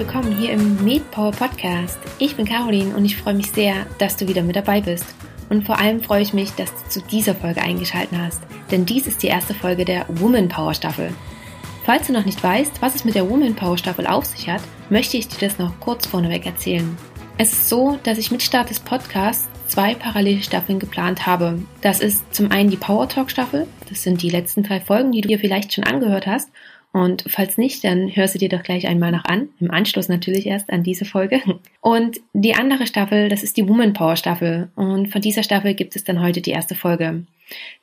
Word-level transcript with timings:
willkommen 0.00 0.34
hier 0.34 0.52
im 0.52 0.82
MedPower 0.82 1.30
Podcast. 1.30 1.98
Ich 2.18 2.34
bin 2.34 2.46
Caroline 2.46 2.96
und 2.96 3.04
ich 3.04 3.18
freue 3.18 3.34
mich 3.34 3.50
sehr, 3.50 3.84
dass 3.98 4.16
du 4.16 4.26
wieder 4.26 4.42
mit 4.42 4.56
dabei 4.56 4.80
bist. 4.80 5.04
Und 5.50 5.66
vor 5.66 5.78
allem 5.78 6.02
freue 6.02 6.22
ich 6.22 6.32
mich, 6.32 6.52
dass 6.52 6.72
du 6.72 6.88
zu 6.88 7.02
dieser 7.02 7.34
Folge 7.34 7.60
eingeschaltet 7.60 8.18
hast, 8.18 8.40
denn 8.70 8.86
dies 8.86 9.06
ist 9.06 9.22
die 9.22 9.26
erste 9.26 9.52
Folge 9.52 9.84
der 9.84 10.06
Woman 10.08 10.48
Power 10.48 10.72
Staffel. 10.72 11.12
Falls 11.84 12.06
du 12.06 12.14
noch 12.14 12.24
nicht 12.24 12.42
weißt, 12.42 12.80
was 12.80 12.94
es 12.94 13.04
mit 13.04 13.14
der 13.14 13.28
Woman 13.28 13.54
Power 13.54 13.76
Staffel 13.76 14.06
auf 14.06 14.24
sich 14.24 14.48
hat, 14.48 14.62
möchte 14.88 15.18
ich 15.18 15.28
dir 15.28 15.46
das 15.46 15.58
noch 15.58 15.78
kurz 15.80 16.06
vorneweg 16.06 16.46
erzählen. 16.46 16.96
Es 17.36 17.52
ist 17.52 17.68
so, 17.68 17.98
dass 18.02 18.16
ich 18.16 18.30
mit 18.30 18.42
Start 18.42 18.70
des 18.70 18.80
Podcasts 18.80 19.50
zwei 19.66 19.94
parallele 19.94 20.42
Staffeln 20.42 20.78
geplant 20.78 21.26
habe. 21.26 21.58
Das 21.82 22.00
ist 22.00 22.34
zum 22.34 22.50
einen 22.50 22.70
die 22.70 22.78
Power 22.78 23.06
Talk 23.06 23.30
Staffel, 23.30 23.66
das 23.90 24.02
sind 24.02 24.22
die 24.22 24.30
letzten 24.30 24.62
drei 24.62 24.80
Folgen, 24.80 25.12
die 25.12 25.20
du 25.20 25.28
dir 25.28 25.38
vielleicht 25.38 25.74
schon 25.74 25.84
angehört 25.84 26.26
hast, 26.26 26.48
und 26.92 27.24
falls 27.28 27.56
nicht, 27.56 27.84
dann 27.84 28.14
hörst 28.14 28.34
du 28.34 28.38
dir 28.38 28.48
doch 28.48 28.64
gleich 28.64 28.88
einmal 28.88 29.12
noch 29.12 29.24
an. 29.24 29.50
Im 29.60 29.70
Anschluss 29.70 30.08
natürlich 30.08 30.46
erst 30.46 30.70
an 30.70 30.82
diese 30.82 31.04
Folge. 31.04 31.40
Und 31.80 32.20
die 32.32 32.54
andere 32.54 32.86
Staffel, 32.86 33.28
das 33.28 33.44
ist 33.44 33.56
die 33.56 33.68
Woman 33.68 33.92
Power 33.92 34.16
Staffel. 34.16 34.70
Und 34.74 35.08
von 35.08 35.20
dieser 35.20 35.44
Staffel 35.44 35.74
gibt 35.74 35.94
es 35.94 36.02
dann 36.02 36.20
heute 36.20 36.40
die 36.40 36.50
erste 36.50 36.74
Folge. 36.74 37.24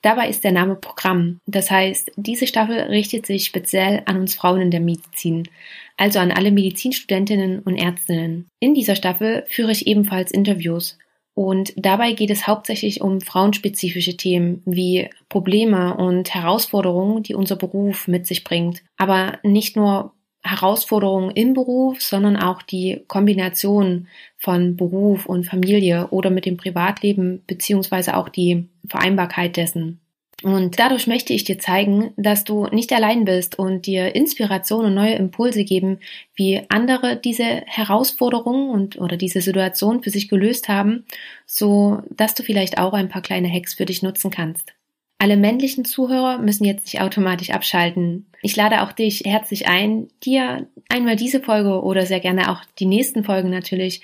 Dabei 0.02 0.28
ist 0.28 0.44
der 0.44 0.52
Name 0.52 0.76
Programm. 0.76 1.40
Das 1.46 1.72
heißt, 1.72 2.12
diese 2.18 2.48
Staffel 2.48 2.80
richtet 2.80 3.26
sich 3.26 3.46
speziell 3.46 4.04
an 4.06 4.18
uns 4.18 4.36
Frauen 4.36 4.62
in 4.62 4.72
der 4.72 4.82
Medizin. 4.82 5.48
Also 5.96 6.20
an 6.20 6.32
alle 6.32 6.52
Medizinstudentinnen 6.52 7.60
und 7.60 7.78
Ärztinnen. 7.78 8.50
In 8.60 8.74
dieser 8.74 8.96
Staffel 8.96 9.46
führe 9.48 9.72
ich 9.72 9.88
ebenfalls 9.88 10.32
Interviews 10.32 10.98
und 11.38 11.72
dabei 11.76 12.14
geht 12.14 12.32
es 12.32 12.48
hauptsächlich 12.48 13.02
um 13.02 13.22
frauenspezifische 13.22 14.18
Themen 14.18 14.64
wie 14.66 15.08
Probleme 15.30 15.96
und 15.96 16.34
Herausforderungen, 16.34 17.22
die 17.22 17.36
unser 17.36 17.56
Beruf 17.56 18.08
mit 18.08 18.26
sich 18.26 18.44
bringt. 18.44 18.82
Aber 18.98 19.38
nicht 19.44 19.76
nur 19.76 20.14
Herausforderungen 20.42 21.30
im 21.30 21.54
Beruf, 21.54 22.02
sondern 22.02 22.38
auch 22.38 22.64
die 22.64 23.04
Kombination 23.08 24.08
von 24.40 24.78
Beruf 24.78 25.28
und 25.28 25.46
Familie 25.46 26.08
oder 26.10 26.32
mit 26.32 26.48
dem 26.48 26.58
Privatleben 26.58 27.44
beziehungsweise 27.46 28.18
auch 28.18 28.30
die 28.30 28.68
Vereinbarkeit 28.88 29.58
dessen. 29.58 30.00
Und 30.44 30.78
dadurch 30.78 31.08
möchte 31.08 31.34
ich 31.34 31.46
dir 31.46 31.58
zeigen, 31.58 32.14
dass 32.16 32.44
du 32.44 32.68
nicht 32.68 32.94
allein 32.94 33.26
bist 33.26 33.58
und 33.58 33.88
dir 33.88 34.14
Inspiration 34.14 34.86
und 34.86 34.94
neue 34.94 35.16
Impulse 35.16 35.64
geben, 35.64 36.00
wie 36.36 36.62
andere 36.70 37.16
diese 37.16 37.64
Herausforderungen 37.66 38.70
und 38.70 39.00
oder 39.00 39.18
diese 39.18 39.42
Situation 39.42 40.04
für 40.04 40.12
sich 40.12 40.30
gelöst 40.30 40.70
haben, 40.70 41.06
so 41.48 42.04
dass 42.12 42.36
du 42.36 42.44
vielleicht 42.44 42.78
auch 42.78 42.94
ein 42.94 43.10
paar 43.10 43.24
kleine 43.24 43.52
Hacks 43.52 43.74
für 43.74 43.86
dich 43.86 44.04
nutzen 44.04 44.30
kannst. 44.30 44.74
Alle 45.20 45.38
männlichen 45.38 45.86
Zuhörer 45.86 46.38
müssen 46.38 46.66
jetzt 46.66 46.86
nicht 46.86 47.02
automatisch 47.02 47.50
abschalten. 47.50 48.28
Ich 48.44 48.56
lade 48.56 48.84
auch 48.84 48.92
dich 48.92 49.24
herzlich 49.26 49.68
ein, 49.68 50.10
dir 50.24 50.68
einmal 50.90 51.16
diese 51.16 51.42
Folge 51.42 51.82
oder 51.82 52.06
sehr 52.06 52.20
gerne 52.20 52.52
auch 52.52 52.62
die 52.78 52.86
nächsten 52.86 53.24
Folgen 53.24 53.50
natürlich 53.50 54.02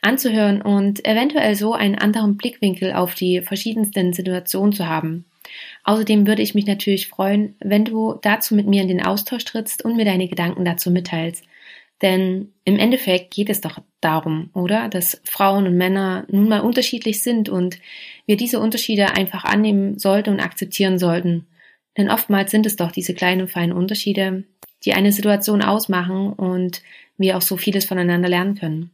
anzuhören 0.00 0.62
und 0.62 1.04
eventuell 1.04 1.54
so 1.54 1.74
einen 1.74 1.96
anderen 1.96 2.38
Blickwinkel 2.38 2.94
auf 2.94 3.14
die 3.14 3.42
verschiedensten 3.42 4.14
Situationen 4.14 4.72
zu 4.72 4.88
haben. 4.88 5.26
Außerdem 5.84 6.26
würde 6.26 6.42
ich 6.42 6.54
mich 6.54 6.66
natürlich 6.66 7.08
freuen, 7.08 7.56
wenn 7.60 7.84
du 7.84 8.18
dazu 8.22 8.54
mit 8.54 8.66
mir 8.66 8.82
in 8.82 8.88
den 8.88 9.04
Austausch 9.04 9.44
trittst 9.44 9.84
und 9.84 9.96
mir 9.96 10.04
deine 10.04 10.28
Gedanken 10.28 10.64
dazu 10.64 10.90
mitteilst. 10.90 11.44
Denn 12.02 12.52
im 12.64 12.78
Endeffekt 12.78 13.32
geht 13.32 13.50
es 13.50 13.60
doch 13.60 13.78
darum, 14.00 14.50
oder? 14.54 14.88
Dass 14.88 15.20
Frauen 15.24 15.66
und 15.66 15.76
Männer 15.76 16.26
nun 16.28 16.48
mal 16.48 16.60
unterschiedlich 16.60 17.22
sind 17.22 17.48
und 17.48 17.78
wir 18.26 18.36
diese 18.36 18.60
Unterschiede 18.60 19.12
einfach 19.12 19.44
annehmen 19.44 19.98
sollten 19.98 20.30
und 20.30 20.40
akzeptieren 20.40 20.98
sollten. 20.98 21.46
Denn 21.96 22.10
oftmals 22.10 22.50
sind 22.50 22.66
es 22.66 22.76
doch 22.76 22.90
diese 22.90 23.14
kleinen, 23.14 23.46
feinen 23.46 23.72
Unterschiede, 23.72 24.44
die 24.84 24.94
eine 24.94 25.12
Situation 25.12 25.62
ausmachen 25.62 26.32
und 26.32 26.82
wir 27.16 27.36
auch 27.36 27.42
so 27.42 27.56
vieles 27.56 27.84
voneinander 27.84 28.28
lernen 28.28 28.56
können. 28.56 28.90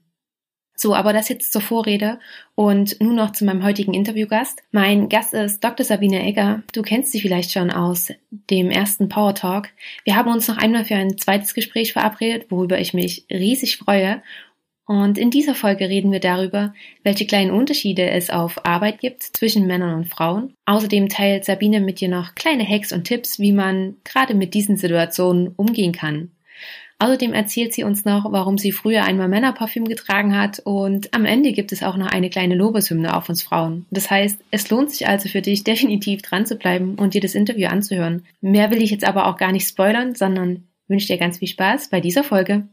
So, 0.82 0.94
aber 0.94 1.12
das 1.12 1.28
jetzt 1.28 1.52
zur 1.52 1.60
Vorrede 1.60 2.18
und 2.54 2.98
nun 3.02 3.14
noch 3.14 3.32
zu 3.32 3.44
meinem 3.44 3.62
heutigen 3.62 3.92
Interviewgast. 3.92 4.62
Mein 4.72 5.10
Gast 5.10 5.34
ist 5.34 5.62
Dr. 5.62 5.84
Sabine 5.84 6.22
Egger. 6.22 6.62
Du 6.72 6.80
kennst 6.80 7.12
sie 7.12 7.20
vielleicht 7.20 7.52
schon 7.52 7.70
aus 7.70 8.10
dem 8.30 8.70
ersten 8.70 9.10
Power 9.10 9.34
Talk. 9.34 9.68
Wir 10.04 10.16
haben 10.16 10.32
uns 10.32 10.48
noch 10.48 10.56
einmal 10.56 10.86
für 10.86 10.94
ein 10.94 11.18
zweites 11.18 11.52
Gespräch 11.52 11.92
verabredet, 11.92 12.46
worüber 12.48 12.78
ich 12.78 12.94
mich 12.94 13.26
riesig 13.30 13.76
freue. 13.76 14.22
Und 14.86 15.18
in 15.18 15.30
dieser 15.30 15.54
Folge 15.54 15.90
reden 15.90 16.12
wir 16.12 16.20
darüber, 16.20 16.72
welche 17.02 17.26
kleinen 17.26 17.50
Unterschiede 17.50 18.08
es 18.08 18.30
auf 18.30 18.64
Arbeit 18.64 19.00
gibt 19.00 19.22
zwischen 19.22 19.66
Männern 19.66 19.94
und 19.94 20.08
Frauen. 20.08 20.54
Außerdem 20.64 21.10
teilt 21.10 21.44
Sabine 21.44 21.80
mit 21.80 22.00
dir 22.00 22.08
noch 22.08 22.34
kleine 22.34 22.66
Hacks 22.66 22.90
und 22.90 23.04
Tipps, 23.04 23.38
wie 23.38 23.52
man 23.52 23.96
gerade 24.04 24.32
mit 24.32 24.54
diesen 24.54 24.78
Situationen 24.78 25.48
umgehen 25.56 25.92
kann. 25.92 26.30
Außerdem 27.02 27.32
erzählt 27.32 27.72
sie 27.72 27.82
uns 27.82 28.04
noch, 28.04 28.30
warum 28.30 28.58
sie 28.58 28.72
früher 28.72 29.04
einmal 29.04 29.26
Männerparfüm 29.26 29.86
getragen 29.86 30.38
hat 30.38 30.60
und 30.60 31.14
am 31.14 31.24
Ende 31.24 31.52
gibt 31.52 31.72
es 31.72 31.82
auch 31.82 31.96
noch 31.96 32.08
eine 32.08 32.28
kleine 32.28 32.54
Lobeshymne 32.54 33.16
auf 33.16 33.30
uns 33.30 33.42
Frauen. 33.42 33.86
Das 33.90 34.10
heißt, 34.10 34.38
es 34.50 34.68
lohnt 34.68 34.90
sich 34.90 35.08
also 35.08 35.30
für 35.30 35.40
dich 35.40 35.64
definitiv 35.64 36.20
dran 36.20 36.44
zu 36.44 36.56
bleiben 36.56 36.96
und 36.96 37.14
dir 37.14 37.22
das 37.22 37.34
Interview 37.34 37.68
anzuhören. 37.68 38.26
Mehr 38.42 38.70
will 38.70 38.82
ich 38.82 38.90
jetzt 38.90 39.08
aber 39.08 39.26
auch 39.26 39.38
gar 39.38 39.50
nicht 39.50 39.66
spoilern, 39.66 40.14
sondern 40.14 40.68
wünsche 40.88 41.06
dir 41.06 41.16
ganz 41.16 41.38
viel 41.38 41.48
Spaß 41.48 41.88
bei 41.88 42.00
dieser 42.00 42.22
Folge. 42.22 42.68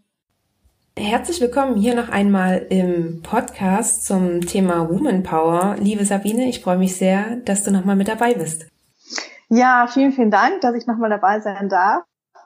Herzlich 0.99 1.39
willkommen 1.39 1.77
hier 1.77 1.95
noch 1.95 2.09
einmal 2.09 2.65
im 2.69 3.21
Podcast 3.21 4.05
zum 4.05 4.41
Thema 4.41 4.89
Woman 4.89 5.23
Power. 5.23 5.77
Liebe 5.79 6.03
Sabine, 6.03 6.49
ich 6.49 6.59
freue 6.59 6.77
mich 6.77 6.97
sehr, 6.97 7.37
dass 7.45 7.63
du 7.63 7.71
nochmal 7.71 7.95
mit 7.95 8.09
dabei 8.09 8.33
bist. 8.33 8.67
Ja, 9.47 9.87
vielen, 9.87 10.11
vielen 10.11 10.31
Dank, 10.31 10.59
dass 10.59 10.75
ich 10.75 10.85
nochmal 10.85 11.09
dabei 11.09 11.39
sein 11.39 11.69
darf. 11.69 12.03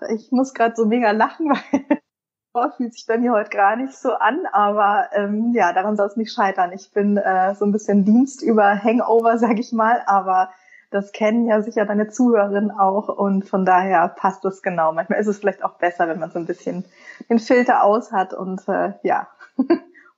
Ich 0.09 0.31
muss 0.31 0.53
gerade 0.53 0.75
so 0.75 0.85
mega 0.85 1.12
lachen, 1.12 1.50
weil 2.53 2.72
fühlt 2.72 2.94
sich 2.94 3.06
bei 3.06 3.17
mir 3.17 3.31
heute 3.31 3.50
gar 3.50 3.75
nicht 3.75 3.94
so 3.94 4.13
an, 4.13 4.45
aber 4.51 5.09
ähm, 5.13 5.53
ja, 5.53 5.73
daran 5.73 5.95
soll 5.95 6.07
es 6.07 6.17
nicht 6.17 6.34
scheitern. 6.34 6.72
Ich 6.73 6.91
bin 6.91 7.17
äh, 7.17 7.56
so 7.56 7.66
ein 7.66 7.72
bisschen 7.72 8.06
Dienst 8.06 8.41
über 8.41 8.84
Hangover, 8.84 9.38
sag 9.40 9.59
ich 9.59 9.72
mal, 9.72 10.01
aber 10.06 10.51
das 10.90 11.13
kennen 11.13 11.47
ja 11.47 11.61
sicher 11.61 11.85
deine 11.85 12.09
Zuhörerinnen 12.09 12.72
auch 12.72 13.07
und 13.07 13.47
von 13.47 13.66
daher 13.66 14.09
passt 14.09 14.44
es 14.44 14.61
genau. 14.61 14.91
Manchmal 14.91 15.19
ist 15.19 15.28
es 15.28 15.40
vielleicht 15.40 15.63
auch 15.63 15.78
besser, 15.78 16.09
wenn 16.09 16.19
man 16.19 16.31
so 16.31 16.40
ein 16.40 16.45
bisschen 16.45 16.84
den 17.29 17.40
Filter 17.40 17.84
aus 17.84 18.11
hat 18.11 18.34
und 18.34 18.67
äh, 18.67 18.94
ja. 19.03 19.28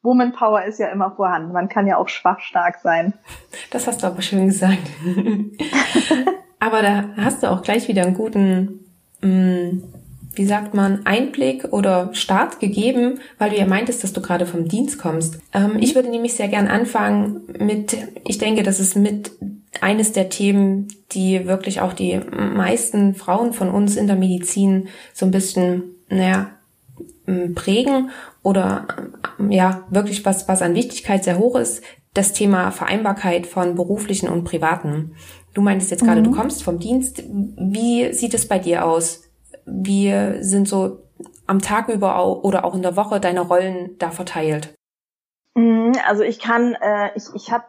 Woman 0.02 0.34
Power 0.34 0.64
ist 0.64 0.80
ja 0.80 0.88
immer 0.88 1.12
vorhanden. 1.12 1.54
Man 1.54 1.70
kann 1.70 1.88
ja 1.88 1.96
auch 1.98 2.10
schwach 2.10 2.42
stark 2.42 2.80
sein. 2.84 3.14
Das 3.72 3.88
hast 3.88 4.04
du 4.04 4.08
aber 4.08 4.22
schön 4.22 4.48
gesagt. 4.48 4.90
aber 6.60 6.82
da 6.82 7.06
hast 7.16 7.42
du 7.42 7.50
auch 7.50 7.62
gleich 7.62 7.88
wieder 7.88 8.02
einen 8.02 8.14
guten 8.14 8.83
wie 9.24 10.46
sagt 10.46 10.74
man, 10.74 11.06
Einblick 11.06 11.72
oder 11.72 12.10
Start 12.14 12.60
gegeben, 12.60 13.20
weil 13.38 13.52
du 13.52 13.58
ja 13.58 13.66
meintest, 13.66 14.04
dass 14.04 14.14
du 14.14 14.22
gerade 14.22 14.46
vom 14.46 14.68
Dienst 14.68 15.00
kommst. 15.00 15.40
Ähm, 15.54 15.78
ich 15.80 15.96
würde 15.96 16.10
nämlich 16.10 16.34
sehr 16.34 16.48
gern 16.48 16.68
anfangen 16.68 17.42
mit, 17.60 17.96
ich 18.26 18.38
denke, 18.38 18.64
das 18.64 18.80
ist 18.80 18.96
mit 18.96 19.32
eines 19.82 20.12
der 20.12 20.30
Themen, 20.30 20.88
die 21.12 21.48
wirklich 21.48 21.82
auch 21.82 21.94
die 21.94 22.20
meisten 22.20 23.16
Frauen 23.16 23.54
von 23.54 23.70
uns 23.70 23.96
in 23.96 24.08
der 24.08 24.16
Medizin 24.16 24.88
so 25.14 25.26
ein 25.26 25.32
bisschen, 25.32 25.84
naja, 26.10 26.52
prägen 27.56 28.10
oder 28.42 28.88
ja, 29.50 29.84
wirklich 29.90 30.26
was, 30.26 30.48
was 30.48 30.62
an 30.62 30.76
Wichtigkeit 30.76 31.24
sehr 31.24 31.40
hoch 31.40 31.56
ist, 31.56 31.82
das 32.14 32.34
Thema 32.34 32.72
Vereinbarkeit 32.72 33.48
von 33.48 33.76
beruflichen 33.76 34.30
und 34.30 34.44
privaten. 34.44 35.16
Du 35.54 35.62
meintest 35.62 35.92
jetzt 35.92 36.04
gerade, 36.04 36.22
mhm. 36.22 36.26
du 36.26 36.32
kommst 36.32 36.64
vom 36.64 36.80
Dienst. 36.80 37.24
Wie 37.28 38.14
sieht 38.14 38.34
es 38.34 38.48
bei 38.48 38.60
dir 38.60 38.86
aus? 38.86 39.24
Wie 39.66 40.14
sind 40.42 40.68
so 40.68 41.04
am 41.48 41.60
Tag 41.60 41.90
über 41.90 42.44
oder 42.44 42.66
auch 42.66 42.76
in 42.76 42.82
der 42.82 42.96
Woche 42.96 43.20
deine 43.20 43.42
Rollen 43.42 43.98
da 43.98 44.12
verteilt? 44.12 44.74
Mhm, 45.56 45.94
also 46.08 46.24
ich 46.24 46.40
kann, 46.40 46.76
äh, 46.82 47.12
ich, 47.16 47.26
ich 47.36 47.52
habe, 47.52 47.66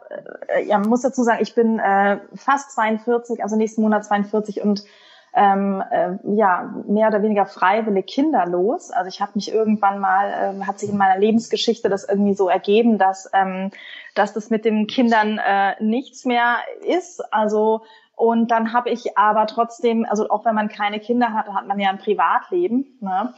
äh, 0.47 0.65
ja, 0.65 0.79
muss 0.79 1.01
dazu 1.01 1.23
sagen, 1.23 1.39
ich 1.41 1.53
bin 1.53 1.79
äh, 1.79 2.19
fast 2.33 2.71
42, 2.71 3.43
also 3.43 3.55
nächsten 3.55 3.81
Monat 3.81 4.05
42 4.05 4.61
und 4.61 4.83
ähm, 5.35 5.83
äh, 5.91 6.17
ja 6.35 6.73
mehr 6.87 7.09
oder 7.09 7.21
weniger 7.21 7.45
freiwillig 7.45 8.07
kinderlos. 8.07 8.91
Also 8.91 9.09
ich 9.09 9.21
habe 9.21 9.33
mich 9.35 9.53
irgendwann 9.53 9.99
mal, 9.99 10.29
äh, 10.61 10.65
hat 10.65 10.79
sich 10.79 10.89
in 10.89 10.97
meiner 10.97 11.19
Lebensgeschichte 11.19 11.89
das 11.89 12.07
irgendwie 12.07 12.33
so 12.33 12.47
ergeben, 12.47 12.97
dass 12.97 13.29
ähm, 13.33 13.71
dass 14.15 14.33
das 14.33 14.49
mit 14.49 14.65
den 14.65 14.87
Kindern 14.87 15.37
äh, 15.37 15.75
nichts 15.83 16.25
mehr 16.25 16.57
ist. 16.81 17.21
Also 17.33 17.81
und 18.15 18.49
dann 18.49 18.71
habe 18.73 18.89
ich 18.89 19.17
aber 19.17 19.45
trotzdem, 19.45 20.05
also 20.09 20.29
auch 20.29 20.45
wenn 20.45 20.55
man 20.55 20.69
keine 20.69 20.99
Kinder 20.99 21.33
hat, 21.33 21.47
hat 21.53 21.67
man 21.67 21.79
ja 21.79 21.89
ein 21.89 21.97
Privatleben. 21.97 22.97
Ne? 23.01 23.33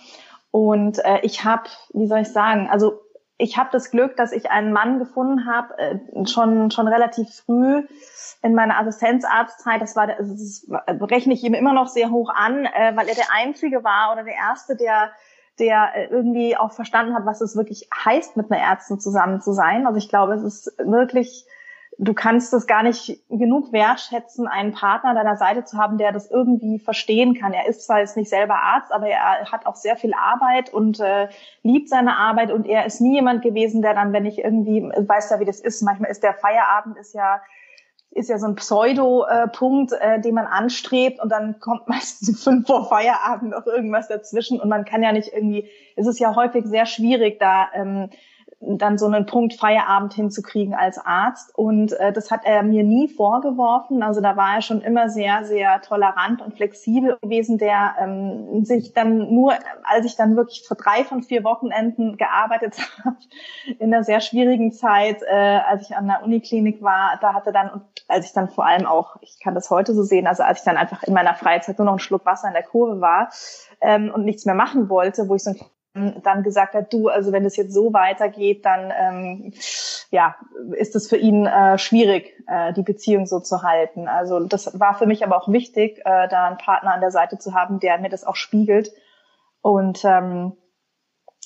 Und 0.51 1.03
äh, 1.03 1.19
ich 1.23 1.43
habe, 1.43 1.63
wie 1.93 2.07
soll 2.07 2.19
ich 2.19 2.31
sagen, 2.31 2.69
also 2.71 3.01
ich 3.37 3.57
habe 3.57 3.69
das 3.71 3.91
Glück, 3.91 4.15
dass 4.17 4.31
ich 4.31 4.49
einen 4.49 4.73
Mann 4.73 4.99
gefunden 4.99 5.45
habe, 5.45 5.77
äh, 5.77 6.25
schon 6.25 6.71
schon 6.71 6.87
relativ 6.87 7.29
früh 7.45 7.83
in 8.41 8.55
meiner 8.55 8.79
Assistenzarztzeit. 8.79 9.81
Das 9.81 9.95
war, 9.95 10.07
das, 10.07 10.65
das 10.67 11.11
rechne 11.11 11.33
ich 11.33 11.43
ihm 11.43 11.53
immer 11.53 11.73
noch 11.73 11.87
sehr 11.87 12.09
hoch 12.09 12.29
an, 12.33 12.65
äh, 12.65 12.95
weil 12.95 13.07
er 13.07 13.15
der 13.15 13.31
einzige 13.33 13.83
war 13.83 14.13
oder 14.13 14.23
der 14.23 14.35
erste, 14.35 14.75
der 14.75 15.11
der 15.59 15.95
äh, 15.95 16.05
irgendwie 16.05 16.55
auch 16.55 16.71
verstanden 16.71 17.15
hat, 17.15 17.25
was 17.25 17.41
es 17.41 17.55
wirklich 17.55 17.89
heißt, 18.05 18.37
mit 18.37 18.51
einer 18.51 18.61
Ärztin 18.61 18.99
zusammen 18.99 19.41
zu 19.41 19.53
sein. 19.53 19.87
Also 19.87 19.97
ich 19.97 20.09
glaube, 20.09 20.33
es 20.33 20.43
ist 20.43 20.77
wirklich 20.77 21.45
du 21.99 22.13
kannst 22.13 22.53
es 22.53 22.67
gar 22.67 22.83
nicht 22.83 23.19
genug 23.29 23.71
wertschätzen, 23.71 24.47
einen 24.47 24.73
Partner 24.73 25.11
an 25.11 25.15
deiner 25.15 25.35
Seite 25.35 25.63
zu 25.63 25.77
haben, 25.77 25.97
der 25.97 26.11
das 26.11 26.29
irgendwie 26.29 26.79
verstehen 26.79 27.33
kann. 27.33 27.53
Er 27.53 27.67
ist 27.67 27.85
zwar 27.85 27.99
jetzt 27.99 28.17
nicht 28.17 28.29
selber 28.29 28.55
Arzt, 28.55 28.91
aber 28.91 29.07
er 29.07 29.51
hat 29.51 29.65
auch 29.65 29.75
sehr 29.75 29.95
viel 29.95 30.13
Arbeit 30.13 30.71
und 30.71 30.99
äh, 30.99 31.27
liebt 31.63 31.89
seine 31.89 32.17
Arbeit 32.17 32.51
und 32.51 32.67
er 32.67 32.85
ist 32.85 33.01
nie 33.01 33.15
jemand 33.15 33.41
gewesen, 33.41 33.81
der 33.81 33.95
dann, 33.95 34.13
wenn 34.13 34.25
ich 34.25 34.43
irgendwie, 34.43 34.83
weiß 34.83 35.31
ja, 35.31 35.39
wie 35.39 35.45
das 35.45 35.59
ist, 35.59 35.81
manchmal 35.81 36.11
ist 36.11 36.23
der 36.23 36.33
Feierabend, 36.33 36.97
ist 36.97 37.13
ja 37.13 37.41
ist 38.11 38.29
ja 38.29 38.39
so 38.39 38.47
ein 38.47 38.55
Pseudo-Punkt, 38.55 39.91
äh, 39.91 40.19
den 40.19 40.33
man 40.33 40.47
anstrebt 40.47 41.19
und 41.21 41.29
dann 41.29 41.59
kommt 41.59 41.87
meistens 41.87 42.43
fünf 42.43 42.65
vor 42.65 42.89
Feierabend 42.89 43.51
noch 43.51 43.65
irgendwas 43.65 44.07
dazwischen 44.07 44.59
und 44.59 44.69
man 44.69 44.85
kann 44.85 45.03
ja 45.03 45.11
nicht 45.11 45.33
irgendwie, 45.33 45.69
es 45.95 46.07
ist 46.07 46.19
ja 46.19 46.35
häufig 46.35 46.65
sehr 46.65 46.85
schwierig, 46.85 47.39
da 47.39 47.67
ähm, 47.73 48.09
dann 48.59 48.97
so 48.97 49.05
einen 49.05 49.27
Punkt 49.27 49.53
Feierabend 49.53 50.13
hinzukriegen 50.13 50.73
als 50.73 50.97
Arzt. 50.97 51.55
Und 51.55 51.93
äh, 51.93 52.11
das 52.11 52.31
hat 52.31 52.41
er 52.43 52.63
mir 52.63 52.83
nie 52.83 53.07
vorgeworfen. 53.07 54.01
Also 54.01 54.19
da 54.19 54.35
war 54.35 54.55
er 54.55 54.61
schon 54.61 54.81
immer 54.81 55.09
sehr, 55.09 55.45
sehr 55.45 55.81
tolerant 55.81 56.41
und 56.41 56.55
flexibel 56.55 57.17
gewesen, 57.21 57.59
der 57.59 57.95
ähm, 57.99 58.65
sich 58.65 58.93
dann 58.93 59.33
nur, 59.33 59.53
als 59.83 60.05
ich 60.05 60.15
dann 60.15 60.35
wirklich 60.35 60.63
vor 60.67 60.75
drei 60.75 61.03
von 61.03 61.21
vier 61.21 61.43
Wochenenden 61.43 62.17
gearbeitet 62.17 62.77
habe, 63.05 63.17
in 63.79 63.93
einer 63.93 64.03
sehr 64.03 64.21
schwierigen 64.21 64.71
Zeit, 64.71 65.21
äh, 65.21 65.59
als 65.67 65.89
ich 65.89 65.95
an 65.95 66.07
der 66.07 66.23
Uniklinik 66.23 66.81
war, 66.81 67.19
da 67.21 67.33
hatte 67.33 67.51
dann, 67.51 67.81
als 68.07 68.25
ich 68.25 68.33
dann 68.33 68.49
vor 68.49 68.65
allem 68.65 68.87
auch, 68.87 69.17
ich 69.21 69.39
kann 69.39 69.53
das 69.53 69.69
heute 69.69 69.93
so 69.93 70.01
sehen, 70.01 70.25
also 70.25 70.41
als 70.41 70.59
ich 70.59 70.65
dann 70.65 70.77
einfach 70.77 71.03
in 71.03 71.13
meiner 71.13 71.35
Freizeit 71.35 71.77
nur 71.77 71.85
noch 71.85 71.93
einen 71.93 71.99
Schluck 71.99 72.25
Wasser 72.25 72.47
in 72.47 72.53
der 72.55 72.63
Kurve 72.63 73.01
war 73.01 73.29
ähm, 73.81 74.11
und 74.13 74.25
nichts 74.25 74.45
mehr 74.45 74.55
machen 74.55 74.89
wollte, 74.89 75.29
wo 75.29 75.35
ich 75.35 75.43
so 75.43 75.51
ein 75.51 75.59
dann 76.23 76.43
gesagt 76.43 76.73
hat, 76.73 76.91
du, 76.93 77.09
also 77.09 77.31
wenn 77.31 77.45
es 77.45 77.55
jetzt 77.55 77.73
so 77.73 77.93
weitergeht, 77.93 78.65
dann 78.65 78.93
ähm, 78.97 79.53
ja, 80.09 80.35
ist 80.71 80.95
es 80.95 81.09
für 81.09 81.17
ihn 81.17 81.45
äh, 81.45 81.77
schwierig, 81.77 82.33
äh, 82.47 82.73
die 82.73 82.83
Beziehung 82.83 83.25
so 83.25 83.39
zu 83.39 83.63
halten. 83.63 84.07
Also 84.07 84.39
das 84.39 84.79
war 84.79 84.93
für 84.95 85.05
mich 85.05 85.23
aber 85.23 85.37
auch 85.37 85.49
wichtig, 85.49 85.99
äh, 86.05 86.27
da 86.27 86.45
einen 86.45 86.57
Partner 86.57 86.93
an 86.93 87.01
der 87.01 87.11
Seite 87.11 87.37
zu 87.37 87.53
haben, 87.53 87.79
der 87.79 87.97
mir 87.97 88.09
das 88.09 88.23
auch 88.23 88.35
spiegelt. 88.35 88.91
Und 89.61 90.03
ähm, 90.05 90.53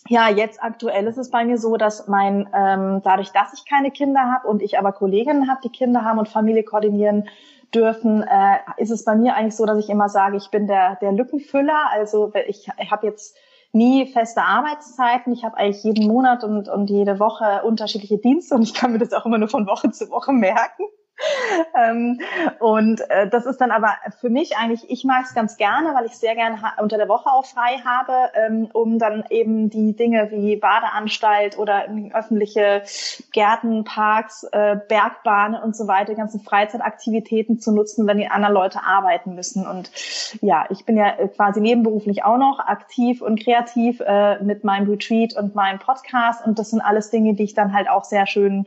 ja, 0.07 0.30
jetzt 0.30 0.63
aktuell 0.63 1.06
ist 1.07 1.18
es 1.18 1.30
bei 1.30 1.45
mir 1.45 1.57
so, 1.57 1.77
dass 1.77 2.07
mein, 2.07 2.50
ähm, 2.54 3.01
dadurch, 3.04 3.31
dass 3.31 3.54
ich 3.54 3.69
keine 3.69 3.92
Kinder 3.92 4.21
habe 4.21 4.47
und 4.47 4.62
ich 4.62 4.77
aber 4.77 4.92
Kolleginnen 4.92 5.50
habe, 5.50 5.62
die 5.63 5.69
Kinder 5.69 6.04
haben 6.04 6.19
und 6.19 6.30
Familie 6.30 6.63
koordinieren 6.63 7.27
dürfen, 7.74 8.24
äh, 8.24 8.57
ist 8.77 8.92
es 8.92 9.06
bei 9.06 9.15
mir 9.15 9.36
eigentlich 9.36 9.56
so, 9.56 9.65
dass 9.65 9.77
ich 9.77 9.89
immer 9.89 10.09
sage, 10.09 10.38
ich 10.38 10.50
bin 10.50 10.68
der, 10.68 10.97
der 11.01 11.12
Lückenfüller. 11.12 11.89
Also 11.92 12.31
ich, 12.47 12.68
ich 12.77 12.92
habe 12.92 13.07
jetzt 13.07 13.38
nie 13.73 14.07
feste 14.07 14.41
Arbeitszeiten. 14.41 15.33
Ich 15.33 15.44
habe 15.44 15.57
eigentlich 15.57 15.83
jeden 15.83 16.07
Monat 16.07 16.44
und, 16.44 16.68
und 16.68 16.89
jede 16.89 17.19
Woche 17.19 17.63
unterschiedliche 17.63 18.18
Dienste 18.18 18.56
und 18.56 18.63
ich 18.63 18.73
kann 18.73 18.91
mir 18.91 19.00
das 19.00 19.13
auch 19.13 19.25
immer 19.25 19.38
nur 19.38 19.50
von 19.50 19.65
Woche 19.68 19.91
zu 19.91 20.09
Woche 20.09 20.33
merken. 20.33 20.83
ähm, 21.77 22.19
und 22.59 23.01
äh, 23.09 23.29
das 23.29 23.45
ist 23.45 23.61
dann 23.61 23.71
aber 23.71 23.95
für 24.19 24.29
mich 24.29 24.57
eigentlich, 24.57 24.89
ich 24.89 25.03
mag 25.03 25.25
es 25.25 25.33
ganz 25.33 25.57
gerne, 25.57 25.93
weil 25.93 26.05
ich 26.05 26.15
sehr 26.15 26.35
gerne 26.35 26.57
unter 26.81 26.97
der 26.97 27.07
Woche 27.09 27.29
auch 27.29 27.45
frei 27.45 27.81
habe, 27.85 28.31
ähm, 28.33 28.69
um 28.73 28.99
dann 28.99 29.25
eben 29.29 29.69
die 29.69 29.95
Dinge 29.95 30.29
wie 30.31 30.55
Badeanstalt 30.55 31.57
oder 31.57 31.85
öffentliche 32.13 32.83
Gärten, 33.31 33.83
Parks, 33.83 34.43
äh, 34.51 34.77
Bergbahnen 34.87 35.61
und 35.61 35.75
so 35.75 35.87
weiter, 35.87 36.15
ganzen 36.15 36.41
Freizeitaktivitäten 36.41 37.59
zu 37.59 37.71
nutzen, 37.71 38.07
wenn 38.07 38.17
die 38.17 38.27
anderen 38.27 38.53
Leute 38.53 38.83
arbeiten 38.83 39.35
müssen. 39.35 39.67
Und 39.67 39.91
ja, 40.41 40.65
ich 40.69 40.85
bin 40.85 40.97
ja 40.97 41.11
quasi 41.27 41.61
nebenberuflich 41.61 42.23
auch 42.23 42.37
noch 42.37 42.59
aktiv 42.59 43.21
und 43.21 43.43
kreativ 43.43 43.99
äh, 43.99 44.41
mit 44.43 44.63
meinem 44.63 44.89
Retreat 44.89 45.35
und 45.35 45.55
meinem 45.55 45.79
Podcast 45.79 46.45
und 46.45 46.57
das 46.57 46.71
sind 46.71 46.81
alles 46.81 47.09
Dinge, 47.09 47.33
die 47.33 47.43
ich 47.43 47.53
dann 47.53 47.73
halt 47.73 47.89
auch 47.89 48.03
sehr 48.03 48.27
schön 48.27 48.65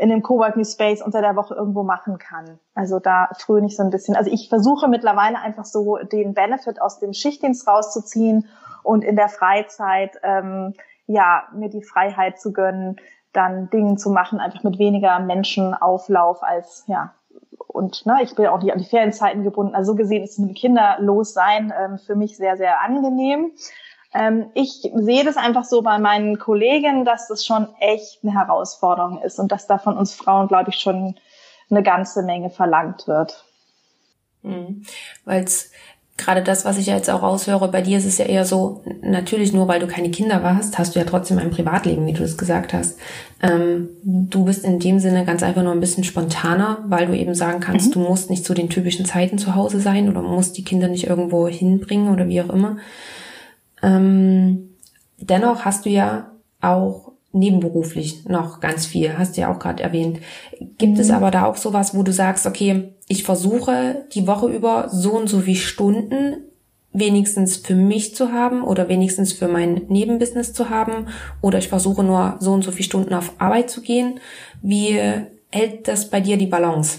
in 0.00 0.08
dem 0.08 0.22
Coworking 0.22 0.64
Space 0.64 1.02
unter 1.02 1.20
der 1.20 1.36
Woche 1.36 1.54
irgendwo 1.54 1.82
machen 1.82 2.18
kann. 2.18 2.58
Also 2.74 2.98
da 2.98 3.28
fröne 3.38 3.66
ich 3.66 3.76
so 3.76 3.82
ein 3.82 3.90
bisschen. 3.90 4.16
Also 4.16 4.30
ich 4.30 4.48
versuche 4.48 4.88
mittlerweile 4.88 5.38
einfach 5.38 5.66
so 5.66 5.98
den 5.98 6.32
Benefit 6.32 6.80
aus 6.80 6.98
dem 7.00 7.12
Schichtdienst 7.12 7.68
rauszuziehen 7.68 8.48
und 8.82 9.04
in 9.04 9.16
der 9.16 9.28
Freizeit 9.28 10.18
ähm, 10.22 10.72
ja 11.06 11.44
mir 11.52 11.68
die 11.68 11.82
Freiheit 11.82 12.40
zu 12.40 12.52
gönnen, 12.52 12.96
dann 13.34 13.68
Dinge 13.68 13.96
zu 13.96 14.10
machen, 14.10 14.40
einfach 14.40 14.64
mit 14.64 14.78
weniger 14.78 15.18
Menschenauflauf 15.20 16.42
als 16.42 16.84
ja 16.86 17.12
und 17.66 18.04
ne, 18.06 18.18
ich 18.22 18.34
bin 18.34 18.46
auch 18.46 18.62
nicht 18.62 18.72
an 18.72 18.78
die 18.78 18.88
Ferienzeiten 18.88 19.44
gebunden. 19.44 19.74
Also 19.74 19.92
so 19.92 19.96
gesehen 19.96 20.24
ist 20.24 20.38
mit 20.38 20.48
dem 20.48 20.54
Kinderlossein 20.54 21.72
ähm, 21.78 21.98
für 21.98 22.16
mich 22.16 22.36
sehr, 22.36 22.56
sehr 22.56 22.80
angenehm. 22.80 23.52
Ähm, 24.12 24.50
ich 24.54 24.90
sehe 24.94 25.24
das 25.24 25.36
einfach 25.36 25.64
so 25.64 25.82
bei 25.82 25.98
meinen 25.98 26.38
Kollegen, 26.38 27.04
dass 27.04 27.28
das 27.28 27.44
schon 27.44 27.68
echt 27.78 28.20
eine 28.22 28.34
Herausforderung 28.34 29.22
ist 29.22 29.38
und 29.38 29.52
dass 29.52 29.66
da 29.66 29.78
von 29.78 29.96
uns 29.96 30.14
Frauen, 30.14 30.48
glaube 30.48 30.70
ich, 30.70 30.76
schon 30.76 31.16
eine 31.70 31.82
ganze 31.82 32.22
Menge 32.22 32.50
verlangt 32.50 33.06
wird. 33.06 33.44
Mhm. 34.42 34.84
Weil 35.24 35.44
es 35.44 35.70
gerade 36.16 36.42
das, 36.42 36.64
was 36.64 36.78
ich 36.78 36.86
jetzt 36.86 37.10
auch 37.10 37.22
raushöre, 37.22 37.68
bei 37.68 37.82
dir 37.82 37.98
ist 37.98 38.04
es 38.04 38.18
ja 38.18 38.26
eher 38.26 38.44
so, 38.44 38.82
natürlich 39.02 39.52
nur 39.52 39.68
weil 39.68 39.80
du 39.80 39.86
keine 39.86 40.10
Kinder 40.10 40.42
hast, 40.42 40.78
hast 40.78 40.94
du 40.94 40.98
ja 40.98 41.04
trotzdem 41.04 41.38
ein 41.38 41.50
Privatleben, 41.50 42.06
wie 42.06 42.12
du 42.12 42.22
es 42.22 42.36
gesagt 42.36 42.72
hast. 42.72 42.98
Ähm, 43.42 43.88
du 44.02 44.44
bist 44.44 44.64
in 44.64 44.78
dem 44.78 44.98
Sinne 44.98 45.24
ganz 45.24 45.42
einfach 45.42 45.62
nur 45.62 45.72
ein 45.72 45.80
bisschen 45.80 46.04
spontaner, 46.04 46.84
weil 46.86 47.06
du 47.06 47.16
eben 47.16 47.34
sagen 47.34 47.60
kannst, 47.60 47.88
mhm. 47.88 47.92
du 47.92 48.00
musst 48.00 48.30
nicht 48.30 48.44
zu 48.44 48.54
den 48.54 48.68
typischen 48.68 49.06
Zeiten 49.06 49.38
zu 49.38 49.54
Hause 49.54 49.80
sein 49.80 50.08
oder 50.08 50.22
musst 50.22 50.58
die 50.58 50.64
Kinder 50.64 50.88
nicht 50.88 51.06
irgendwo 51.06 51.48
hinbringen 51.48 52.12
oder 52.12 52.28
wie 52.28 52.42
auch 52.42 52.50
immer. 52.50 52.76
Ähm, 53.82 54.70
dennoch 55.18 55.64
hast 55.64 55.86
du 55.86 55.90
ja 55.90 56.30
auch 56.60 57.12
nebenberuflich 57.32 58.24
noch 58.24 58.60
ganz 58.60 58.86
viel, 58.86 59.16
hast 59.16 59.36
du 59.36 59.42
ja 59.42 59.52
auch 59.52 59.58
gerade 59.58 59.82
erwähnt. 59.82 60.20
Gibt 60.78 60.94
mhm. 60.94 61.00
es 61.00 61.10
aber 61.10 61.30
da 61.30 61.44
auch 61.44 61.56
sowas, 61.56 61.94
wo 61.94 62.02
du 62.02 62.12
sagst, 62.12 62.46
okay, 62.46 62.92
ich 63.08 63.24
versuche 63.24 64.04
die 64.12 64.26
Woche 64.26 64.48
über 64.48 64.88
so 64.90 65.12
und 65.12 65.28
so 65.28 65.46
wie 65.46 65.56
Stunden 65.56 66.36
wenigstens 66.92 67.56
für 67.56 67.76
mich 67.76 68.16
zu 68.16 68.32
haben 68.32 68.62
oder 68.62 68.88
wenigstens 68.88 69.32
für 69.32 69.46
mein 69.46 69.82
Nebenbusiness 69.88 70.52
zu 70.52 70.70
haben 70.70 71.06
oder 71.40 71.58
ich 71.58 71.68
versuche 71.68 72.02
nur 72.02 72.36
so 72.40 72.52
und 72.52 72.62
so 72.62 72.72
viele 72.72 72.84
Stunden 72.84 73.14
auf 73.14 73.34
Arbeit 73.38 73.70
zu 73.70 73.80
gehen. 73.80 74.18
Wie 74.60 74.98
hält 75.50 75.86
das 75.86 76.10
bei 76.10 76.20
dir 76.20 76.36
die 76.36 76.46
Balance? 76.46 76.98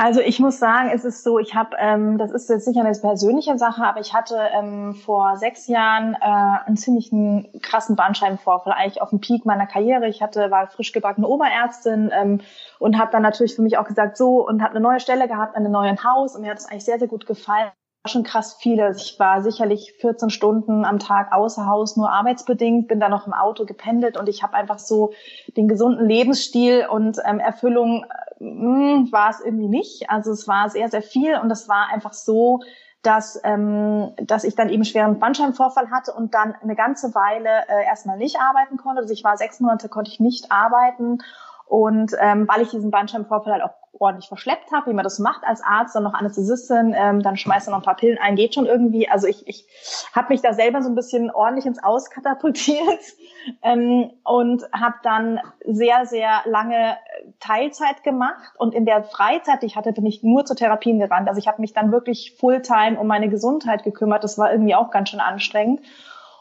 Also 0.00 0.20
ich 0.20 0.38
muss 0.38 0.60
sagen, 0.60 0.90
es 0.94 1.04
ist 1.04 1.24
so, 1.24 1.40
ich 1.40 1.56
habe, 1.56 1.76
ähm, 1.76 2.18
das 2.18 2.30
ist 2.30 2.48
jetzt 2.48 2.66
sicher 2.66 2.82
eine 2.82 2.96
persönliche 2.96 3.58
Sache, 3.58 3.82
aber 3.82 3.98
ich 3.98 4.14
hatte 4.14 4.38
ähm, 4.52 4.94
vor 4.94 5.36
sechs 5.36 5.66
Jahren 5.66 6.14
äh, 6.14 6.66
einen 6.66 6.76
ziemlichen 6.76 7.48
krassen 7.62 7.96
Bandscheibenvorfall, 7.96 8.74
eigentlich 8.74 9.02
auf 9.02 9.10
dem 9.10 9.18
Peak 9.18 9.44
meiner 9.44 9.66
Karriere. 9.66 10.06
Ich 10.06 10.22
hatte, 10.22 10.52
war 10.52 10.68
frisch 10.68 10.92
gebackene 10.92 11.26
Oberärztin 11.26 12.12
ähm, 12.14 12.40
und 12.78 12.96
habe 12.96 13.10
dann 13.10 13.22
natürlich 13.22 13.56
für 13.56 13.62
mich 13.62 13.76
auch 13.76 13.88
gesagt, 13.88 14.16
so 14.16 14.46
und 14.46 14.62
habe 14.62 14.70
eine 14.70 14.80
neue 14.80 15.00
Stelle 15.00 15.26
gehabt, 15.26 15.56
an 15.56 15.64
einem 15.64 15.72
neuen 15.72 16.04
Haus 16.04 16.36
und 16.36 16.42
mir 16.42 16.52
hat 16.52 16.58
es 16.58 16.66
eigentlich 16.66 16.84
sehr, 16.84 17.00
sehr 17.00 17.08
gut 17.08 17.26
gefallen 17.26 17.72
schon 18.06 18.22
krass 18.22 18.56
viele. 18.58 18.94
Ich 18.96 19.18
war 19.18 19.42
sicherlich 19.42 19.92
14 20.00 20.30
Stunden 20.30 20.84
am 20.84 20.98
Tag 20.98 21.32
außer 21.32 21.66
Haus, 21.66 21.96
nur 21.96 22.10
arbeitsbedingt, 22.10 22.88
bin 22.88 23.00
dann 23.00 23.10
noch 23.10 23.26
im 23.26 23.34
Auto 23.34 23.66
gependelt 23.66 24.16
und 24.16 24.28
ich 24.28 24.42
habe 24.42 24.54
einfach 24.54 24.78
so 24.78 25.12
den 25.56 25.68
gesunden 25.68 26.08
Lebensstil 26.08 26.86
und 26.88 27.18
ähm, 27.26 27.40
Erfüllung 27.40 28.06
mh, 28.38 28.96
hm, 28.98 29.12
war 29.12 29.30
es 29.30 29.40
irgendwie 29.40 29.68
nicht. 29.68 30.10
Also 30.10 30.32
es 30.32 30.46
war 30.48 30.68
sehr, 30.70 30.88
sehr 30.88 31.02
viel 31.02 31.36
und 31.36 31.50
es 31.50 31.68
war 31.68 31.88
einfach 31.92 32.12
so, 32.12 32.60
dass, 33.02 33.40
ähm, 33.44 34.12
dass 34.22 34.44
ich 34.44 34.54
dann 34.54 34.68
eben 34.68 34.84
schweren 34.84 35.18
Bandscheibenvorfall 35.18 35.90
hatte 35.90 36.12
und 36.12 36.34
dann 36.34 36.54
eine 36.60 36.74
ganze 36.74 37.14
Weile 37.14 37.48
äh, 37.68 37.84
erstmal 37.84 38.18
nicht 38.18 38.36
arbeiten 38.40 38.76
konnte. 38.76 39.02
Also 39.02 39.12
ich 39.12 39.24
war 39.24 39.36
sechs 39.36 39.60
Monate, 39.60 39.88
konnte 39.88 40.10
ich 40.10 40.20
nicht 40.20 40.50
arbeiten. 40.50 41.18
Und 41.66 42.12
ähm, 42.18 42.48
weil 42.48 42.62
ich 42.62 42.70
diesen 42.70 42.90
Bandscheibenvorfall 42.90 43.52
halt 43.52 43.62
auch 43.62 43.74
ordentlich 44.00 44.28
verschleppt 44.28 44.72
habe, 44.72 44.90
wie 44.90 44.94
man 44.94 45.04
das 45.04 45.18
macht 45.18 45.44
als 45.44 45.62
Arzt, 45.62 45.94
dann 45.94 46.02
noch 46.02 46.14
Anästhesistin, 46.14 46.94
ähm, 46.96 47.22
dann 47.22 47.36
schmeißt 47.36 47.68
er 47.68 47.72
noch 47.72 47.78
ein 47.78 47.84
paar 47.84 47.96
Pillen 47.96 48.18
ein, 48.18 48.36
geht 48.36 48.54
schon 48.54 48.66
irgendwie. 48.66 49.08
Also 49.08 49.26
ich, 49.26 49.46
ich 49.46 49.66
habe 50.14 50.32
mich 50.32 50.42
da 50.42 50.52
selber 50.52 50.82
so 50.82 50.88
ein 50.88 50.94
bisschen 50.94 51.30
ordentlich 51.30 51.66
ins 51.66 51.82
Aus 51.82 52.10
katapultiert 52.10 53.00
ähm, 53.62 54.10
und 54.24 54.64
habe 54.72 54.96
dann 55.02 55.40
sehr, 55.64 56.06
sehr 56.06 56.42
lange 56.44 56.96
Teilzeit 57.40 58.02
gemacht 58.04 58.54
und 58.58 58.74
in 58.74 58.84
der 58.84 59.04
Freizeit, 59.04 59.62
die 59.62 59.66
ich 59.66 59.76
hatte, 59.76 59.92
bin 59.92 60.06
ich 60.06 60.22
nur 60.22 60.44
zu 60.44 60.54
Therapien 60.54 60.98
gerannt. 60.98 61.28
Also 61.28 61.38
ich 61.38 61.48
habe 61.48 61.60
mich 61.60 61.72
dann 61.72 61.92
wirklich 61.92 62.36
Fulltime 62.38 62.98
um 62.98 63.06
meine 63.06 63.28
Gesundheit 63.28 63.84
gekümmert. 63.84 64.24
Das 64.24 64.38
war 64.38 64.52
irgendwie 64.52 64.74
auch 64.74 64.90
ganz 64.90 65.10
schön 65.10 65.20
anstrengend 65.20 65.80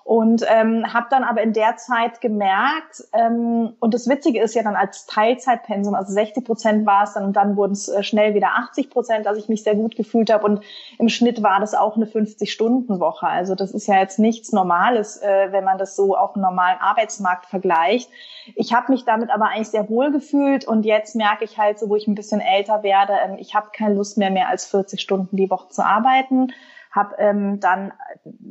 und 0.07 0.45
ähm, 0.47 0.85
habe 0.93 1.07
dann 1.09 1.25
aber 1.25 1.41
in 1.41 1.51
der 1.51 1.75
Zeit 1.75 2.21
gemerkt, 2.21 3.03
ähm, 3.11 3.73
und 3.81 3.93
das 3.93 4.07
Witzige 4.07 4.41
ist 4.41 4.55
ja 4.55 4.63
dann 4.63 4.77
als 4.77 5.05
Teilzeitpensum, 5.05 5.95
also 5.95 6.13
60 6.13 6.45
Prozent 6.45 6.85
war 6.85 7.03
es 7.03 7.11
dann 7.11 7.25
und 7.25 7.33
dann 7.33 7.57
wurden 7.57 7.73
es 7.73 7.89
äh, 7.89 8.03
schnell 8.03 8.33
wieder 8.33 8.51
80 8.55 8.89
Prozent, 8.89 9.25
dass 9.25 9.37
ich 9.37 9.49
mich 9.49 9.63
sehr 9.63 9.75
gut 9.75 9.97
gefühlt 9.97 10.31
habe 10.31 10.45
und 10.45 10.61
im 10.97 11.09
Schnitt 11.09 11.43
war 11.43 11.59
das 11.59 11.73
auch 11.73 11.97
eine 11.97 12.05
50-Stunden-Woche. 12.05 13.27
Also 13.27 13.53
das 13.53 13.71
ist 13.71 13.85
ja 13.87 13.99
jetzt 13.99 14.17
nichts 14.17 14.53
Normales, 14.53 15.17
äh, 15.17 15.51
wenn 15.51 15.65
man 15.65 15.77
das 15.77 15.97
so 15.97 16.15
auf 16.15 16.31
dem 16.31 16.41
normalen 16.41 16.79
Arbeitsmarkt 16.79 17.45
vergleicht. 17.45 18.09
Ich 18.55 18.73
habe 18.73 18.93
mich 18.93 19.03
damit 19.03 19.29
aber 19.29 19.49
eigentlich 19.49 19.71
sehr 19.71 19.89
wohl 19.89 20.13
gefühlt 20.13 20.65
und 20.65 20.85
jetzt 20.85 21.17
merke 21.17 21.43
ich 21.43 21.57
halt 21.57 21.79
so, 21.79 21.89
wo 21.89 21.97
ich 21.97 22.07
ein 22.07 22.15
bisschen 22.15 22.39
älter 22.39 22.81
werde, 22.81 23.11
ähm, 23.25 23.35
ich 23.39 23.55
habe 23.55 23.71
keine 23.75 23.95
Lust 23.95 24.17
mehr, 24.17 24.31
mehr 24.31 24.47
als 24.47 24.67
40 24.67 25.01
Stunden 25.01 25.35
die 25.35 25.49
Woche 25.49 25.67
zu 25.67 25.85
arbeiten 25.85 26.53
habe 26.97 27.15
ähm, 27.19 27.59
dann 27.59 27.93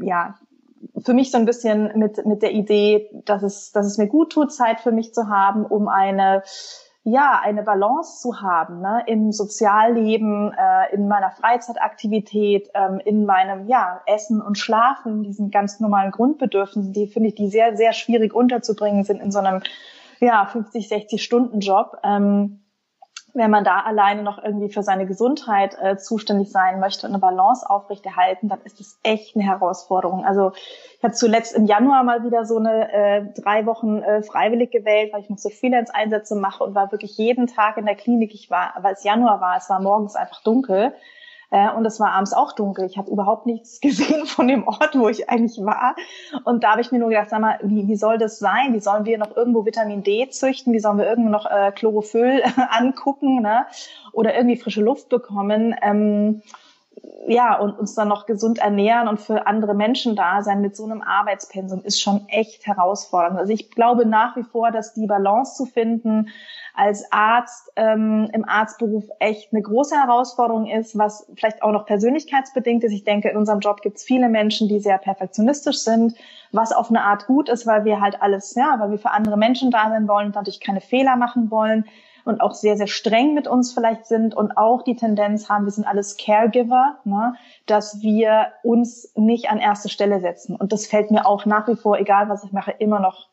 ja 0.01 0.37
für 1.07 1.15
mich 1.15 1.31
so 1.31 1.39
ein 1.39 1.47
bisschen 1.47 1.93
mit, 1.95 2.27
mit 2.27 2.43
der 2.43 2.53
Idee, 2.53 3.09
dass 3.25 3.43
es, 3.45 3.71
dass 3.71 3.87
es 3.87 3.97
mir 3.97 4.09
gut 4.09 4.33
tut, 4.33 4.53
Zeit 4.53 4.81
für 4.81 4.91
mich 4.91 5.15
zu 5.15 5.29
haben, 5.29 5.65
um 5.65 5.89
eine 5.89 6.43
ja, 7.09 7.41
eine 7.41 7.63
Balance 7.63 8.21
zu 8.21 8.41
haben 8.41 8.81
ne? 8.81 9.05
im 9.07 9.31
Sozialleben, 9.31 10.53
äh, 10.53 10.93
in 10.93 11.07
meiner 11.07 11.31
Freizeitaktivität, 11.31 12.69
ähm, 12.75 13.01
in 13.05 13.25
meinem 13.27 13.69
ja, 13.69 14.03
Essen 14.07 14.43
und 14.43 14.59
Schlafen, 14.59 15.23
diesen 15.23 15.53
ganz 15.53 15.79
normalen 15.79 16.11
Grundbedürfnissen, 16.11 16.93
die 16.93 17.07
finde 17.07 17.29
ich, 17.29 17.37
die 17.37 17.49
sehr, 17.49 17.77
sehr 17.77 17.93
schwierig 17.93 18.35
unterzubringen 18.35 19.05
sind 19.05 19.23
in 19.23 19.31
so 19.31 19.39
einem 19.39 19.63
ja, 20.19 20.47
50, 20.47 20.89
60 20.89 21.23
Stunden 21.23 21.61
Job. 21.61 21.97
Ähm, 22.03 22.66
wenn 23.37 23.51
man 23.51 23.65
da 23.65 23.81
alleine 23.81 24.23
noch 24.23 24.43
irgendwie 24.43 24.69
für 24.71 24.83
seine 24.83 25.07
Gesundheit 25.07 25.77
äh, 25.81 25.97
zuständig 25.97 26.51
sein 26.51 26.81
möchte 26.81 27.07
und 27.07 27.13
eine 27.13 27.21
Balance 27.21 27.69
aufrechterhalten, 27.69 28.49
dann 28.49 28.61
ist 28.65 28.81
das 28.81 28.99
echt 29.03 29.37
eine 29.37 29.45
Herausforderung. 29.45 30.25
Also 30.25 30.53
ich 30.99 31.05
habe 31.05 31.15
zuletzt 31.15 31.55
im 31.55 31.67
Januar 31.67 32.03
mal 32.03 32.25
wieder 32.25 32.45
so 32.45 32.59
eine 32.59 32.93
äh, 32.93 33.23
drei 33.41 33.67
Wochen 33.67 33.99
äh, 33.99 34.23
freiwillig 34.23 34.71
gewählt, 34.71 35.13
weil 35.13 35.21
ich 35.21 35.31
noch 35.31 35.39
so 35.39 35.51
Freelance-Einsätze 35.51 36.35
mache 36.35 36.65
und 36.65 36.75
war 36.75 36.91
wirklich 36.93 37.19
jeden 37.19 37.47
Tag 37.47 37.77
in 37.77 37.87
der 37.87 37.95
Klinik. 37.95 38.35
Ich 38.35 38.51
war, 38.51 38.75
weil 38.81 38.95
es 38.95 39.05
Januar 39.05 39.41
war, 39.41 39.57
es 39.59 39.69
war 39.69 39.81
morgens 39.81 40.17
einfach 40.17 40.43
dunkel 40.43 40.93
äh, 41.51 41.71
und 41.71 41.85
es 41.85 42.01
war 42.01 42.13
abends 42.13 42.33
auch 42.33 42.53
dunkel. 42.53 42.87
Ich 42.87 42.99
habe 42.99 43.11
überhaupt 43.11 43.47
nichts 43.47 43.81
gesehen 43.83 44.27
von 44.27 44.49
dem 44.49 44.67
Ort, 44.67 44.99
wo 44.99 45.09
ich 45.09 45.29
eigentlich 45.29 45.65
war. 45.65 45.97
Und 46.45 46.65
da 46.65 46.73
habe 46.73 46.81
ich 46.81 46.93
mir 46.93 46.99
nur 46.99 47.09
gedacht, 47.09 47.31
sag 47.31 47.41
mal, 47.41 47.59
wie, 47.63 47.87
wie 47.89 47.97
soll 47.97 48.19
das 48.19 48.39
sein? 48.39 48.73
Wie 48.73 48.81
sollen 48.81 49.05
wir 49.05 49.19
noch 49.19 49.37
irgendwo 49.37 49.65
Vitamin 49.65 50.03
D 50.03 50.29
züchten? 50.31 50.73
Wie 50.73 50.81
sollen 50.81 50.99
wir 50.99 51.07
irgendwo 51.07 51.31
noch 51.31 51.47
äh, 51.47 51.73
Chlorophyll 51.73 52.43
angucken? 52.71 53.43
Ne? 53.43 53.67
Oder 54.13 54.35
irgendwie 54.35 54.57
frische 54.57 54.83
Luft 54.83 55.09
bekommen? 55.09 55.75
Ähm, 55.83 56.43
ja, 57.29 57.59
und 57.59 57.79
uns 57.79 57.95
dann 57.95 58.09
noch 58.09 58.27
gesund 58.27 58.59
ernähren 58.59 59.09
und 59.09 59.21
für 59.21 59.47
andere 59.47 59.75
Menschen 59.75 60.17
da 60.17 60.43
sein 60.43 60.61
mit 60.61 60.77
so 60.77 60.85
einem 60.85 61.03
Arbeitspensum 61.03 61.83
ist 61.83 62.01
schon 62.01 62.29
echt 62.29 62.67
herausfordernd. 62.67 63.39
Also 63.39 63.53
ich 63.53 63.71
glaube 63.71 64.07
nach 64.07 64.37
wie 64.37 64.45
vor, 64.45 64.71
dass 64.71 64.95
die 64.95 65.07
Balance 65.07 65.57
zu 65.57 65.67
finden 65.67 66.29
als 66.75 67.11
Arzt 67.11 67.73
ähm, 67.77 68.29
im 68.33 68.49
Arztberuf 68.49 69.05
echt 69.19 69.53
eine 69.53 69.63
große 69.63 69.97
Herausforderung 69.97 70.67
ist, 70.67 70.97
was 70.97 71.27
vielleicht 71.35 71.63
auch 71.63 71.73
noch 71.73 71.87
persönlichkeitsbedingt 71.87 72.85
ist. 72.85 72.93
Ich 72.93 73.05
denke, 73.05 73.29
in 73.29 73.37
unserem 73.37 73.61
Job 73.61 73.83
gibt 73.83 73.97
es 73.97 74.05
viele 74.05 74.29
Menschen, 74.29 74.69
die 74.69 74.79
sehr 74.79 74.99
perfektionistisch 74.99 75.79
sind, 75.79 76.15
was 76.53 76.73
auf 76.73 76.91
eine 76.91 77.03
Art 77.03 77.27
gut 77.27 77.49
ist, 77.49 77.67
weil 77.67 77.85
wir 77.85 78.01
halt 78.01 78.23
alles, 78.23 78.55
ja, 78.55 78.77
weil 78.79 78.91
wir 78.91 78.99
für 78.99 79.11
andere 79.11 79.37
Menschen 79.37 79.71
da 79.71 79.89
sein 79.89 80.07
wollen 80.07 80.27
und 80.27 80.35
natürlich 80.35 80.61
keine 80.61 80.81
Fehler 80.81 81.17
machen 81.17 81.51
wollen 81.51 81.87
und 82.27 82.41
auch 82.41 82.55
sehr, 82.55 82.77
sehr 82.77 82.89
streng 82.89 83.35
mit 83.35 83.47
uns 83.47 83.73
vielleicht 83.73 84.07
sind 84.07 84.35
und 84.35 84.57
auch 84.57 84.83
die 84.83 84.97
Tendenz 84.97 85.49
haben, 85.49 85.65
wir 85.65 85.73
sind 85.73 85.87
alles 85.87 86.17
Caregiver, 86.17 86.99
ne, 87.05 87.35
dass 87.67 88.03
wir 88.03 88.49
uns 88.63 89.13
nicht 89.15 89.51
an 89.51 89.59
erste 89.59 89.89
Stelle 89.89 90.21
setzen. 90.21 90.57
Und 90.57 90.73
das 90.73 90.87
fällt 90.87 91.11
mir 91.11 91.25
auch 91.25 91.47
nach 91.47 91.69
wie 91.69 91.77
vor, 91.77 91.99
egal 91.99 92.29
was 92.29 92.45
ich 92.45 92.53
mache, 92.53 92.73
immer 92.73 93.01
noch 93.01 93.29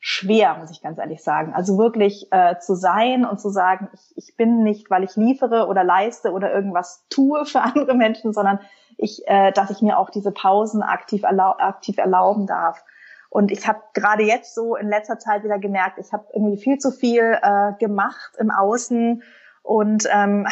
schwer, 0.00 0.56
muss 0.60 0.70
ich 0.70 0.80
ganz 0.80 0.98
ehrlich 0.98 1.22
sagen. 1.22 1.52
Also 1.52 1.76
wirklich 1.78 2.28
äh, 2.30 2.56
zu 2.60 2.76
sein 2.76 3.24
und 3.24 3.40
zu 3.40 3.50
sagen, 3.50 3.88
ich, 3.92 4.12
ich 4.16 4.36
bin 4.36 4.62
nicht, 4.62 4.90
weil 4.90 5.02
ich 5.02 5.16
liefere 5.16 5.66
oder 5.66 5.82
leiste 5.82 6.30
oder 6.32 6.52
irgendwas 6.52 7.04
tue 7.10 7.44
für 7.44 7.60
andere 7.62 7.94
Menschen, 7.94 8.32
sondern 8.32 8.60
ich, 8.96 9.22
äh, 9.26 9.50
dass 9.52 9.70
ich 9.70 9.82
mir 9.82 9.98
auch 9.98 10.10
diese 10.10 10.30
Pausen 10.30 10.82
aktiv, 10.82 11.24
erlau 11.24 11.56
aktiv 11.58 11.98
erlauben 11.98 12.46
darf. 12.46 12.84
Und 13.30 13.50
ich 13.50 13.66
habe 13.68 13.80
gerade 13.92 14.22
jetzt 14.22 14.54
so 14.54 14.76
in 14.76 14.88
letzter 14.88 15.18
Zeit 15.18 15.44
wieder 15.44 15.58
gemerkt, 15.58 15.98
ich 15.98 16.12
habe 16.12 16.26
irgendwie 16.32 16.56
viel 16.56 16.78
zu 16.78 16.90
viel 16.90 17.38
äh, 17.42 17.72
gemacht 17.78 18.32
im 18.38 18.50
Außen 18.50 19.22
und 19.62 20.04
ähm, 20.10 20.46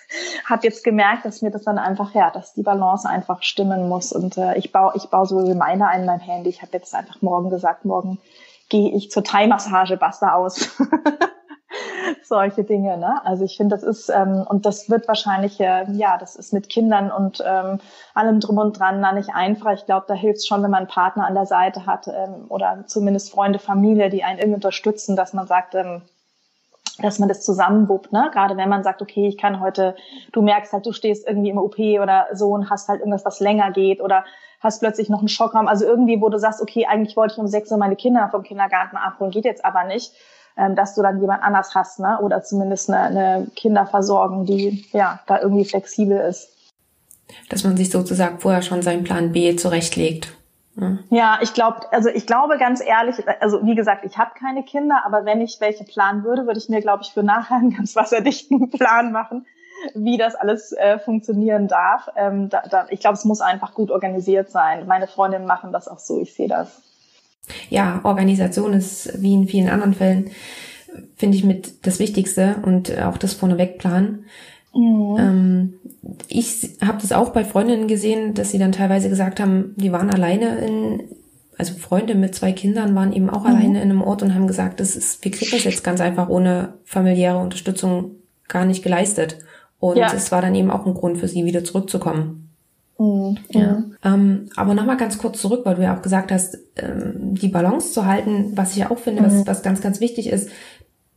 habe 0.46 0.66
jetzt 0.66 0.82
gemerkt, 0.82 1.24
dass 1.26 1.42
mir 1.42 1.50
das 1.50 1.64
dann 1.64 1.78
einfach, 1.78 2.14
ja, 2.14 2.30
dass 2.30 2.54
die 2.54 2.62
Balance 2.62 3.08
einfach 3.08 3.42
stimmen 3.42 3.88
muss. 3.88 4.12
Und 4.12 4.38
äh, 4.38 4.56
ich 4.56 4.72
baue 4.72 4.92
ich 4.94 5.10
baue 5.10 5.26
so 5.26 5.38
Reminder 5.38 5.88
ein 5.88 6.06
mein 6.06 6.20
Handy. 6.20 6.48
Ich 6.48 6.62
habe 6.62 6.72
jetzt 6.72 6.94
einfach 6.94 7.20
morgen 7.20 7.50
gesagt, 7.50 7.84
morgen 7.84 8.18
gehe 8.70 8.90
ich 8.92 9.10
zur 9.10 9.24
Thai-Massage, 9.24 9.98
basta 9.98 10.32
aus. 10.34 10.70
Solche 12.22 12.64
Dinge, 12.64 12.96
ne? 12.96 13.24
Also 13.24 13.44
ich 13.44 13.56
finde, 13.56 13.76
das 13.76 13.82
ist, 13.82 14.08
ähm, 14.08 14.44
und 14.48 14.66
das 14.66 14.90
wird 14.90 15.08
wahrscheinlich, 15.08 15.60
äh, 15.60 15.90
ja, 15.92 16.18
das 16.18 16.36
ist 16.36 16.52
mit 16.52 16.68
Kindern 16.68 17.10
und 17.10 17.42
ähm, 17.46 17.80
allem 18.14 18.40
drum 18.40 18.58
und 18.58 18.78
dran 18.78 19.02
da 19.02 19.12
nicht 19.12 19.30
einfach. 19.34 19.72
Ich 19.72 19.86
glaube, 19.86 20.06
da 20.08 20.14
hilft 20.14 20.38
es 20.38 20.46
schon, 20.46 20.62
wenn 20.62 20.70
man 20.70 20.80
einen 20.80 20.88
Partner 20.88 21.26
an 21.26 21.34
der 21.34 21.46
Seite 21.46 21.86
hat 21.86 22.08
ähm, 22.08 22.46
oder 22.48 22.84
zumindest 22.86 23.30
Freunde, 23.30 23.58
Familie, 23.58 24.10
die 24.10 24.24
einen 24.24 24.38
irgendwie 24.38 24.56
unterstützen, 24.56 25.16
dass 25.16 25.32
man 25.32 25.46
sagt, 25.46 25.74
ähm, 25.74 26.02
dass 26.98 27.18
man 27.18 27.28
das 27.28 27.42
zusammenwuppt, 27.42 28.12
ne? 28.12 28.30
Gerade 28.32 28.56
wenn 28.56 28.68
man 28.68 28.82
sagt, 28.82 29.00
okay, 29.02 29.26
ich 29.26 29.38
kann 29.38 29.60
heute, 29.60 29.96
du 30.32 30.42
merkst 30.42 30.72
halt, 30.72 30.86
du 30.86 30.92
stehst 30.92 31.26
irgendwie 31.26 31.50
im 31.50 31.58
OP 31.58 31.78
oder 31.78 32.26
so 32.32 32.50
und 32.50 32.70
hast 32.70 32.88
halt 32.88 33.00
irgendwas, 33.00 33.24
was 33.24 33.40
länger 33.40 33.70
geht 33.70 34.00
oder 34.00 34.24
hast 34.60 34.80
plötzlich 34.80 35.08
noch 35.08 35.18
einen 35.18 35.28
Schockraum. 35.28 35.68
Also 35.68 35.84
irgendwie, 35.84 36.20
wo 36.20 36.28
du 36.28 36.38
sagst, 36.38 36.60
okay, 36.60 36.86
eigentlich 36.86 37.16
wollte 37.16 37.34
ich 37.34 37.40
um 37.40 37.48
sechs 37.48 37.70
Uhr 37.70 37.78
meine 37.78 37.96
Kinder 37.96 38.28
vom 38.30 38.42
Kindergarten 38.42 38.96
abholen, 38.96 39.30
geht 39.30 39.44
jetzt 39.44 39.64
aber 39.64 39.84
nicht, 39.84 40.12
ähm, 40.56 40.76
dass 40.76 40.94
du 40.94 41.02
dann 41.02 41.20
jemand 41.20 41.42
anders 41.42 41.74
hast, 41.74 42.00
ne? 42.00 42.18
Oder 42.20 42.42
zumindest 42.42 42.90
eine, 42.90 43.00
eine 43.02 43.46
Kinderversorgung, 43.56 44.46
die 44.46 44.86
ja 44.92 45.20
da 45.26 45.40
irgendwie 45.40 45.64
flexibel 45.64 46.18
ist. 46.18 46.48
Dass 47.48 47.64
man 47.64 47.76
sich 47.76 47.90
sozusagen 47.90 48.38
vorher 48.38 48.62
schon 48.62 48.82
seinen 48.82 49.04
Plan 49.04 49.32
B 49.32 49.56
zurechtlegt. 49.56 50.34
Ja, 51.10 51.38
ich 51.42 51.52
glaube, 51.52 51.80
also 51.92 52.08
ich 52.08 52.26
glaube 52.26 52.56
ganz 52.56 52.82
ehrlich, 52.82 53.16
also 53.40 53.64
wie 53.66 53.74
gesagt, 53.74 54.06
ich 54.06 54.16
habe 54.16 54.30
keine 54.38 54.62
Kinder, 54.62 55.02
aber 55.04 55.26
wenn 55.26 55.42
ich 55.42 55.60
welche 55.60 55.84
planen 55.84 56.24
würde, 56.24 56.46
würde 56.46 56.58
ich 56.58 56.70
mir, 56.70 56.80
glaube 56.80 57.02
ich, 57.02 57.12
für 57.12 57.22
nachher 57.22 57.56
einen 57.56 57.76
ganz 57.76 57.94
wasserdichten 57.94 58.70
Plan 58.78 59.12
machen 59.12 59.44
wie 59.94 60.16
das 60.16 60.34
alles 60.34 60.72
äh, 60.72 60.98
funktionieren 60.98 61.68
darf. 61.68 62.08
Ähm, 62.16 62.48
da, 62.48 62.62
da, 62.68 62.86
ich 62.90 63.00
glaube, 63.00 63.14
es 63.14 63.24
muss 63.24 63.40
einfach 63.40 63.74
gut 63.74 63.90
organisiert 63.90 64.50
sein. 64.50 64.86
Meine 64.86 65.06
Freundinnen 65.06 65.46
machen 65.46 65.72
das 65.72 65.88
auch 65.88 65.98
so, 65.98 66.20
ich 66.20 66.34
sehe 66.34 66.48
das. 66.48 66.82
Ja, 67.70 68.00
Organisation 68.04 68.72
ist 68.72 69.20
wie 69.20 69.34
in 69.34 69.48
vielen 69.48 69.68
anderen 69.68 69.94
Fällen, 69.94 70.30
finde 71.16 71.36
ich, 71.36 71.44
mit 71.44 71.86
das 71.86 71.98
Wichtigste 71.98 72.56
und 72.64 72.96
auch 72.98 73.18
das 73.18 73.34
Vornewegplanen. 73.34 74.26
Mhm. 74.74 75.16
Ähm, 75.18 75.74
ich 76.28 76.76
habe 76.84 76.98
das 77.00 77.12
auch 77.12 77.30
bei 77.30 77.44
Freundinnen 77.44 77.88
gesehen, 77.88 78.34
dass 78.34 78.50
sie 78.50 78.58
dann 78.58 78.72
teilweise 78.72 79.08
gesagt 79.08 79.40
haben, 79.40 79.74
die 79.76 79.92
waren 79.92 80.10
alleine 80.10 80.58
in, 80.58 81.02
also 81.58 81.74
Freunde 81.74 82.14
mit 82.14 82.34
zwei 82.34 82.52
Kindern 82.52 82.94
waren 82.94 83.12
eben 83.12 83.30
auch 83.30 83.42
mhm. 83.42 83.46
alleine 83.54 83.82
in 83.82 83.90
einem 83.90 84.02
Ort 84.02 84.22
und 84.22 84.34
haben 84.34 84.46
gesagt, 84.46 84.80
das 84.80 84.96
ist, 84.96 85.24
wir 85.24 85.30
kriegen 85.30 85.52
das 85.52 85.64
jetzt 85.64 85.84
ganz 85.84 86.00
einfach 86.00 86.28
ohne 86.28 86.74
familiäre 86.84 87.38
Unterstützung 87.38 88.16
gar 88.48 88.64
nicht 88.64 88.82
geleistet. 88.82 89.38
Und 89.78 89.96
ja. 89.96 90.12
es 90.12 90.30
war 90.30 90.42
dann 90.42 90.54
eben 90.54 90.70
auch 90.70 90.86
ein 90.86 90.94
Grund 90.94 91.18
für 91.18 91.28
sie, 91.28 91.44
wieder 91.44 91.64
zurückzukommen. 91.64 92.41
Mhm. 93.02 93.38
Ja. 93.50 93.82
Ähm, 94.04 94.48
aber 94.54 94.74
nochmal 94.74 94.96
ganz 94.96 95.18
kurz 95.18 95.40
zurück, 95.40 95.62
weil 95.64 95.74
du 95.74 95.82
ja 95.82 95.96
auch 95.96 96.02
gesagt 96.02 96.30
hast, 96.30 96.58
ähm, 96.76 97.34
die 97.34 97.48
Balance 97.48 97.92
zu 97.92 98.06
halten, 98.06 98.52
was 98.54 98.72
ich 98.72 98.78
ja 98.78 98.90
auch 98.90 98.98
finde, 98.98 99.22
mhm. 99.22 99.26
was, 99.26 99.46
was 99.46 99.62
ganz, 99.62 99.80
ganz 99.80 100.00
wichtig 100.00 100.28
ist. 100.28 100.50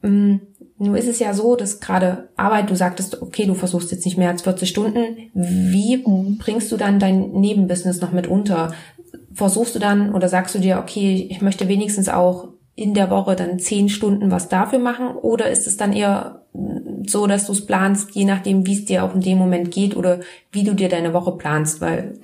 Ähm, 0.04 0.42
nur 0.78 0.98
ist 0.98 1.08
es 1.08 1.20
ja 1.20 1.34
so, 1.34 1.56
dass 1.56 1.80
gerade 1.80 2.30
Arbeit, 2.36 2.70
du 2.70 2.76
sagtest, 2.76 3.22
okay, 3.22 3.46
du 3.46 3.54
versuchst 3.54 3.92
jetzt 3.92 4.06
nicht 4.06 4.18
mehr 4.18 4.30
als 4.30 4.42
40 4.42 4.68
Stunden. 4.68 5.30
Wie 5.34 5.98
mhm. 5.98 6.38
bringst 6.40 6.72
du 6.72 6.78
dann 6.78 7.00
dein 7.00 7.32
Nebenbusiness 7.32 8.02
noch 8.02 8.12
mit 8.12 8.28
unter? 8.28 8.74
Versuchst 9.34 9.76
du 9.76 9.80
dann 9.80 10.14
oder 10.14 10.28
sagst 10.28 10.56
du 10.56 10.60
dir, 10.60 10.80
okay, 10.80 11.28
ich 11.30 11.42
möchte 11.42 11.68
wenigstens 11.68 12.10
auch 12.10 12.50
in 12.76 12.94
der 12.94 13.10
Woche 13.10 13.36
dann 13.36 13.60
zehn 13.60 13.90
Stunden 13.90 14.32
was 14.32 14.50
dafür 14.50 14.80
machen? 14.80 15.16
Oder 15.16 15.50
ist 15.50 15.66
es 15.66 15.78
dann 15.78 15.94
eher 15.94 16.42
so, 17.08 17.28
dass 17.28 17.46
du 17.46 17.54
es 17.54 17.66
planst, 17.66 18.12
je 18.16 18.26
nachdem, 18.26 18.66
wie 18.66 18.74
es 18.74 18.86
dir 18.86 19.04
auch 19.04 19.14
in 19.14 19.22
dem 19.22 19.38
Moment 19.38 19.72
geht 19.72 19.96
oder 19.96 20.20
wie 20.52 20.64
du 20.64 20.74
dir 20.74 20.90
deine 20.90 21.14
Woche 21.14 21.32
planst, 21.34 21.82
weil 21.82 22.20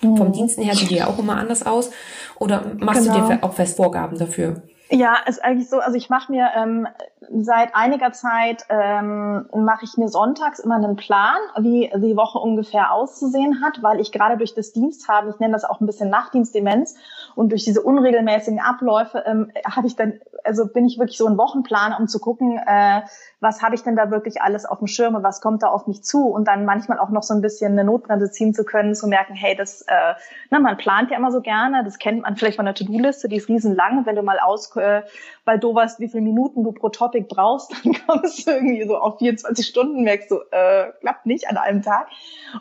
mhm. 0.00 0.16
vom 0.16 0.32
Diensten 0.32 0.62
her 0.62 0.74
sieht 0.74 0.90
die 0.90 0.96
ja 0.96 1.06
auch 1.06 1.18
immer 1.18 1.36
anders 1.36 1.66
aus. 1.66 1.90
Oder 2.38 2.72
machst 2.78 3.02
genau. 3.02 3.14
du 3.14 3.20
dir 3.20 3.28
genau. 3.34 3.46
auch 3.46 3.52
fest 3.52 3.76
Vorgaben 3.76 4.18
dafür? 4.18 4.62
Ja, 4.90 5.16
ist 5.26 5.42
eigentlich 5.42 5.68
so. 5.68 5.78
Also 5.78 5.96
ich 5.96 6.08
mache 6.08 6.30
mir 6.30 6.50
ähm, 6.56 6.86
seit 7.30 7.74
einiger 7.74 8.12
Zeit 8.12 8.64
ähm, 8.68 9.46
mache 9.54 9.84
ich 9.84 9.96
mir 9.96 10.08
sonntags 10.08 10.58
immer 10.58 10.76
einen 10.76 10.96
Plan, 10.96 11.36
wie 11.58 11.90
die 11.94 12.16
Woche 12.16 12.38
ungefähr 12.38 12.92
auszusehen 12.92 13.62
hat, 13.62 13.82
weil 13.82 14.00
ich 14.00 14.12
gerade 14.12 14.36
durch 14.36 14.54
das 14.54 14.72
Dienst 14.72 15.08
habe, 15.08 15.30
ich 15.30 15.38
nenne 15.38 15.52
das 15.52 15.64
auch 15.64 15.80
ein 15.80 15.86
bisschen 15.86 16.10
Nachtdienstdemenz 16.10 16.96
und 17.34 17.50
durch 17.50 17.64
diese 17.64 17.82
unregelmäßigen 17.82 18.60
Abläufe 18.60 19.24
ähm, 19.26 19.50
habe 19.64 19.86
ich 19.86 19.96
dann, 19.96 20.20
also 20.44 20.66
bin 20.66 20.86
ich 20.86 20.98
wirklich 20.98 21.18
so 21.18 21.26
ein 21.26 21.38
Wochenplan, 21.38 21.94
um 21.98 22.08
zu 22.08 22.18
gucken, 22.18 22.58
äh, 22.58 23.02
was 23.40 23.62
habe 23.62 23.74
ich 23.74 23.82
denn 23.82 23.96
da 23.96 24.10
wirklich 24.10 24.42
alles 24.42 24.64
auf 24.64 24.78
dem 24.78 24.86
Schirm 24.86 25.14
und 25.14 25.22
was 25.22 25.40
kommt 25.40 25.62
da 25.62 25.68
auf 25.68 25.86
mich 25.86 26.02
zu? 26.02 26.28
Und 26.28 26.48
dann 26.48 26.64
manchmal 26.64 26.98
auch 26.98 27.10
noch 27.10 27.22
so 27.22 27.34
ein 27.34 27.40
bisschen 27.40 27.72
eine 27.72 27.84
Notbremse 27.84 28.30
ziehen 28.30 28.54
zu 28.54 28.64
können, 28.64 28.94
zu 28.94 29.06
merken, 29.06 29.34
hey, 29.34 29.54
das, 29.54 29.82
äh, 29.82 30.14
na, 30.50 30.60
man 30.60 30.76
plant 30.76 31.10
ja 31.10 31.16
immer 31.16 31.30
so 31.30 31.40
gerne, 31.40 31.84
das 31.84 31.98
kennt 31.98 32.22
man 32.22 32.36
vielleicht 32.36 32.56
von 32.56 32.64
der 32.64 32.74
To-Do-Liste, 32.74 33.28
die 33.28 33.36
ist 33.36 33.48
riesenlang, 33.48 34.06
wenn 34.06 34.16
du 34.16 34.22
mal 34.22 34.38
aus, 34.38 34.74
äh, 34.76 35.02
weil 35.44 35.58
du 35.58 35.74
weißt, 35.74 36.00
wie 36.00 36.08
viele 36.08 36.22
Minuten 36.22 36.64
du 36.64 36.72
pro 36.72 36.88
Topic 36.88 37.26
brauchst, 37.28 37.72
dann 37.84 37.94
kommst 38.06 38.46
du 38.46 38.52
irgendwie 38.52 38.86
so 38.86 38.96
auf 38.96 39.18
24 39.18 39.66
Stunden, 39.66 40.02
merkst 40.02 40.30
du, 40.30 40.36
äh, 40.50 40.92
klappt 41.00 41.26
nicht 41.26 41.48
an 41.48 41.56
einem 41.56 41.82
Tag. 41.82 42.08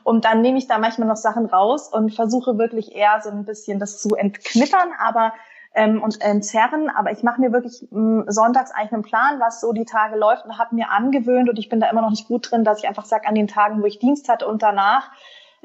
Und 0.03 0.25
dann 0.25 0.41
nehme 0.41 0.57
ich 0.57 0.67
da 0.67 0.77
manchmal 0.77 1.07
noch 1.07 1.17
Sachen 1.17 1.45
raus 1.45 1.87
und 1.87 2.13
versuche 2.13 2.57
wirklich 2.57 2.95
eher 2.95 3.21
so 3.21 3.29
ein 3.29 3.45
bisschen 3.45 3.79
das 3.79 4.01
zu 4.01 4.15
entknittern, 4.15 4.89
aber 4.99 5.33
ähm, 5.73 6.01
und 6.01 6.21
entzerren. 6.21 6.89
Aber 6.89 7.11
ich 7.11 7.23
mache 7.23 7.41
mir 7.41 7.51
wirklich 7.51 7.87
mh, 7.91 8.25
sonntags 8.27 8.71
eigentlich 8.71 8.93
einen 8.93 9.03
Plan, 9.03 9.39
was 9.39 9.61
so 9.61 9.73
die 9.73 9.85
Tage 9.85 10.17
läuft 10.17 10.45
und 10.45 10.57
habe 10.57 10.75
mir 10.75 10.91
angewöhnt 10.91 11.49
und 11.49 11.59
ich 11.59 11.69
bin 11.69 11.79
da 11.79 11.89
immer 11.89 12.01
noch 12.01 12.11
nicht 12.11 12.27
gut 12.27 12.51
drin, 12.51 12.63
dass 12.63 12.79
ich 12.79 12.87
einfach 12.87 13.05
sage, 13.05 13.27
an 13.27 13.35
den 13.35 13.47
Tagen, 13.47 13.81
wo 13.81 13.85
ich 13.85 13.99
Dienst 13.99 14.29
hatte 14.29 14.47
und 14.47 14.61
danach, 14.61 15.11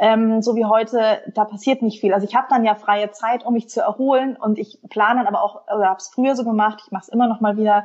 ähm, 0.00 0.42
so 0.42 0.54
wie 0.54 0.64
heute, 0.64 1.20
da 1.34 1.44
passiert 1.44 1.82
nicht 1.82 2.00
viel. 2.00 2.14
Also 2.14 2.26
ich 2.26 2.36
habe 2.36 2.46
dann 2.48 2.64
ja 2.64 2.76
freie 2.76 3.10
Zeit, 3.10 3.44
um 3.44 3.54
mich 3.54 3.68
zu 3.68 3.80
erholen 3.80 4.36
und 4.36 4.58
ich 4.58 4.78
plane 4.88 5.24
dann 5.24 5.26
aber 5.26 5.42
auch, 5.42 5.62
oder 5.66 5.88
habe 5.88 5.98
es 5.98 6.08
früher 6.08 6.36
so 6.36 6.44
gemacht, 6.44 6.80
ich 6.86 6.92
mache 6.92 7.02
es 7.02 7.08
immer 7.08 7.26
noch 7.26 7.40
mal 7.40 7.56
wieder, 7.56 7.84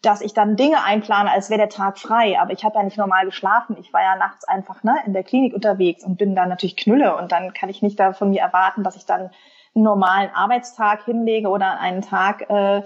dass 0.00 0.22
ich 0.22 0.32
dann 0.32 0.56
Dinge 0.56 0.82
einplane, 0.82 1.30
als 1.30 1.50
wäre 1.50 1.58
der 1.58 1.68
Tag 1.68 1.98
frei. 1.98 2.40
Aber 2.40 2.52
ich 2.52 2.64
habe 2.64 2.78
ja 2.78 2.82
nicht 2.82 2.96
normal 2.96 3.26
geschlafen. 3.26 3.76
Ich 3.78 3.92
war 3.92 4.00
ja 4.00 4.16
nachts 4.16 4.48
einfach 4.48 4.82
ne, 4.82 4.96
in 5.04 5.12
der 5.12 5.22
Klinik 5.22 5.52
unterwegs 5.52 6.02
und 6.02 6.16
bin 6.16 6.34
dann 6.34 6.48
natürlich 6.48 6.78
Knülle 6.78 7.14
und 7.16 7.30
dann 7.30 7.52
kann 7.52 7.68
ich 7.68 7.82
nicht 7.82 8.00
da 8.00 8.14
von 8.14 8.30
mir 8.30 8.40
erwarten, 8.40 8.82
dass 8.82 8.96
ich 8.96 9.04
dann 9.04 9.30
einen 9.74 9.84
normalen 9.84 10.30
Arbeitstag 10.34 11.04
hinlege 11.04 11.48
oder 11.48 11.78
einen 11.78 12.02
Tag 12.02 12.48
äh, 12.50 12.82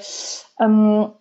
ähm, 0.60 1.12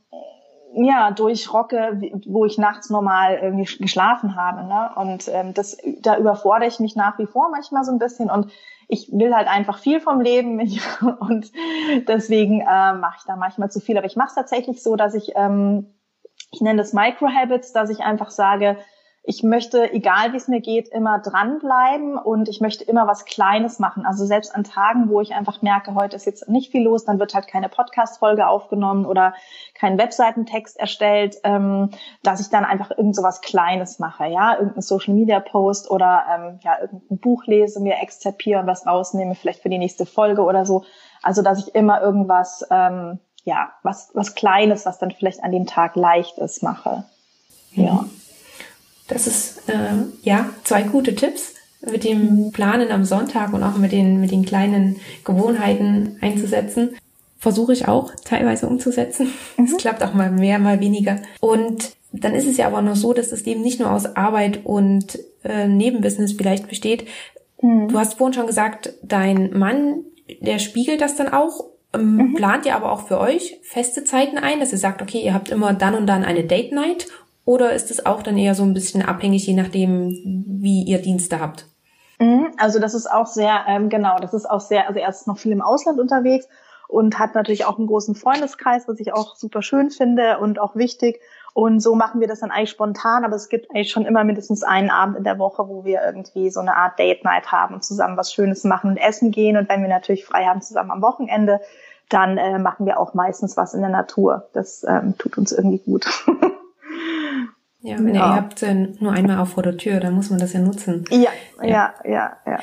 ja, 0.75 1.12
durchrocke, 1.12 2.01
wo 2.25 2.46
ich 2.46 2.58
nachts 2.58 2.89
normal 2.89 3.39
irgendwie 3.41 3.77
geschlafen 3.77 4.36
habe. 4.36 4.63
Ne? 4.63 4.89
Und 4.96 5.27
ähm, 5.27 5.53
das, 5.53 5.77
da 6.01 6.17
überfordere 6.17 6.67
ich 6.67 6.79
mich 6.79 6.96
nach 6.96 7.20
wie 7.20 7.27
vor 7.27 7.50
manchmal 7.51 7.84
so 7.84 7.91
ein 7.91 8.00
bisschen 8.00 8.29
und 8.29 8.51
ich 8.88 9.12
will 9.12 9.34
halt 9.34 9.48
einfach 9.48 9.77
viel 9.77 10.00
vom 10.00 10.20
Leben 10.22 10.60
und 11.20 11.51
deswegen 12.08 12.62
äh, 12.62 12.93
mache 12.93 13.17
ich 13.20 13.25
da 13.25 13.36
manchmal 13.36 13.72
zu 13.72 13.79
viel. 13.79 13.98
Aber 13.98 14.08
ich 14.08 14.15
mache 14.15 14.29
es 14.29 14.36
tatsächlich 14.36 14.82
so, 14.84 14.96
dass 14.96 15.13
ich, 15.13 15.34
ähm, 15.36 15.93
ich 16.51 16.62
nenne 16.62 16.77
das 16.77 16.93
Microhabits, 16.93 17.72
dass 17.72 17.89
ich 17.89 18.00
einfach 18.00 18.29
sage, 18.29 18.77
ich 19.25 19.42
möchte, 19.42 19.94
egal 19.94 20.34
wie 20.34 20.38
es 20.38 20.50
mir 20.50 20.60
geht, 20.60 20.89
immer 20.89 21.18
dranbleiben 21.18 22.18
und 22.18 22.50
ich 22.50 22.60
möchte 22.60 22.84
immer 22.84 23.08
was 23.08 23.24
Kleines 23.24 23.80
machen. 23.80 24.06
Also 24.06 24.25
selbst 24.25 24.53
an 24.53 24.65
Tagen, 24.65 25.08
wo 25.08 25.22
ich 25.22 25.34
einfach 25.34 25.62
merke, 25.62 25.96
heute 25.96 26.18
ist 26.18 26.25
jetzt 26.25 26.50
nicht 26.50 26.74
viel 26.74 26.84
los, 26.84 27.06
dann 27.06 27.20
wird 27.20 27.34
halt 27.34 27.48
keine 27.48 27.70
Podcast-Folge 27.70 28.46
aufgenommen 28.46 29.06
oder 29.06 29.34
kein 29.75 29.98
Webseitentext 29.98 30.77
erstellt, 30.77 31.38
ähm, 31.46 31.92
dass 32.22 32.42
ich 32.42 32.50
dann 32.50 32.65
einfach 32.65 32.92
irgend 32.92 33.15
so 33.15 33.24
was 33.24 33.39
Kleines 33.39 33.98
mache, 33.98 34.25
ja, 34.25 34.56
irgendein 34.56 34.82
Social-Media-Post 34.82 35.89
oder 35.89 36.24
ähm, 36.30 36.60
ja, 36.62 36.82
irgendein 36.82 37.18
Buch 37.20 37.46
lese, 37.46 37.80
mir 37.80 38.01
exzerpiere 38.01 38.60
und 38.60 38.68
was 38.68 38.86
rausnehme, 38.86 39.36
vielleicht 39.36 39.62
für 39.62 39.70
die 39.70 39.77
nächste 39.77 40.06
Folge 40.06 40.42
oder 40.42 40.65
so. 40.65 40.84
Also 41.22 41.42
dass 41.42 41.65
ich 41.65 41.74
immer 41.75 42.01
irgendwas, 42.01 42.68
ähm, 42.70 43.20
ja, 43.46 43.72
was, 43.84 44.12
was 44.13 44.36
Kleines, 44.36 44.86
was 44.86 45.00
dann 45.00 45.12
vielleicht 45.12 45.42
an 45.46 45.53
dem 45.53 45.65
Tag 45.65 45.96
leicht 45.96 46.39
ist, 46.39 46.62
mache. 46.62 47.06
Ja. 47.72 47.94
Mhm. 47.94 48.23
Das 49.08 49.28
ist 49.28 49.70
äh, 49.70 50.06
ja 50.22 50.50
zwei 50.64 50.84
gute 50.84 51.16
Tipps 51.16 51.54
mit 51.82 52.04
dem 52.04 52.52
Planen 52.52 52.92
am 52.92 53.04
Sonntag 53.04 53.54
und 53.54 53.64
auch 53.64 53.78
mit 53.78 53.92
den 53.92 54.22
mit 54.22 54.32
den 54.32 54.46
kleinen 54.46 54.98
Gewohnheiten 55.26 56.18
einzusetzen. 56.22 56.96
Versuche 57.38 57.74
ich 57.74 57.88
auch 57.88 58.14
teilweise 58.24 58.68
umzusetzen. 58.68 59.34
Es 59.58 59.72
mhm. 59.72 59.78
klappt 59.78 60.04
auch 60.04 60.14
mal 60.14 60.32
mehr, 60.32 60.60
mal 60.60 60.80
weniger. 60.80 61.18
Und 61.42 61.92
dann 62.14 62.36
ist 62.36 62.48
es 62.48 62.58
ja 62.58 62.68
aber 62.68 62.82
noch 62.82 62.96
so, 62.96 63.14
dass 63.14 63.30
das 63.30 63.44
Leben 63.46 63.62
nicht 63.62 63.80
nur 63.80 63.92
aus 63.92 64.16
Arbeit 64.16 64.62
und 64.64 65.20
äh, 65.44 65.68
Nebenbusiness 65.68 66.34
vielleicht 66.34 66.70
besteht. 66.70 67.06
Mhm. 67.62 67.90
Du 67.90 68.00
hast 68.00 68.16
vorhin 68.16 68.34
schon 68.34 68.48
gesagt, 68.48 68.94
dein 69.02 69.58
Mann, 69.58 70.06
der 70.40 70.60
spiegelt 70.60 71.02
das 71.02 71.16
dann 71.16 71.34
auch 71.34 71.66
ähm, 71.94 72.16
mhm. 72.16 72.34
Plant 72.34 72.66
ihr 72.66 72.76
aber 72.76 72.92
auch 72.92 73.08
für 73.08 73.20
euch 73.20 73.60
feste 73.62 74.04
Zeiten 74.04 74.38
ein, 74.38 74.60
dass 74.60 74.72
ihr 74.72 74.78
sagt, 74.78 75.02
okay, 75.02 75.22
ihr 75.24 75.34
habt 75.34 75.50
immer 75.50 75.74
dann 75.74 75.96
und 75.96 76.08
dann 76.08 76.24
eine 76.24 76.44
Date 76.44 76.72
Night 76.72 77.08
oder 77.46 77.74
ist 77.74 77.92
es 77.92 78.06
auch 78.06 78.24
dann 78.24 78.38
eher 78.38 78.56
so 78.56 78.64
ein 78.64 78.74
bisschen 78.74 79.02
abhängig, 79.02 79.46
je 79.46 79.54
nachdem, 79.54 80.12
wie 80.62 80.84
ihr 80.84 81.02
Dienste 81.02 81.40
habt? 81.40 81.66
Mhm, 82.20 82.54
also 82.58 82.80
das 82.80 82.94
ist 82.94 83.10
auch 83.10 83.28
sehr, 83.28 83.66
ähm, 83.68 83.90
genau, 83.90 84.18
das 84.20 84.34
ist 84.34 84.50
auch 84.50 84.62
sehr, 84.62 84.88
also 84.88 85.00
er 85.00 85.10
ist 85.10 85.28
noch 85.28 85.38
viel 85.38 85.52
im 85.52 85.62
Ausland 85.62 86.00
unterwegs 86.00 86.48
und 86.88 87.20
hat 87.20 87.36
natürlich 87.36 87.66
auch 87.66 87.78
einen 87.78 87.88
großen 87.88 88.16
Freundeskreis, 88.16 88.88
was 88.88 89.00
ich 89.00 89.14
auch 89.14 89.36
super 89.36 89.62
schön 89.62 89.90
finde 89.90 90.38
und 90.40 90.60
auch 90.60 90.76
wichtig. 90.76 91.20
Und 91.54 91.82
so 91.82 91.94
machen 91.96 92.20
wir 92.20 92.28
das 92.28 92.40
dann 92.40 92.50
eigentlich 92.50 92.72
spontan, 92.72 93.26
aber 93.26 93.36
es 93.36 93.50
gibt 93.50 93.70
eigentlich 93.70 93.92
schon 93.92 94.06
immer 94.06 94.24
mindestens 94.24 94.64
einen 94.64 94.90
Abend 94.90 95.18
in 95.18 95.24
der 95.24 95.38
Woche, 95.38 95.68
wo 95.68 95.86
wir 95.86 96.02
irgendwie 96.04 96.50
so 96.50 96.60
eine 96.60 96.76
Art 96.76 96.98
Date 96.98 97.24
Night 97.24 97.52
haben 97.52 97.76
und 97.76 97.84
zusammen 97.84 98.18
was 98.18 98.34
Schönes 98.34 98.64
machen 98.64 98.90
und 98.90 98.98
essen 98.98 99.32
gehen. 99.32 99.58
Und 99.58 99.70
wenn 99.70 99.82
wir 99.82 99.90
natürlich 99.90 100.26
frei 100.26 100.46
haben, 100.46 100.62
zusammen 100.62 100.90
am 100.90 101.02
Wochenende, 101.02 101.62
dann 102.10 102.38
äh, 102.38 102.58
machen 102.58 102.86
wir 102.86 103.00
auch 103.00 103.14
meistens 103.14 103.56
was 103.56 103.74
in 103.74 103.82
der 103.82 103.90
Natur. 103.90 104.48
Das 104.54 104.84
ähm, 104.84 105.16
tut 105.18 105.38
uns 105.38 105.52
irgendwie 105.52 105.80
gut. 105.80 106.08
Ja, 107.84 107.98
wenn 108.00 108.16
ja. 108.16 108.30
ihr 108.30 108.36
habt 108.36 108.63
äh, 108.63 108.74
nur 108.74 109.12
einmal 109.12 109.40
auf 109.40 109.50
vor 109.50 109.63
der 109.63 109.75
Tür, 109.78 110.00
dann 110.00 110.13
muss 110.13 110.30
man 110.30 110.39
das 110.39 110.54
ja 110.54 110.62
nutzen. 110.62 111.04
Ja, 111.10 111.30
ja, 111.62 111.93
ja, 112.06 112.38
ja. 112.46 112.60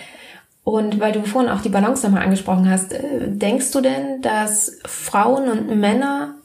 Und 0.65 0.99
weil 0.99 1.13
du 1.13 1.23
vorhin 1.25 1.51
auch 1.51 1.61
die 1.61 1.69
Balance 1.69 2.07
nochmal 2.07 2.25
angesprochen 2.25 2.71
hast, 2.71 2.93
äh, 2.93 3.29
denkst 3.29 3.71
du 3.73 3.83
denn, 3.83 4.23
dass 4.23 4.79
Frauen 4.87 5.51
und 5.51 5.79
Männer 5.79 6.37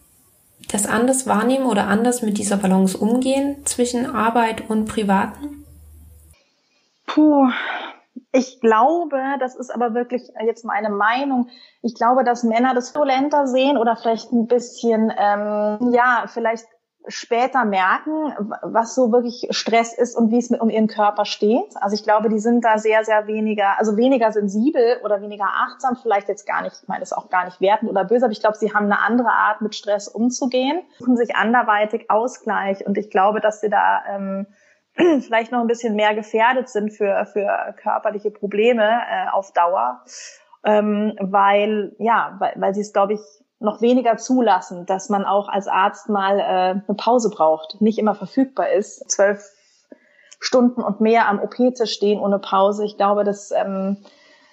das 0.69 0.88
anders 0.88 1.25
wahrnehmen 1.25 1.65
oder 1.65 1.88
anders 1.88 2.21
mit 2.21 2.38
dieser 2.38 2.57
Balance 2.57 2.97
umgehen 2.97 3.65
zwischen 3.65 4.13
Arbeit 4.13 4.69
und 4.69 4.85
Privaten? 4.85 5.63
Puh, 7.07 7.47
ich 8.33 8.59
glaube, 8.59 9.21
das 9.39 9.55
ist 9.55 9.73
aber 9.73 9.93
wirklich 9.93 10.23
jetzt 10.45 10.65
meine 10.65 10.89
Meinung. 10.89 11.47
Ich 11.81 11.95
glaube, 11.95 12.25
dass 12.25 12.43
Männer 12.43 12.73
das 12.73 12.93
violenter 12.93 13.47
sehen 13.47 13.77
oder 13.77 13.95
vielleicht 13.95 14.33
ein 14.33 14.47
bisschen, 14.47 15.13
ähm, 15.17 15.93
ja, 15.93 16.25
vielleicht 16.27 16.65
später 17.07 17.65
merken, 17.65 18.33
was 18.61 18.95
so 18.95 19.11
wirklich 19.11 19.47
Stress 19.51 19.93
ist 19.93 20.15
und 20.15 20.31
wie 20.31 20.37
es 20.37 20.49
mit 20.49 20.61
um 20.61 20.69
ihren 20.69 20.87
Körper 20.87 21.25
steht. 21.25 21.75
Also 21.75 21.95
ich 21.95 22.03
glaube, 22.03 22.29
die 22.29 22.39
sind 22.39 22.63
da 22.63 22.77
sehr, 22.77 23.03
sehr 23.03 23.27
weniger, 23.27 23.77
also 23.77 23.97
weniger 23.97 24.31
sensibel 24.31 24.97
oder 25.03 25.21
weniger 25.21 25.45
achtsam, 25.45 25.95
vielleicht 26.01 26.27
jetzt 26.29 26.45
gar 26.45 26.61
nicht, 26.61 26.75
ich 26.81 26.87
meine 26.87 27.01
das 27.01 27.13
auch 27.13 27.29
gar 27.29 27.45
nicht 27.45 27.61
werten 27.61 27.87
oder 27.87 28.03
böse, 28.03 28.25
aber 28.25 28.31
ich 28.31 28.41
glaube, 28.41 28.57
sie 28.57 28.73
haben 28.73 28.85
eine 28.85 28.99
andere 28.99 29.29
Art, 29.29 29.61
mit 29.61 29.75
Stress 29.75 30.07
umzugehen, 30.07 30.81
suchen 30.99 31.17
sich 31.17 31.35
anderweitig 31.35 32.09
Ausgleich 32.09 32.85
und 32.85 32.97
ich 32.97 33.09
glaube, 33.09 33.39
dass 33.39 33.61
sie 33.61 33.69
da 33.69 34.03
ähm, 34.09 34.47
vielleicht 35.21 35.51
noch 35.51 35.61
ein 35.61 35.67
bisschen 35.67 35.95
mehr 35.95 36.15
gefährdet 36.15 36.69
sind 36.69 36.91
für, 36.91 37.25
für 37.25 37.75
körperliche 37.81 38.31
Probleme 38.31 38.83
äh, 38.83 39.29
auf 39.31 39.51
Dauer, 39.53 40.03
ähm, 40.63 41.17
weil, 41.19 41.95
ja, 41.99 42.35
weil, 42.39 42.53
weil 42.55 42.73
sie 42.73 42.81
es, 42.81 42.93
glaube 42.93 43.13
ich, 43.13 43.21
noch 43.59 43.81
weniger 43.81 44.17
zulassen, 44.17 44.85
dass 44.85 45.09
man 45.09 45.25
auch 45.25 45.47
als 45.47 45.67
Arzt 45.67 46.09
mal 46.09 46.39
äh, 46.39 46.43
eine 46.43 46.95
Pause 46.97 47.29
braucht, 47.29 47.81
nicht 47.81 47.97
immer 47.97 48.15
verfügbar 48.15 48.69
ist, 48.69 49.09
zwölf 49.09 49.51
Stunden 50.39 50.81
und 50.81 51.01
mehr 51.01 51.27
am 51.27 51.39
OP 51.39 51.55
zu 51.75 51.87
stehen 51.87 52.19
ohne 52.19 52.39
Pause. 52.39 52.85
Ich 52.85 52.97
glaube, 52.97 53.23
das, 53.23 53.51
ähm, 53.51 53.97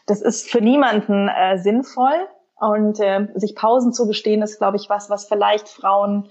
das 0.07 0.23
ist 0.23 0.49
für 0.49 0.61
niemanden 0.61 1.29
äh, 1.29 1.59
sinnvoll. 1.59 2.29
Und 2.55 3.01
äh, 3.01 3.27
sich 3.35 3.57
Pausen 3.57 3.93
zu 3.93 4.07
gestehen, 4.07 4.41
ist, 4.41 4.59
glaube 4.59 4.77
ich, 4.77 4.89
was, 4.89 5.11
was 5.11 5.25
vielleicht 5.25 5.69
Frauen, 5.69 6.29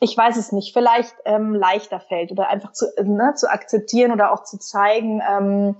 ich 0.00 0.16
weiß 0.16 0.38
es 0.38 0.50
nicht, 0.50 0.72
vielleicht 0.72 1.14
ähm, 1.26 1.54
leichter 1.54 2.00
fällt 2.00 2.32
oder 2.32 2.48
einfach 2.48 2.72
zu, 2.72 2.86
ne, 3.04 3.34
zu 3.36 3.50
akzeptieren 3.50 4.10
oder 4.10 4.32
auch 4.32 4.44
zu 4.44 4.58
zeigen, 4.58 5.20
ähm, 5.30 5.76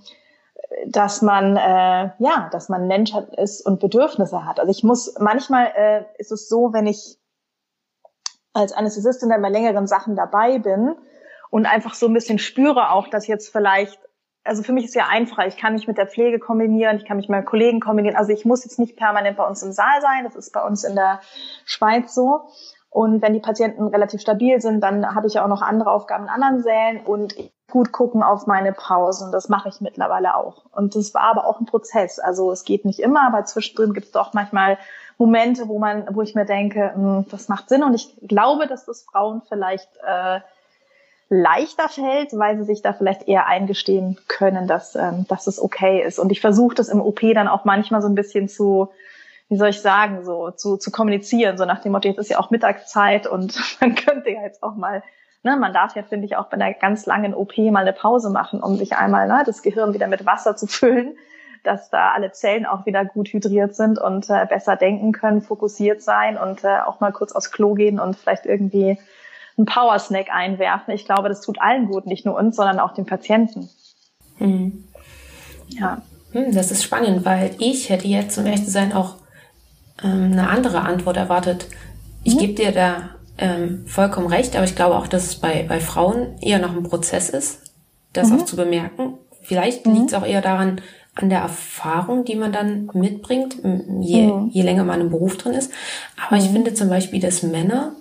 dass 0.86 1.22
man 1.22 1.56
äh, 1.56 2.10
ja, 2.18 2.48
dass 2.52 2.68
man 2.68 2.86
Mensch 2.86 3.12
hat, 3.14 3.34
ist 3.36 3.64
und 3.64 3.80
Bedürfnisse 3.80 4.44
hat. 4.44 4.60
Also 4.60 4.70
ich 4.70 4.84
muss 4.84 5.14
manchmal 5.18 5.72
äh, 5.74 6.04
ist 6.18 6.32
es 6.32 6.48
so, 6.48 6.72
wenn 6.72 6.86
ich 6.86 7.18
als 8.52 8.72
Anästhesistin 8.72 9.30
dann 9.30 9.42
bei 9.42 9.48
längeren 9.48 9.86
Sachen 9.86 10.16
dabei 10.16 10.58
bin 10.58 10.94
und 11.50 11.66
einfach 11.66 11.94
so 11.94 12.06
ein 12.06 12.14
bisschen 12.14 12.38
spüre 12.38 12.90
auch, 12.90 13.08
dass 13.08 13.26
jetzt 13.26 13.50
vielleicht 13.50 13.98
also 14.44 14.62
für 14.62 14.72
mich 14.72 14.86
ist 14.86 14.94
ja 14.94 15.06
einfach, 15.08 15.44
ich 15.46 15.58
kann 15.58 15.74
mich 15.74 15.86
mit 15.86 15.98
der 15.98 16.06
Pflege 16.06 16.38
kombinieren, 16.38 16.96
ich 16.96 17.04
kann 17.04 17.18
mich 17.18 17.28
mit 17.28 17.36
meinen 17.36 17.44
Kollegen 17.44 17.80
kombinieren. 17.80 18.16
Also 18.16 18.32
ich 18.32 18.46
muss 18.46 18.64
jetzt 18.64 18.78
nicht 18.78 18.96
permanent 18.96 19.36
bei 19.36 19.46
uns 19.46 19.62
im 19.62 19.72
Saal 19.72 20.00
sein, 20.00 20.24
das 20.24 20.36
ist 20.36 20.52
bei 20.52 20.64
uns 20.64 20.84
in 20.84 20.94
der 20.94 21.20
Schweiz 21.66 22.14
so. 22.14 22.48
Und 22.88 23.20
wenn 23.20 23.34
die 23.34 23.40
Patienten 23.40 23.88
relativ 23.88 24.22
stabil 24.22 24.60
sind, 24.60 24.80
dann 24.80 25.14
habe 25.14 25.26
ich 25.26 25.34
ja 25.34 25.44
auch 25.44 25.48
noch 25.48 25.60
andere 25.60 25.92
Aufgaben 25.92 26.24
in 26.24 26.30
anderen 26.30 26.62
Sälen 26.62 27.04
und 27.04 27.34
gut 27.70 27.92
gucken 27.92 28.22
auf 28.22 28.46
meine 28.46 28.72
Pausen. 28.72 29.30
Das 29.32 29.48
mache 29.48 29.68
ich 29.68 29.80
mittlerweile 29.80 30.36
auch. 30.36 30.64
Und 30.72 30.94
das 30.94 31.14
war 31.14 31.22
aber 31.22 31.46
auch 31.46 31.60
ein 31.60 31.66
Prozess. 31.66 32.18
Also 32.18 32.50
es 32.50 32.64
geht 32.64 32.84
nicht 32.84 33.00
immer, 33.00 33.26
aber 33.26 33.44
zwischendrin 33.44 33.92
gibt 33.92 34.06
es 34.06 34.12
doch 34.12 34.32
manchmal 34.32 34.78
Momente, 35.18 35.68
wo 35.68 35.78
man, 35.78 36.06
wo 36.14 36.22
ich 36.22 36.34
mir 36.34 36.46
denke, 36.46 36.92
hm, 36.94 37.26
das 37.30 37.48
macht 37.48 37.68
Sinn. 37.68 37.82
Und 37.82 37.94
ich 37.94 38.14
glaube, 38.22 38.66
dass 38.66 38.86
das 38.86 39.02
Frauen 39.02 39.42
vielleicht 39.48 39.90
äh, 40.06 40.40
leichter 41.28 41.88
fällt, 41.88 42.32
weil 42.38 42.56
sie 42.56 42.64
sich 42.64 42.80
da 42.80 42.92
vielleicht 42.94 43.28
eher 43.28 43.46
eingestehen 43.46 44.18
können, 44.28 44.66
dass, 44.66 44.94
ähm, 44.94 45.26
dass 45.28 45.46
es 45.46 45.60
okay 45.60 46.02
ist. 46.02 46.18
Und 46.18 46.32
ich 46.32 46.40
versuche 46.40 46.74
das 46.74 46.88
im 46.88 47.02
OP 47.02 47.20
dann 47.34 47.48
auch 47.48 47.64
manchmal 47.64 48.00
so 48.00 48.08
ein 48.08 48.14
bisschen 48.14 48.48
zu 48.48 48.90
wie 49.50 49.56
soll 49.56 49.70
ich 49.70 49.80
sagen, 49.80 50.24
so 50.24 50.50
zu, 50.50 50.76
zu 50.76 50.90
kommunizieren, 50.90 51.56
so 51.56 51.64
nach 51.64 51.80
dem 51.80 51.92
Motto, 51.92 52.06
jetzt 52.06 52.18
ist 52.18 52.30
ja 52.30 52.38
auch 52.38 52.50
Mittagszeit 52.50 53.26
und 53.26 53.58
man 53.80 53.94
könnte 53.94 54.30
ja 54.30 54.42
jetzt 54.42 54.62
auch 54.62 54.74
mal, 54.74 55.02
ne, 55.42 55.56
man 55.56 55.72
darf 55.72 55.94
ja, 55.96 56.02
finde 56.02 56.26
ich, 56.26 56.36
auch 56.36 56.46
bei 56.46 56.54
einer 56.54 56.72
ganz 56.74 57.06
langen 57.06 57.34
OP 57.34 57.56
mal 57.58 57.80
eine 57.80 57.92
Pause 57.92 58.30
machen, 58.30 58.62
um 58.62 58.76
sich 58.76 58.96
einmal 58.96 59.28
ne, 59.28 59.42
das 59.46 59.62
Gehirn 59.62 59.94
wieder 59.94 60.08
mit 60.08 60.26
Wasser 60.26 60.56
zu 60.56 60.66
füllen, 60.66 61.16
dass 61.64 61.90
da 61.90 62.12
alle 62.12 62.32
Zellen 62.32 62.66
auch 62.66 62.86
wieder 62.86 63.04
gut 63.04 63.28
hydriert 63.28 63.74
sind 63.74 63.98
und 63.98 64.28
äh, 64.30 64.46
besser 64.46 64.76
denken 64.76 65.12
können, 65.12 65.42
fokussiert 65.42 66.02
sein 66.02 66.36
und 66.36 66.64
äh, 66.64 66.80
auch 66.86 67.00
mal 67.00 67.12
kurz 67.12 67.32
aufs 67.32 67.50
Klo 67.50 67.74
gehen 67.74 68.00
und 68.00 68.16
vielleicht 68.16 68.46
irgendwie 68.46 68.98
einen 69.56 69.66
Powersnack 69.66 70.28
einwerfen. 70.32 70.94
Ich 70.94 71.04
glaube, 71.04 71.28
das 71.28 71.40
tut 71.40 71.60
allen 71.60 71.86
gut, 71.86 72.06
nicht 72.06 72.24
nur 72.24 72.36
uns, 72.36 72.56
sondern 72.56 72.78
auch 72.78 72.94
den 72.94 73.06
Patienten. 73.06 73.68
Hm. 74.38 74.84
Ja. 75.68 76.02
Hm, 76.32 76.54
das 76.54 76.70
ist 76.70 76.84
spannend, 76.84 77.24
weil 77.24 77.54
ich 77.58 77.90
hätte 77.90 78.06
jetzt, 78.06 78.38
um 78.38 78.46
ehrlich 78.46 78.64
zu 78.64 78.70
sein, 78.70 78.92
auch 78.92 79.16
ähm, 80.02 80.30
eine 80.32 80.48
andere 80.48 80.82
Antwort 80.82 81.16
erwartet. 81.16 81.66
Ich 82.22 82.34
mhm. 82.34 82.38
gebe 82.38 82.54
dir 82.54 82.72
da 82.72 83.10
ähm, 83.38 83.84
vollkommen 83.86 84.26
recht, 84.26 84.56
aber 84.56 84.64
ich 84.64 84.76
glaube 84.76 84.96
auch, 84.96 85.06
dass 85.06 85.26
es 85.26 85.36
bei, 85.36 85.64
bei 85.68 85.80
Frauen 85.80 86.38
eher 86.40 86.58
noch 86.58 86.76
ein 86.76 86.82
Prozess 86.82 87.30
ist, 87.30 87.60
das 88.12 88.30
mhm. 88.30 88.40
auch 88.40 88.44
zu 88.44 88.56
bemerken. 88.56 89.14
Vielleicht 89.42 89.86
mhm. 89.86 89.94
liegt 89.94 90.08
es 90.08 90.14
auch 90.14 90.26
eher 90.26 90.42
daran, 90.42 90.80
an 91.14 91.30
der 91.30 91.40
Erfahrung, 91.40 92.24
die 92.24 92.36
man 92.36 92.52
dann 92.52 92.90
mitbringt, 92.94 93.56
je, 94.00 94.26
mhm. 94.26 94.50
je 94.50 94.62
länger 94.62 94.84
man 94.84 95.00
im 95.00 95.10
Beruf 95.10 95.36
drin 95.36 95.54
ist. 95.54 95.72
Aber 96.16 96.36
mhm. 96.36 96.44
ich 96.44 96.50
finde 96.50 96.74
zum 96.74 96.88
Beispiel, 96.88 97.20
dass 97.20 97.42
Männer 97.42 97.92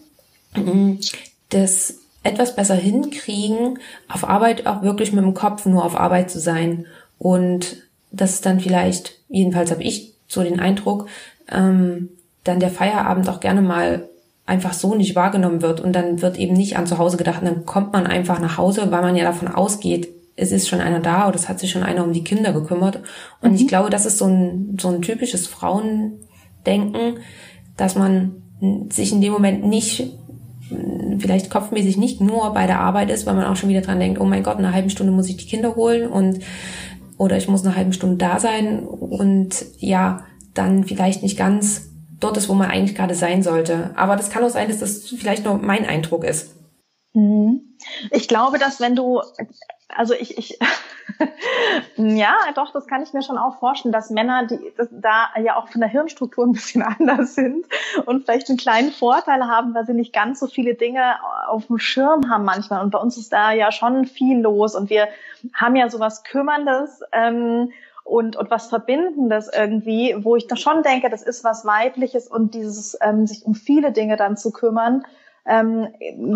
das 1.50 1.95
etwas 2.23 2.56
besser 2.56 2.76
hinkriegen, 2.76 3.80
auf 4.10 4.28
Arbeit 4.28 4.67
auch 4.67 4.82
wirklich 4.82 5.13
mit 5.13 5.23
dem 5.23 5.34
Kopf 5.34 5.65
nur 5.65 5.86
auf 5.86 6.00
Arbeit 6.00 6.30
zu 6.30 6.39
sein. 6.39 6.86
Und 7.17 7.78
das 8.12 8.34
ist 8.34 8.45
dann 8.45 8.60
vielleicht, 8.60 9.19
jedenfalls 9.30 9.71
habe 9.71 9.84
ich 9.84 10.13
so 10.28 10.43
den 10.43 10.60
Eindruck, 10.60 11.08
ähm, 11.52 12.10
dann 12.43 12.60
der 12.60 12.69
Feierabend 12.69 13.30
auch 13.30 13.39
gerne 13.39 13.62
mal 13.62 14.10
einfach 14.47 14.73
so 14.73 14.95
nicht 14.95 15.15
wahrgenommen 15.15 15.62
wird 15.62 15.81
und 15.81 15.93
dann 15.93 16.21
wird 16.21 16.39
eben 16.39 16.53
nicht 16.53 16.77
an 16.77 16.88
zu 16.88 16.97
Hause 16.97 17.17
gedacht 17.17 17.41
und 17.41 17.47
dann 17.47 17.65
kommt 17.65 17.93
man 17.93 18.07
einfach 18.07 18.39
nach 18.39 18.57
Hause, 18.57 18.89
weil 18.89 19.01
man 19.01 19.15
ja 19.15 19.25
davon 19.25 19.49
ausgeht, 19.49 20.07
es 20.38 20.51
ist 20.51 20.69
schon 20.69 20.79
einer 20.79 21.01
da 21.01 21.27
oder 21.27 21.36
es 21.36 21.49
hat 21.49 21.60
sich 21.60 21.69
schon 21.69 21.83
einer 21.83 22.03
um 22.03 22.13
die 22.13 22.23
Kinder 22.23 22.53
gekümmert. 22.53 23.01
Und 23.41 23.51
mhm. 23.51 23.55
ich 23.55 23.67
glaube, 23.67 23.89
das 23.89 24.05
ist 24.05 24.17
so 24.17 24.25
ein, 24.25 24.77
so 24.79 24.88
ein 24.88 25.01
typisches 25.01 25.47
Frauendenken, 25.47 27.19
dass 27.75 27.95
man 27.95 28.43
sich 28.89 29.12
in 29.12 29.21
dem 29.21 29.33
Moment 29.33 29.65
nicht, 29.65 30.13
vielleicht 31.19 31.49
kopfmäßig 31.49 31.97
nicht 31.97 32.21
nur 32.21 32.53
bei 32.53 32.67
der 32.67 32.79
Arbeit 32.79 33.10
ist, 33.10 33.25
weil 33.25 33.36
man 33.36 33.45
auch 33.45 33.55
schon 33.55 33.69
wieder 33.69 33.81
dran 33.81 33.99
denkt, 33.99 34.19
oh 34.21 34.25
mein 34.25 34.43
Gott, 34.43 34.60
in 34.60 34.65
einer 34.65 34.73
halben 34.73 34.89
Stunde 34.89 35.12
muss 35.12 35.29
ich 35.29 35.38
die 35.38 35.45
Kinder 35.45 35.75
holen 35.75 36.07
und 36.07 36.39
oder 37.17 37.36
ich 37.36 37.47
muss 37.47 37.65
eine 37.65 37.75
halbe 37.75 37.93
Stunde 37.93 38.17
da 38.17 38.39
sein 38.39 38.79
und 38.83 39.65
ja, 39.79 40.25
dann 40.53 40.83
vielleicht 40.83 41.23
nicht 41.23 41.38
ganz 41.38 41.89
dort 42.19 42.38
ist, 42.38 42.49
wo 42.49 42.53
man 42.53 42.69
eigentlich 42.69 42.95
gerade 42.95 43.15
sein 43.15 43.43
sollte. 43.43 43.91
Aber 43.95 44.15
das 44.15 44.30
kann 44.30 44.43
auch 44.43 44.49
sein, 44.49 44.67
dass 44.67 44.80
das 44.80 45.08
vielleicht 45.08 45.45
nur 45.45 45.58
mein 45.58 45.86
Eindruck 45.86 46.23
ist. 46.23 46.56
Mhm. 47.13 47.77
Ich 48.12 48.27
glaube, 48.27 48.60
dass 48.60 48.80
wenn 48.80 48.95
du, 48.95 49.21
also 49.89 50.13
ich, 50.13 50.38
ich 50.38 50.60
ja, 51.95 52.36
doch, 52.56 52.71
das 52.71 52.88
kann 52.88 53.01
ich 53.01 53.13
mir 53.13 53.21
schon 53.21 53.38
auch 53.38 53.60
vorstellen, 53.60 53.91
dass 53.91 54.10
Männer, 54.10 54.45
die 54.45 54.60
da 54.91 55.30
ja 55.41 55.56
auch 55.56 55.67
von 55.69 55.82
der 55.82 55.89
Hirnstruktur 55.89 56.45
ein 56.45 56.51
bisschen 56.51 56.82
anders 56.99 57.36
sind 57.36 57.65
und 58.06 58.25
vielleicht 58.25 58.49
einen 58.49 58.58
kleinen 58.58 58.91
Vorteil 58.91 59.47
haben, 59.47 59.73
weil 59.73 59.86
sie 59.86 59.93
nicht 59.93 60.13
ganz 60.13 60.39
so 60.39 60.47
viele 60.47 60.75
Dinge 60.75 61.15
auf 61.47 61.67
dem 61.67 61.80
Schirm 61.80 62.30
haben 62.30 62.45
manchmal. 62.45 62.84
Und 62.84 62.91
bei 62.91 62.99
uns 62.99 63.17
ist 63.17 63.32
da 63.32 63.51
ja 63.51 63.71
schon 63.71 64.06
viel 64.06 64.39
los 64.39 64.75
und 64.75 64.89
wir 64.89 65.08
haben 65.53 65.75
ja 65.75 65.89
sowas 65.89 66.23
Kümmerndes. 66.23 67.01
Ähm, 67.12 67.71
und, 68.07 68.37
und 68.37 68.49
was 68.49 68.67
Verbindendes 68.67 69.49
irgendwie, 69.53 70.15
wo 70.19 70.35
ich 70.35 70.47
da 70.47 70.55
schon 70.55 70.81
denke, 70.81 71.09
das 71.09 71.23
ist 71.23 71.43
was 71.43 71.65
Weibliches 71.65 72.27
und 72.27 72.53
dieses 72.53 72.97
ähm, 73.01 73.27
sich 73.27 73.45
um 73.45 73.53
viele 73.53 73.91
Dinge 73.91 74.15
dann 74.15 74.37
zu 74.37 74.51
kümmern, 74.51 75.05
ähm, 75.45 75.89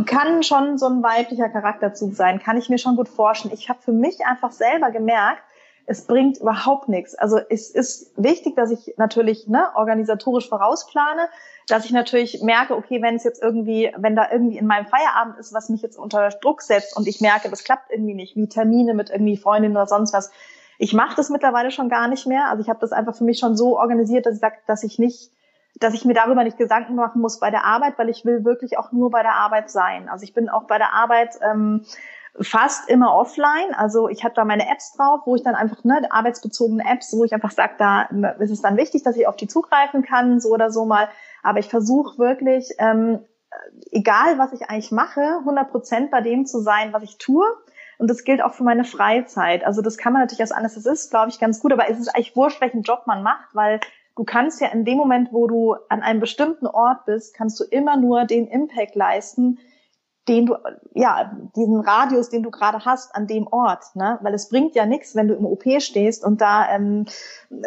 kann 0.06 0.44
schon 0.44 0.78
so 0.78 0.88
ein 0.88 1.02
weiblicher 1.02 1.50
Charakterzug 1.50 2.14
sein, 2.14 2.40
kann 2.40 2.58
ich 2.58 2.70
mir 2.70 2.78
schon 2.78 2.96
gut 2.98 3.10
vorstellen. 3.10 3.54
Ich 3.54 3.70
habe 3.70 3.82
für 3.82 3.94
mich 3.94 4.26
einfach 4.26 4.52
selber 4.52 4.92
gemerkt, 4.92 5.44
es 5.86 6.06
bringt 6.06 6.38
überhaupt 6.38 6.90
nichts. 6.90 7.16
Also 7.16 7.40
es 7.50 7.70
ist 7.70 8.12
wichtig, 8.16 8.56
dass 8.56 8.72
ich 8.72 8.94
natürlich 8.98 9.48
ne, 9.48 9.66
organisatorisch 9.76 10.48
vorausplane, 10.48 11.28
dass 11.68 11.86
ich 11.86 11.92
natürlich 11.92 12.42
merke, 12.44 12.76
okay, 12.76 13.02
wenn 13.02 13.16
es 13.16 13.24
jetzt 13.24 13.42
irgendwie, 13.42 13.92
wenn 13.98 14.16
da 14.16 14.30
irgendwie 14.32 14.58
in 14.58 14.68
meinem 14.68 14.86
Feierabend 14.86 15.38
ist, 15.38 15.54
was 15.54 15.70
mich 15.70 15.82
jetzt 15.82 15.98
unter 15.98 16.30
Druck 16.30 16.62
setzt 16.62 16.96
und 16.96 17.08
ich 17.08 17.22
merke, 17.22 17.50
das 17.50 17.64
klappt 17.64 17.92
irgendwie 17.92 18.14
nicht, 18.14 18.36
wie 18.36 18.48
Termine 18.48 18.94
mit 18.94 19.10
irgendwie 19.10 19.38
Freundinnen 19.38 19.76
oder 19.76 19.88
sonst 19.88 20.14
was. 20.14 20.32
Ich 20.82 20.94
mache 20.94 21.16
das 21.16 21.30
mittlerweile 21.30 21.70
schon 21.70 21.90
gar 21.90 22.08
nicht 22.08 22.26
mehr. 22.26 22.50
Also 22.50 22.64
ich 22.64 22.70
habe 22.70 22.80
das 22.80 22.92
einfach 22.92 23.16
für 23.16 23.24
mich 23.24 23.38
schon 23.38 23.56
so 23.56 23.78
organisiert, 23.78 24.26
dass 24.26 24.34
ich 24.34 24.42
sage, 24.42 24.58
dass 24.66 24.84
ich 24.84 24.98
nicht 24.98 25.32
dass 25.80 25.94
ich 25.94 26.06
mir 26.06 26.14
darüber 26.14 26.44
nicht 26.44 26.58
Gedanken 26.58 26.96
machen 26.96 27.22
muss 27.22 27.40
bei 27.40 27.50
der 27.50 27.64
Arbeit, 27.64 27.98
weil 27.98 28.10
ich 28.10 28.26
will 28.26 28.44
wirklich 28.44 28.78
auch 28.78 28.92
nur 28.92 29.10
bei 29.10 29.24
der 29.24 29.36
Arbeit 29.36 29.72
sein. 29.72 30.10
Also 30.10 30.24
ich 30.24 30.34
bin 30.34 30.50
auch 30.50 30.64
bei 30.64 30.78
der 30.78 30.94
Arbeit 30.94 31.40
ähm, 31.42 31.86
fast 32.40 32.90
immer 32.90 33.16
offline. 33.16 33.74
Also 33.76 34.10
ich 34.10 34.24
habe 34.24 34.34
da 34.36 34.44
meine 34.44 34.70
Apps 34.70 34.94
drauf, 34.94 35.22
wo 35.26 35.36
ich 35.36 35.44
dann 35.44 35.56
einfach, 35.56 35.84
ne, 35.84 36.02
arbeitsbezogene 36.10 36.84
Apps, 36.86 37.14
wo 37.14 37.24
ich 37.24 37.34
einfach 37.34 37.52
sage, 37.52 37.76
da 37.78 38.02
ist 38.40 38.52
es 38.52 38.62
dann 38.62 38.76
wichtig, 38.76 39.04
dass 39.04 39.16
ich 39.16 39.28
auf 39.28 39.38
die 39.38 39.48
zugreifen 39.48 40.04
kann, 40.04 40.40
so 40.40 40.50
oder 40.50 40.72
so 40.72 40.86
mal. 40.86 41.08
Aber 41.42 41.60
ich 41.60 41.70
versuche 41.70 42.18
wirklich, 42.18 42.76
ähm, 42.78 43.20
egal 43.92 44.38
was 44.38 44.54
ich 44.54 44.70
eigentlich 44.70 44.92
mache, 44.92 45.22
100 45.40 45.72
Prozent 45.72 46.12
bei 46.12 46.22
dem 46.22 46.46
zu 46.46 46.60
sein, 46.60 46.94
was 46.94 47.04
ich 47.04 47.18
tue. 47.18 47.46
Und 48.02 48.10
das 48.10 48.24
gilt 48.24 48.42
auch 48.42 48.54
für 48.54 48.64
meine 48.64 48.84
Freizeit. 48.84 49.64
Also 49.64 49.84
das 49.84 49.96
kann 49.96 50.12
man 50.12 50.24
natürlich 50.24 50.42
als 50.42 50.52
anders, 50.52 50.74
das 50.74 50.88
ist, 50.88 51.12
glaube 51.12 51.30
ich, 51.30 51.40
ganz 51.40 51.60
gut, 51.60 51.72
aber 51.72 51.88
es 51.88 52.00
ist 52.00 52.08
eigentlich 52.08 52.36
wurscht, 52.36 52.60
welchen 52.60 52.82
Job 52.82 53.04
man 53.06 53.22
macht, 53.22 53.54
weil 53.54 53.80
du 54.16 54.24
kannst 54.24 54.60
ja 54.60 54.70
in 54.70 54.86
dem 54.86 54.98
Moment, 54.98 55.32
wo 55.32 55.46
du 55.46 55.76
an 55.88 56.02
einem 56.02 56.20
bestimmten 56.20 56.66
Ort 56.66 57.06
bist, 57.06 57.36
kannst 57.36 57.60
du 57.60 57.64
immer 57.64 57.98
nur 57.98 58.26
den 58.26 58.48
Impact 58.48 58.96
leisten, 58.96 59.60
den 60.28 60.48
du, 60.48 60.56
ja, 60.96 61.32
diesen 61.56 61.80
Radius, 61.80 62.30
den 62.30 62.42
du 62.42 62.50
gerade 62.50 62.86
hast 62.86 63.14
an 63.14 63.28
dem 63.28 63.46
Ort, 63.46 63.96
ne? 63.96 64.18
Weil 64.24 64.34
es 64.34 64.50
bringt 64.50 64.74
ja 64.74 64.88
nichts, 64.88 65.16
wenn 65.16 65.28
du 65.28 65.36
im 65.36 65.46
OP 65.46 65.64
stehst 65.78 66.26
und 66.26 66.42
da 66.42 66.74
ähm, 66.74 67.06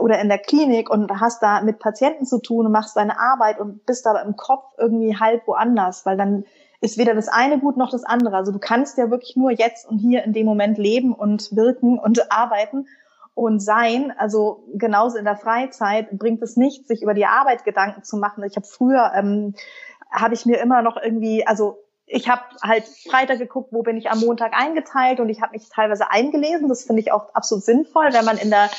oder 0.01 0.18
in 0.18 0.29
der 0.29 0.38
Klinik 0.38 0.90
und 0.90 1.12
hast 1.20 1.44
da 1.44 1.61
mit 1.62 1.79
Patienten 1.79 2.27
zu 2.27 2.40
tun 2.40 2.66
und 2.66 2.73
machst 2.73 2.97
deine 2.97 3.20
Arbeit 3.20 3.61
und 3.61 3.87
bist 3.87 4.05
aber 4.09 4.23
im 4.23 4.35
Kopf 4.35 4.64
irgendwie 4.79 5.16
halb 5.16 5.47
woanders, 5.47 6.05
weil 6.05 6.16
dann 6.16 6.44
ist 6.80 6.98
weder 6.98 7.14
das 7.14 7.28
eine 7.28 7.58
gut 7.58 7.76
noch 7.76 7.90
das 7.90 8.04
andere. 8.04 8.37
Also 8.37 8.52
du 8.52 8.58
kannst 8.58 8.98
ja 8.98 9.10
wirklich 9.10 9.37
nur 9.37 9.50
jetzt 9.50 9.88
und 9.88 9.98
hier 9.98 10.24
in 10.24 10.32
dem 10.32 10.46
Moment 10.46 10.78
leben 10.78 11.14
und 11.14 11.54
wirken 11.54 11.98
und 11.98 12.30
arbeiten 12.32 12.87
und 13.34 13.60
sein. 13.60 14.12
Also 14.16 14.64
genauso 14.74 15.18
in 15.18 15.24
der 15.24 15.37
Freizeit 15.37 16.10
bringt 16.18 16.42
es 16.42 16.56
nicht, 16.56 16.87
sich 16.87 17.02
über 17.02 17.14
die 17.14 17.26
Arbeit 17.26 17.64
Gedanken 17.64 18.02
zu 18.02 18.16
machen. 18.16 18.44
Ich 18.44 18.56
habe 18.56 18.66
früher, 18.66 19.12
ähm, 19.14 19.54
habe 20.10 20.34
ich 20.34 20.46
mir 20.46 20.60
immer 20.60 20.82
noch 20.82 20.96
irgendwie, 20.96 21.46
also 21.46 21.84
ich 22.06 22.28
habe 22.28 22.42
halt 22.62 22.84
Freitag 22.84 23.38
geguckt, 23.38 23.72
wo 23.72 23.82
bin 23.82 23.96
ich 23.96 24.10
am 24.10 24.20
Montag 24.20 24.52
eingeteilt 24.52 25.20
und 25.20 25.30
ich 25.30 25.40
habe 25.40 25.52
mich 25.52 25.68
teilweise 25.70 26.10
eingelesen. 26.10 26.68
Das 26.68 26.84
finde 26.84 27.00
ich 27.00 27.12
auch 27.12 27.34
absolut 27.34 27.64
sinnvoll, 27.64 28.08
wenn 28.12 28.24
man 28.24 28.36
in 28.36 28.50
der 28.50 28.70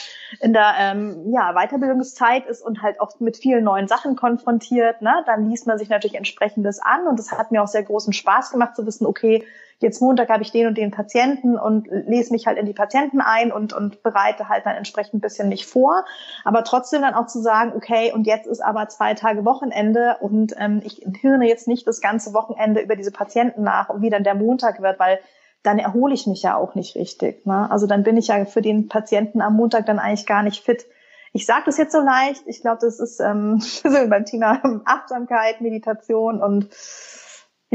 in 0.42 0.54
der 0.54 0.76
ähm, 0.78 1.32
ja, 1.32 1.54
Weiterbildungszeit 1.54 2.46
ist 2.46 2.62
und 2.62 2.82
halt 2.82 3.00
auch 3.00 3.20
mit 3.20 3.38
vielen 3.38 3.64
neuen 3.64 3.88
Sachen 3.88 4.16
konfrontiert. 4.16 5.02
Ne? 5.02 5.24
Dann 5.26 5.50
liest 5.50 5.66
man 5.66 5.78
sich 5.80 5.90
natürlich 5.90 6.16
entsprechendes 6.16 6.80
an 6.80 7.08
und 7.08 7.20
es 7.20 7.32
hat 7.32 7.52
mir 7.52 7.64
auch 7.64 7.68
sehr 7.68 7.84
großen 7.84 8.14
Spaß 8.14 8.52
gemacht 8.52 8.76
zu 8.76 8.86
wissen, 8.86 9.08
okay, 9.08 9.44
jetzt 9.80 10.02
Montag 10.02 10.30
habe 10.30 10.44
ich 10.44 10.52
den 10.52 10.68
und 10.68 10.78
den 10.78 10.92
Patienten 10.92 11.58
und 11.58 11.88
lese 11.90 12.32
mich 12.32 12.48
halt 12.48 12.58
in 12.58 12.66
die 12.66 12.74
Patienten 12.74 13.22
ein 13.22 13.52
und, 13.52 13.74
und 13.74 14.04
bereite 14.04 14.50
halt 14.50 14.66
dann 14.66 14.76
entsprechend 14.76 15.16
ein 15.16 15.22
bisschen 15.22 15.50
mich 15.50 15.66
vor. 15.66 16.06
Aber 16.44 16.64
trotzdem 16.64 17.02
dann 17.02 17.14
auch 17.14 17.28
zu 17.28 17.42
sagen, 17.42 17.74
okay, 17.76 18.12
und 18.14 18.26
jetzt 18.26 18.48
ist 18.48 18.62
aber 18.62 18.88
zwei 18.88 19.14
Tage 19.14 19.46
Wochenende 19.46 20.18
und 20.22 20.54
ähm, 20.58 20.82
ich 20.84 21.06
hirne 21.22 21.48
jetzt 21.48 21.68
nicht 21.68 21.88
das 21.88 22.02
ganze 22.02 22.34
Wochenende 22.34 22.82
über 22.82 22.96
diese 22.96 23.12
Patienten 23.12 23.64
nach, 23.64 23.90
wie 23.98 24.10
dann 24.10 24.24
der 24.24 24.36
Montag 24.36 24.82
wird, 24.82 25.00
weil 25.00 25.20
dann 25.64 25.80
erhole 25.80 26.14
ich 26.14 26.28
mich 26.28 26.44
ja 26.44 26.56
auch 26.56 26.76
nicht 26.76 26.96
richtig. 26.96 27.46
Ne? 27.46 27.70
Also 27.70 27.88
dann 27.88 28.04
bin 28.04 28.18
ich 28.18 28.28
ja 28.28 28.46
für 28.46 28.62
den 28.62 28.88
Patienten 28.88 29.42
am 29.42 29.56
Montag 29.56 29.86
dann 29.88 30.00
eigentlich 30.00 30.26
gar 30.26 30.44
nicht 30.44 30.64
fit. 30.64 30.86
Ich 31.34 31.46
sage 31.46 31.64
das 31.66 31.78
jetzt 31.78 31.92
so 31.92 32.00
leicht. 32.00 32.44
Ich 32.46 32.62
glaube, 32.62 32.78
das 32.82 33.00
ist 33.00 33.20
ähm, 33.20 33.60
so 33.60 33.90
beim 33.90 34.26
Thema 34.26 34.62
Achtsamkeit, 34.86 35.60
Meditation 35.60 36.42
und 36.42 36.70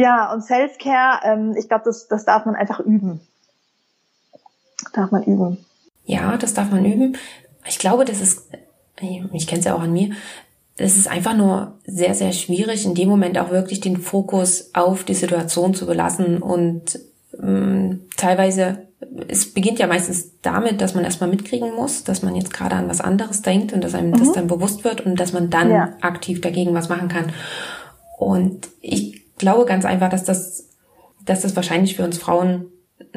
ja, 0.01 0.33
und 0.33 0.43
Self-Care, 0.43 1.21
ähm, 1.25 1.55
ich 1.59 1.69
glaube, 1.69 1.85
das, 1.85 2.09
das 2.09 2.25
darf 2.25 2.47
man 2.47 2.55
einfach 2.55 2.81
üben. 2.81 3.21
Darf 4.95 5.11
man 5.11 5.23
üben. 5.25 5.59
Ja, 6.05 6.39
das 6.39 6.55
darf 6.55 6.71
man 6.71 6.85
üben. 6.85 7.17
Ich 7.67 7.79
glaube, 7.79 8.07
das 8.07 8.21
ist, 8.21 8.49
ich 9.33 9.47
kenne 9.47 9.61
es 9.61 9.67
ja 9.67 9.75
auch 9.75 9.83
an 9.83 9.93
mir, 9.93 10.11
es 10.79 10.97
ist 10.97 11.09
einfach 11.09 11.37
nur 11.37 11.75
sehr, 11.85 12.15
sehr 12.15 12.33
schwierig, 12.33 12.87
in 12.87 12.95
dem 12.95 13.11
Moment 13.11 13.39
auch 13.39 13.51
wirklich 13.51 13.81
den 13.81 13.99
Fokus 13.99 14.71
auf 14.73 15.05
die 15.05 15.15
Situation 15.15 15.75
zu 15.75 15.85
belassen 15.85 16.39
und 16.39 16.99
ähm, 17.39 18.07
teilweise, 18.17 18.87
es 19.29 19.53
beginnt 19.53 19.79
ja 19.79 19.87
meistens 19.87 20.41
damit, 20.41 20.81
dass 20.81 20.95
man 20.95 21.05
erstmal 21.05 21.29
mitkriegen 21.29 21.75
muss, 21.75 22.05
dass 22.05 22.23
man 22.23 22.35
jetzt 22.35 22.55
gerade 22.55 22.77
an 22.77 22.89
was 22.89 23.03
anderes 23.03 23.43
denkt 23.43 23.75
und 23.75 23.85
dass 23.85 23.95
einem 23.95 24.13
mhm. 24.13 24.19
das 24.19 24.33
dann 24.33 24.47
bewusst 24.47 24.83
wird 24.83 25.03
und 25.03 25.21
dass 25.21 25.35
man 25.35 25.51
dann 25.51 25.71
ja. 25.71 25.93
aktiv 26.01 26.41
dagegen 26.41 26.73
was 26.73 26.89
machen 26.89 27.09
kann. 27.09 27.33
Und 28.19 28.69
ich 28.81 29.20
glaube 29.41 29.65
ganz 29.65 29.85
einfach, 29.85 30.09
dass 30.09 30.23
das, 30.25 30.69
dass 31.25 31.41
das 31.41 31.57
wahrscheinlich 31.57 31.97
für 31.97 32.05
uns 32.05 32.19
Frauen 32.19 32.67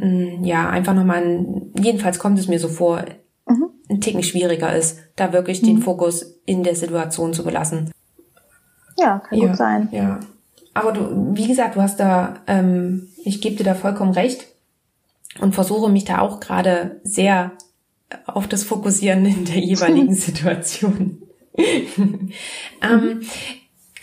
mm, 0.02 0.44
ja 0.44 0.70
einfach 0.70 0.96
nochmal, 0.96 1.46
jedenfalls 1.78 2.18
kommt 2.18 2.40
es 2.40 2.48
mir 2.48 2.60
so 2.60 2.70
vor, 2.70 3.04
mhm. 3.48 3.70
ein 3.90 4.02
Ticken 4.02 4.24
schwieriger 4.24 4.76
ist, 4.76 5.00
da 5.16 5.32
wirklich 5.34 5.62
mhm. 5.62 5.68
den 5.68 5.78
Fokus 5.80 6.40
in 6.46 6.64
der 6.64 6.76
Situation 6.76 7.34
zu 7.34 7.44
belassen. 7.44 7.92
Ja, 8.98 9.20
kann 9.20 9.38
ja, 9.38 9.48
gut 9.48 9.58
sein. 9.58 9.90
Ja. 9.92 10.20
Aber 10.74 10.92
du, 10.92 11.36
wie 11.36 11.48
gesagt, 11.48 11.76
du 11.76 11.82
hast 11.82 12.00
da, 12.00 12.42
ähm, 12.48 13.10
ich 13.24 13.42
gebe 13.42 13.58
dir 13.58 13.64
da 13.64 13.76
vollkommen 13.76 14.14
recht 14.14 14.48
und 15.40 15.54
versuche 15.54 15.92
mich 15.92 16.06
da 16.06 16.20
auch 16.20 16.40
gerade 16.40 17.02
sehr 17.04 17.52
auf 18.26 18.48
das 18.48 18.64
Fokussieren 18.64 19.26
in 19.26 19.46
der 19.46 19.60
jeweiligen 19.60 20.16
Situation. 20.16 21.22
ähm. 22.82 23.22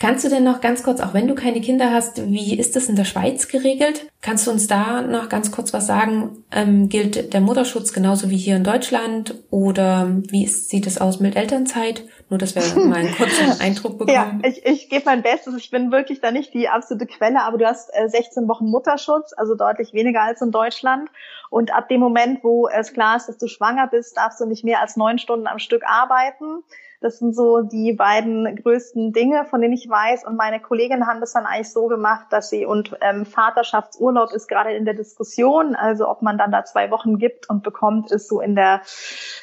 Kannst 0.01 0.25
du 0.25 0.29
denn 0.29 0.43
noch 0.43 0.61
ganz 0.61 0.81
kurz, 0.81 0.99
auch 0.99 1.13
wenn 1.13 1.27
du 1.27 1.35
keine 1.35 1.61
Kinder 1.61 1.91
hast, 1.91 2.25
wie 2.25 2.57
ist 2.57 2.75
das 2.75 2.89
in 2.89 2.95
der 2.95 3.03
Schweiz 3.03 3.47
geregelt? 3.47 4.11
Kannst 4.23 4.47
du 4.47 4.51
uns 4.51 4.65
da 4.65 5.03
noch 5.03 5.29
ganz 5.29 5.51
kurz 5.51 5.73
was 5.73 5.85
sagen? 5.85 6.43
Ähm, 6.51 6.89
gilt 6.89 7.35
der 7.35 7.39
Mutterschutz 7.39 7.93
genauso 7.93 8.31
wie 8.31 8.37
hier 8.37 8.55
in 8.55 8.63
Deutschland? 8.63 9.35
Oder 9.51 10.07
wie 10.29 10.43
ist, 10.43 10.69
sieht 10.69 10.87
es 10.87 10.99
aus 10.99 11.19
mit 11.19 11.35
Elternzeit? 11.35 12.03
Nur, 12.29 12.39
dass 12.39 12.55
wir 12.55 12.83
mal 12.83 12.95
einen 12.95 13.15
kurzen 13.15 13.61
Eindruck 13.61 13.99
bekommen. 13.99 14.41
Ja, 14.43 14.49
ich, 14.49 14.65
ich 14.65 14.89
gebe 14.89 15.03
mein 15.05 15.21
Bestes. 15.21 15.53
Ich 15.55 15.69
bin 15.69 15.91
wirklich 15.91 16.19
da 16.19 16.31
nicht 16.31 16.51
die 16.55 16.67
absolute 16.67 17.05
Quelle, 17.05 17.43
aber 17.43 17.59
du 17.59 17.67
hast 17.67 17.91
äh, 17.93 18.09
16 18.09 18.47
Wochen 18.47 18.71
Mutterschutz, 18.71 19.33
also 19.37 19.53
deutlich 19.53 19.93
weniger 19.93 20.23
als 20.23 20.41
in 20.41 20.49
Deutschland. 20.49 21.11
Und 21.51 21.75
ab 21.75 21.89
dem 21.89 21.99
Moment, 21.99 22.43
wo 22.43 22.67
es 22.67 22.93
klar 22.93 23.17
ist, 23.17 23.27
dass 23.27 23.37
du 23.37 23.45
schwanger 23.45 23.85
bist, 23.85 24.17
darfst 24.17 24.41
du 24.41 24.47
nicht 24.47 24.63
mehr 24.63 24.81
als 24.81 24.97
neun 24.97 25.19
Stunden 25.19 25.45
am 25.45 25.59
Stück 25.59 25.83
arbeiten. 25.85 26.63
Das 27.01 27.17
sind 27.17 27.35
so 27.35 27.61
die 27.61 27.93
beiden 27.93 28.55
größten 28.55 29.11
Dinge, 29.11 29.45
von 29.45 29.59
denen 29.59 29.73
ich 29.73 29.89
weiß. 29.89 30.23
Und 30.23 30.37
meine 30.37 30.59
Kolleginnen 30.59 31.07
haben 31.07 31.19
das 31.19 31.33
dann 31.33 31.47
eigentlich 31.47 31.71
so 31.71 31.87
gemacht, 31.87 32.27
dass 32.29 32.51
sie 32.51 32.65
und 32.65 32.95
ähm, 33.01 33.25
Vaterschaftsurlaub 33.25 34.31
ist 34.33 34.47
gerade 34.47 34.73
in 34.73 34.85
der 34.85 34.93
Diskussion. 34.93 35.75
Also 35.75 36.07
ob 36.07 36.21
man 36.21 36.37
dann 36.37 36.51
da 36.51 36.63
zwei 36.63 36.91
Wochen 36.91 37.17
gibt 37.17 37.49
und 37.49 37.63
bekommt, 37.63 38.11
ist 38.11 38.29
so 38.29 38.39
in 38.39 38.55
der, 38.55 38.81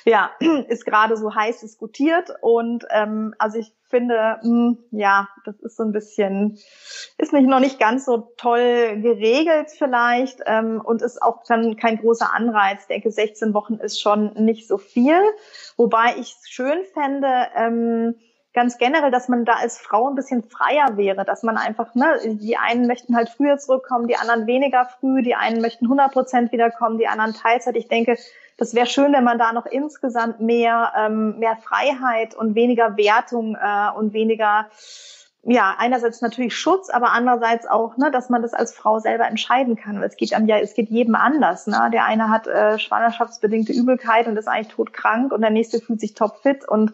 ja, 0.05 0.31
ist 0.69 0.87
gerade 0.87 1.17
so 1.17 1.35
heiß 1.35 1.61
diskutiert. 1.61 2.33
Und 2.41 2.87
ähm, 2.91 3.35
also 3.39 3.59
ich 3.59 3.75
finde, 3.89 4.39
mh, 4.43 4.49
hm, 4.49 4.79
ja, 4.91 5.29
das 5.45 5.57
ist 5.61 5.77
so 5.77 5.83
ein 5.83 5.93
bisschen, 5.93 6.59
ist 7.17 7.33
nicht 7.33 7.49
noch 7.49 7.61
nicht 7.61 7.79
ganz 7.79 8.05
so 8.05 8.33
toll 8.37 9.01
geregelt 9.01 9.71
vielleicht 9.71 10.41
ähm, 10.47 10.81
und 10.83 11.03
ist 11.03 11.23
auch 11.23 11.43
dann 11.47 11.77
kein 11.77 11.99
großer 11.99 12.33
Anreiz. 12.33 12.83
Ich 12.83 12.87
denke, 12.87 13.11
16 13.11 13.55
Wochen 13.55 13.75
ist 13.75 14.01
schon 14.01 14.35
nicht 14.35 14.69
so 14.69 14.79
viel. 14.79 15.19
Wobei 15.77 16.17
ich 16.19 16.37
es 16.37 16.49
schön 16.49 16.85
fände, 16.93 17.48
ähm, 17.57 18.15
ganz 18.55 18.79
generell, 18.79 19.11
dass 19.11 19.29
man 19.29 19.45
da 19.45 19.55
als 19.55 19.79
Frau 19.79 20.09
ein 20.09 20.15
bisschen 20.15 20.43
freier 20.43 20.97
wäre, 20.97 21.25
dass 21.25 21.43
man 21.43 21.57
einfach, 21.57 21.95
ne, 21.95 22.19
die 22.25 22.57
einen 22.57 22.87
möchten 22.87 23.15
halt 23.15 23.29
früher 23.29 23.59
zurückkommen, 23.59 24.09
die 24.09 24.17
anderen 24.17 24.47
weniger 24.47 24.87
früh, 24.99 25.23
die 25.23 25.35
einen 25.35 25.61
möchten 25.61 25.85
100 25.85 26.13
Prozent 26.13 26.53
wiederkommen, 26.53 26.99
die 26.99 27.07
anderen 27.07 27.35
Teilzeit. 27.35 27.77
Ich 27.77 27.89
denke, 27.89 28.17
das 28.57 28.75
wäre 28.75 28.87
schön, 28.87 29.13
wenn 29.13 29.23
man 29.23 29.39
da 29.39 29.53
noch 29.53 29.67
insgesamt 29.67 30.41
mehr, 30.41 30.93
ähm, 30.97 31.39
mehr 31.39 31.57
Freiheit 31.57 32.35
und 32.35 32.57
weniger 32.57 32.97
Wertung 32.97 33.55
äh, 33.55 33.97
und 33.97 34.13
weniger, 34.13 34.67
ja, 35.45 35.77
einerseits 35.79 36.21
natürlich 36.21 36.57
Schutz, 36.57 36.91
aber 36.91 37.13
andererseits 37.13 37.69
auch, 37.69 37.97
ne, 37.97 38.11
dass 38.11 38.29
man 38.29 38.43
das 38.43 38.55
als 38.55 38.75
Frau 38.75 38.99
selber 38.99 39.29
entscheiden 39.29 39.77
kann. 39.77 40.03
Es 40.03 40.17
geht 40.17 40.35
einem 40.35 40.49
ja, 40.49 40.59
es 40.59 40.75
geht 40.75 40.91
jedem 40.91 41.15
anders. 41.15 41.69
Ne? 41.69 41.91
Der 41.93 42.05
eine 42.05 42.29
hat 42.29 42.49
äh, 42.49 42.81
schwangerschaftsbedingte 42.81 43.73
Übelkeit 43.73 44.27
und 44.27 44.37
ist 44.37 44.49
eigentlich 44.49 44.75
todkrank 44.75 45.31
und 45.31 45.43
der 45.43 45.51
nächste 45.51 45.79
fühlt 45.79 46.01
sich 46.01 46.15
topfit 46.15 46.69
und 46.69 46.93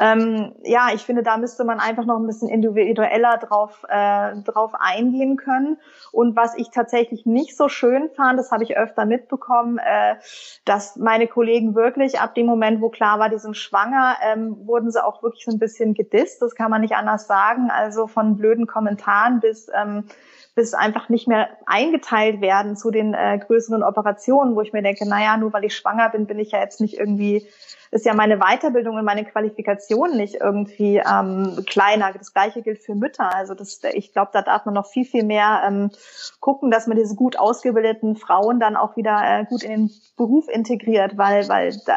ähm, 0.00 0.54
ja, 0.64 0.88
ich 0.94 1.02
finde, 1.02 1.22
da 1.22 1.36
müsste 1.36 1.64
man 1.64 1.80
einfach 1.80 2.04
noch 2.04 2.18
ein 2.18 2.26
bisschen 2.26 2.48
individueller 2.48 3.38
drauf, 3.38 3.84
äh, 3.88 4.36
drauf 4.42 4.72
eingehen 4.78 5.36
können. 5.36 5.78
Und 6.12 6.36
was 6.36 6.56
ich 6.56 6.70
tatsächlich 6.70 7.26
nicht 7.26 7.56
so 7.56 7.68
schön 7.68 8.10
fand, 8.10 8.38
das 8.38 8.50
habe 8.50 8.64
ich 8.64 8.76
öfter 8.76 9.04
mitbekommen, 9.04 9.78
äh, 9.78 10.16
dass 10.64 10.96
meine 10.96 11.26
Kollegen 11.26 11.74
wirklich 11.74 12.20
ab 12.20 12.34
dem 12.34 12.46
Moment, 12.46 12.80
wo 12.80 12.88
klar 12.88 13.18
war, 13.18 13.28
die 13.28 13.38
sind 13.38 13.56
schwanger, 13.56 14.16
ähm, 14.22 14.66
wurden 14.66 14.90
sie 14.90 15.04
auch 15.04 15.22
wirklich 15.22 15.44
so 15.44 15.50
ein 15.50 15.58
bisschen 15.58 15.94
gedisst. 15.94 16.42
Das 16.42 16.54
kann 16.54 16.70
man 16.70 16.80
nicht 16.80 16.94
anders 16.94 17.26
sagen. 17.26 17.70
Also 17.70 18.06
von 18.06 18.36
blöden 18.36 18.66
Kommentaren 18.66 19.40
bis 19.40 19.68
ähm, 19.74 20.04
bis 20.54 20.74
einfach 20.74 21.08
nicht 21.08 21.28
mehr 21.28 21.48
eingeteilt 21.66 22.40
werden 22.40 22.76
zu 22.76 22.90
den 22.90 23.14
äh, 23.14 23.38
größeren 23.38 23.82
Operationen, 23.82 24.54
wo 24.54 24.60
ich 24.60 24.72
mir 24.72 24.82
denke, 24.82 25.08
naja, 25.08 25.36
nur 25.36 25.52
weil 25.52 25.64
ich 25.64 25.76
schwanger 25.76 26.10
bin, 26.10 26.26
bin 26.26 26.38
ich 26.38 26.52
ja 26.52 26.60
jetzt 26.60 26.80
nicht 26.80 26.98
irgendwie 26.98 27.46
ist 27.92 28.06
ja 28.06 28.14
meine 28.14 28.38
Weiterbildung 28.38 28.96
und 28.96 29.04
meine 29.04 29.22
Qualifikation 29.22 30.16
nicht 30.16 30.36
irgendwie 30.36 30.96
ähm, 30.96 31.62
kleiner. 31.66 32.10
Das 32.16 32.32
gleiche 32.32 32.62
gilt 32.62 32.78
für 32.78 32.94
Mütter. 32.94 33.34
Also 33.34 33.52
das, 33.52 33.80
ich 33.92 34.14
glaube, 34.14 34.30
da 34.32 34.40
darf 34.40 34.64
man 34.64 34.74
noch 34.74 34.86
viel, 34.86 35.04
viel 35.04 35.24
mehr 35.24 35.62
ähm, 35.66 35.90
gucken, 36.40 36.70
dass 36.70 36.86
man 36.86 36.96
diese 36.96 37.14
gut 37.14 37.38
ausgebildeten 37.38 38.16
Frauen 38.16 38.60
dann 38.60 38.76
auch 38.76 38.96
wieder 38.96 39.20
äh, 39.22 39.44
gut 39.44 39.62
in 39.62 39.70
den 39.70 39.90
Beruf 40.16 40.48
integriert, 40.48 41.18
weil, 41.18 41.46
weil 41.50 41.78
da, 41.84 41.96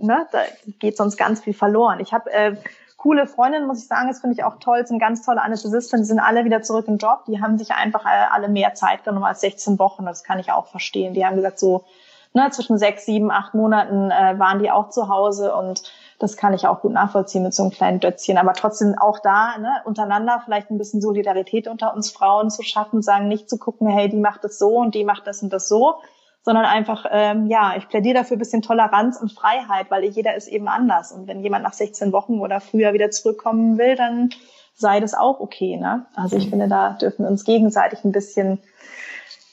ne, 0.00 0.26
da 0.32 0.40
geht 0.78 0.96
sonst 0.96 1.18
ganz 1.18 1.42
viel 1.42 1.54
verloren. 1.54 2.00
Ich 2.00 2.14
habe 2.14 2.32
äh, 2.32 2.56
coole 3.04 3.26
Freundinnen, 3.26 3.66
muss 3.66 3.82
ich 3.82 3.86
sagen, 3.86 4.08
das 4.08 4.22
finde 4.22 4.32
ich 4.32 4.44
auch 4.44 4.58
toll, 4.60 4.86
sind 4.86 4.98
ganz 4.98 5.20
tolle 5.20 5.42
Anästhesisten, 5.42 6.00
die 6.00 6.06
sind 6.06 6.20
alle 6.20 6.46
wieder 6.46 6.62
zurück 6.62 6.88
im 6.88 6.96
Job, 6.96 7.24
die 7.26 7.38
haben 7.38 7.58
sich 7.58 7.72
einfach 7.72 8.06
alle 8.06 8.48
mehr 8.48 8.72
Zeit 8.72 9.04
genommen 9.04 9.26
als 9.26 9.42
16 9.42 9.78
Wochen, 9.78 10.06
das 10.06 10.24
kann 10.24 10.38
ich 10.38 10.50
auch 10.50 10.68
verstehen. 10.68 11.12
Die 11.12 11.26
haben 11.26 11.36
gesagt, 11.36 11.58
so, 11.58 11.84
ne, 12.32 12.48
zwischen 12.50 12.78
sechs, 12.78 13.04
sieben, 13.04 13.30
acht 13.30 13.52
Monaten 13.52 14.10
äh, 14.10 14.38
waren 14.38 14.58
die 14.58 14.70
auch 14.70 14.88
zu 14.88 15.10
Hause 15.10 15.54
und 15.54 15.82
das 16.18 16.38
kann 16.38 16.54
ich 16.54 16.66
auch 16.66 16.80
gut 16.80 16.92
nachvollziehen 16.92 17.42
mit 17.42 17.52
so 17.52 17.64
einem 17.64 17.72
kleinen 17.72 18.00
Dötzchen. 18.00 18.38
Aber 18.38 18.54
trotzdem 18.54 18.98
auch 18.98 19.18
da, 19.18 19.58
ne, 19.58 19.82
untereinander 19.84 20.40
vielleicht 20.42 20.70
ein 20.70 20.78
bisschen 20.78 21.02
Solidarität 21.02 21.68
unter 21.68 21.94
uns 21.94 22.10
Frauen 22.10 22.50
zu 22.50 22.62
schaffen, 22.62 23.02
sagen 23.02 23.28
nicht 23.28 23.50
zu 23.50 23.58
gucken, 23.58 23.86
hey, 23.86 24.08
die 24.08 24.16
macht 24.16 24.44
das 24.44 24.58
so 24.58 24.78
und 24.78 24.94
die 24.94 25.04
macht 25.04 25.26
das 25.26 25.42
und 25.42 25.52
das 25.52 25.68
so, 25.68 25.96
sondern 26.44 26.66
einfach, 26.66 27.06
ähm, 27.10 27.46
ja, 27.46 27.74
ich 27.76 27.88
plädiere 27.88 28.18
dafür 28.18 28.36
ein 28.36 28.38
bisschen 28.38 28.60
Toleranz 28.60 29.16
und 29.16 29.32
Freiheit, 29.32 29.90
weil 29.90 30.04
jeder 30.04 30.34
ist 30.34 30.46
eben 30.46 30.68
anders. 30.68 31.10
Und 31.10 31.26
wenn 31.26 31.42
jemand 31.42 31.64
nach 31.64 31.72
16 31.72 32.12
Wochen 32.12 32.38
oder 32.38 32.60
früher 32.60 32.92
wieder 32.92 33.10
zurückkommen 33.10 33.78
will, 33.78 33.96
dann 33.96 34.28
sei 34.74 35.00
das 35.00 35.14
auch 35.14 35.40
okay. 35.40 35.78
Ne? 35.78 36.04
Also 36.14 36.36
ich 36.36 36.50
finde, 36.50 36.68
da 36.68 36.90
dürfen 36.90 37.24
wir 37.24 37.30
uns 37.30 37.44
gegenseitig 37.44 38.04
ein 38.04 38.12
bisschen 38.12 38.58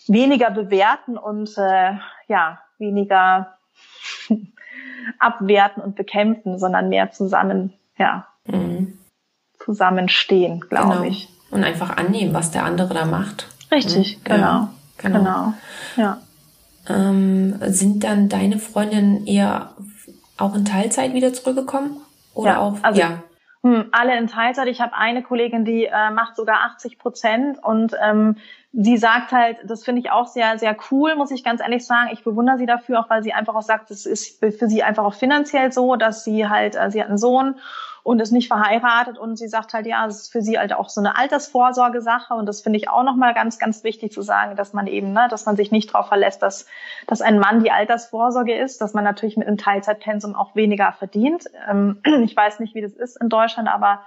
weniger 0.07 0.51
bewerten 0.51 1.17
und 1.17 1.57
äh, 1.57 1.93
ja, 2.27 2.59
weniger 2.77 3.55
abwerten 5.19 5.81
und 5.81 5.95
bekämpfen, 5.95 6.59
sondern 6.59 6.89
mehr 6.89 7.11
zusammen, 7.11 7.73
ja, 7.97 8.27
mhm. 8.45 8.97
zusammenstehen, 9.63 10.59
glaube 10.59 10.95
genau. 10.95 11.03
ich. 11.03 11.29
Und 11.51 11.63
einfach 11.63 11.95
annehmen, 11.95 12.33
was 12.33 12.51
der 12.51 12.65
andere 12.65 12.93
da 12.93 13.05
macht. 13.05 13.47
Richtig, 13.71 14.17
mhm. 14.17 14.23
genau. 14.25 14.41
Ja, 14.41 14.69
genau. 14.97 15.19
genau. 15.19 15.53
Ja. 15.95 16.17
Ähm, 16.89 17.55
sind 17.67 18.03
dann 18.03 18.29
deine 18.29 18.57
Freundinnen 18.57 19.25
eher 19.27 19.75
auch 20.37 20.55
in 20.55 20.65
Teilzeit 20.65 21.13
wieder 21.13 21.33
zurückgekommen? 21.33 21.97
Oder 22.33 22.51
ja, 22.51 22.59
auch, 22.59 22.77
also, 22.81 22.99
ja. 22.99 23.23
Hm, 23.63 23.85
alle 23.91 24.17
in 24.17 24.27
Teilzeit. 24.27 24.67
Ich 24.67 24.81
habe 24.81 24.95
eine 24.95 25.21
Kollegin, 25.21 25.65
die 25.65 25.85
äh, 25.85 26.09
macht 26.11 26.35
sogar 26.35 26.63
80 26.73 26.97
Prozent 26.97 27.63
und 27.63 27.95
ähm, 28.03 28.37
sie 28.73 28.97
sagt 28.97 29.31
halt, 29.31 29.57
das 29.65 29.83
finde 29.83 30.01
ich 30.01 30.11
auch 30.11 30.27
sehr, 30.27 30.57
sehr 30.57 30.75
cool, 30.89 31.15
muss 31.15 31.29
ich 31.29 31.43
ganz 31.43 31.61
ehrlich 31.61 31.85
sagen. 31.85 32.09
Ich 32.11 32.23
bewundere 32.23 32.57
sie 32.57 32.65
dafür, 32.65 32.99
auch 32.99 33.09
weil 33.09 33.21
sie 33.21 33.33
einfach 33.33 33.53
auch 33.53 33.61
sagt, 33.61 33.91
es 33.91 34.07
ist 34.07 34.39
für 34.39 34.67
sie 34.67 34.81
einfach 34.81 35.03
auch 35.03 35.13
finanziell 35.13 35.71
so, 35.71 35.95
dass 35.95 36.23
sie 36.23 36.47
halt, 36.47 36.75
äh, 36.75 36.89
sie 36.89 37.01
hat 37.01 37.09
einen 37.09 37.19
Sohn 37.19 37.55
und 38.03 38.19
ist 38.19 38.31
nicht 38.31 38.47
verheiratet 38.47 39.17
und 39.17 39.37
sie 39.37 39.47
sagt 39.47 39.73
halt, 39.73 39.85
ja, 39.85 40.05
es 40.05 40.23
ist 40.23 40.31
für 40.31 40.41
sie 40.41 40.57
halt 40.57 40.73
auch 40.73 40.89
so 40.89 41.01
eine 41.01 41.17
Altersvorsorgesache 41.17 42.33
und 42.33 42.45
das 42.45 42.61
finde 42.61 42.77
ich 42.77 42.89
auch 42.89 43.03
nochmal 43.03 43.33
ganz, 43.33 43.59
ganz 43.59 43.83
wichtig 43.83 44.11
zu 44.11 44.21
sagen, 44.21 44.55
dass 44.55 44.73
man 44.73 44.87
eben, 44.87 45.13
ne, 45.13 45.27
dass 45.29 45.45
man 45.45 45.55
sich 45.55 45.71
nicht 45.71 45.93
darauf 45.93 46.07
verlässt, 46.07 46.41
dass, 46.41 46.65
dass 47.07 47.21
ein 47.21 47.39
Mann 47.39 47.63
die 47.63 47.71
Altersvorsorge 47.71 48.57
ist, 48.57 48.81
dass 48.81 48.93
man 48.93 49.03
natürlich 49.03 49.37
mit 49.37 49.47
einem 49.47 49.57
Teilzeitpensum 49.57 50.35
auch 50.35 50.55
weniger 50.55 50.91
verdient. 50.93 51.45
Ähm, 51.69 52.01
ich 52.23 52.35
weiß 52.35 52.59
nicht, 52.59 52.73
wie 52.75 52.81
das 52.81 52.93
ist 52.93 53.21
in 53.21 53.29
Deutschland, 53.29 53.69
aber 53.69 54.01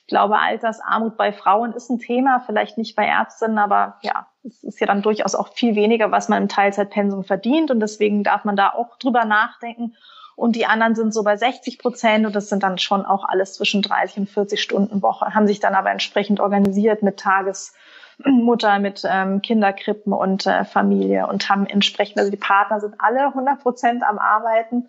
ich 0.00 0.06
glaube, 0.06 0.38
Altersarmut 0.38 1.16
bei 1.16 1.32
Frauen 1.32 1.72
ist 1.72 1.90
ein 1.90 1.98
Thema, 1.98 2.40
vielleicht 2.46 2.78
nicht 2.78 2.96
bei 2.96 3.04
Ärztinnen, 3.04 3.58
aber 3.58 3.98
ja, 4.02 4.26
es 4.44 4.62
ist 4.62 4.80
ja 4.80 4.86
dann 4.86 5.02
durchaus 5.02 5.34
auch 5.34 5.52
viel 5.52 5.74
weniger, 5.74 6.10
was 6.10 6.28
man 6.28 6.42
im 6.42 6.48
Teilzeitpensum 6.48 7.24
verdient 7.24 7.70
und 7.70 7.80
deswegen 7.80 8.24
darf 8.24 8.44
man 8.44 8.56
da 8.56 8.72
auch 8.72 8.96
drüber 8.98 9.24
nachdenken 9.24 9.94
und 10.36 10.54
die 10.54 10.66
anderen 10.66 10.94
sind 10.94 11.14
so 11.14 11.24
bei 11.24 11.36
60 11.36 11.78
Prozent 11.78 12.26
und 12.26 12.36
das 12.36 12.50
sind 12.50 12.62
dann 12.62 12.76
schon 12.76 13.06
auch 13.06 13.24
alles 13.24 13.54
zwischen 13.54 13.80
30 13.80 14.18
und 14.18 14.28
40 14.28 14.60
Stunden 14.60 15.02
Woche, 15.02 15.34
haben 15.34 15.46
sich 15.46 15.60
dann 15.60 15.74
aber 15.74 15.90
entsprechend 15.90 16.40
organisiert 16.40 17.02
mit 17.02 17.16
Tagesmutter, 17.16 18.78
mit 18.78 19.02
ähm, 19.08 19.40
Kinderkrippen 19.40 20.12
und 20.12 20.46
äh, 20.46 20.66
Familie 20.66 21.26
und 21.26 21.48
haben 21.48 21.64
entsprechend, 21.66 22.18
also 22.18 22.30
die 22.30 22.36
Partner 22.36 22.80
sind 22.80 22.96
alle 22.98 23.28
100 23.28 23.60
Prozent 23.60 24.02
am 24.04 24.18
Arbeiten. 24.18 24.86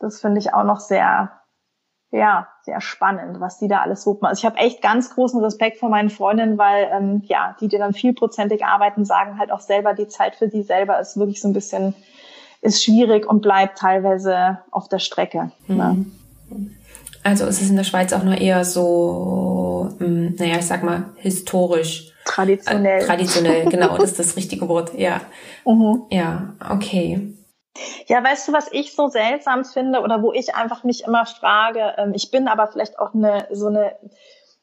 Das 0.00 0.20
finde 0.20 0.40
ich 0.40 0.52
auch 0.52 0.64
noch 0.64 0.80
sehr, 0.80 1.30
ja, 2.10 2.48
sehr 2.62 2.80
spannend, 2.80 3.38
was 3.38 3.58
die 3.58 3.68
da 3.68 3.82
alles 3.82 4.02
so 4.02 4.14
machen. 4.14 4.26
Also 4.26 4.40
ich 4.40 4.44
habe 4.44 4.58
echt 4.58 4.82
ganz 4.82 5.14
großen 5.14 5.40
Respekt 5.40 5.78
vor 5.78 5.88
meinen 5.88 6.10
Freundinnen, 6.10 6.58
weil 6.58 6.90
ähm, 6.92 7.22
ja, 7.26 7.54
die, 7.60 7.68
die 7.68 7.78
dann 7.78 7.94
vielprozentig 7.94 8.64
arbeiten, 8.64 9.04
sagen 9.04 9.38
halt 9.38 9.52
auch 9.52 9.60
selber, 9.60 9.94
die 9.94 10.08
Zeit 10.08 10.34
für 10.34 10.50
sie 10.50 10.64
selber 10.64 10.98
ist 10.98 11.16
wirklich 11.16 11.40
so 11.40 11.46
ein 11.46 11.52
bisschen 11.52 11.94
ist 12.62 12.82
schwierig 12.82 13.28
und 13.28 13.42
bleibt 13.42 13.78
teilweise 13.78 14.60
auf 14.70 14.88
der 14.88 15.00
Strecke. 15.00 15.50
Mhm. 15.66 15.76
Ne? 15.76 16.06
Also 17.24 17.46
ist 17.46 17.60
es 17.60 17.70
in 17.70 17.76
der 17.76 17.84
Schweiz 17.84 18.12
auch 18.12 18.24
noch 18.24 18.38
eher 18.38 18.64
so, 18.64 19.90
ähm, 20.00 20.34
naja, 20.38 20.56
ich 20.58 20.66
sag 20.66 20.82
mal, 20.82 21.10
historisch. 21.16 22.12
Traditionell. 22.24 23.02
Äh, 23.02 23.06
traditionell, 23.06 23.68
genau, 23.68 23.96
das 23.96 24.12
ist 24.12 24.18
das 24.18 24.36
richtige 24.36 24.68
Wort, 24.68 24.94
ja. 24.96 25.20
Mhm. 25.64 26.02
Ja, 26.10 26.54
okay. 26.70 27.34
Ja, 28.08 28.22
weißt 28.22 28.48
du, 28.48 28.52
was 28.52 28.66
ich 28.72 28.96
so 28.96 29.06
seltsam 29.06 29.64
finde 29.64 30.00
oder 30.00 30.22
wo 30.22 30.32
ich 30.32 30.56
einfach 30.56 30.82
mich 30.82 31.04
immer 31.04 31.24
frage, 31.24 31.94
ähm, 31.98 32.12
ich 32.14 32.32
bin 32.32 32.48
aber 32.48 32.66
vielleicht 32.66 32.98
auch 32.98 33.14
eine 33.14 33.46
so 33.52 33.68
eine 33.68 33.94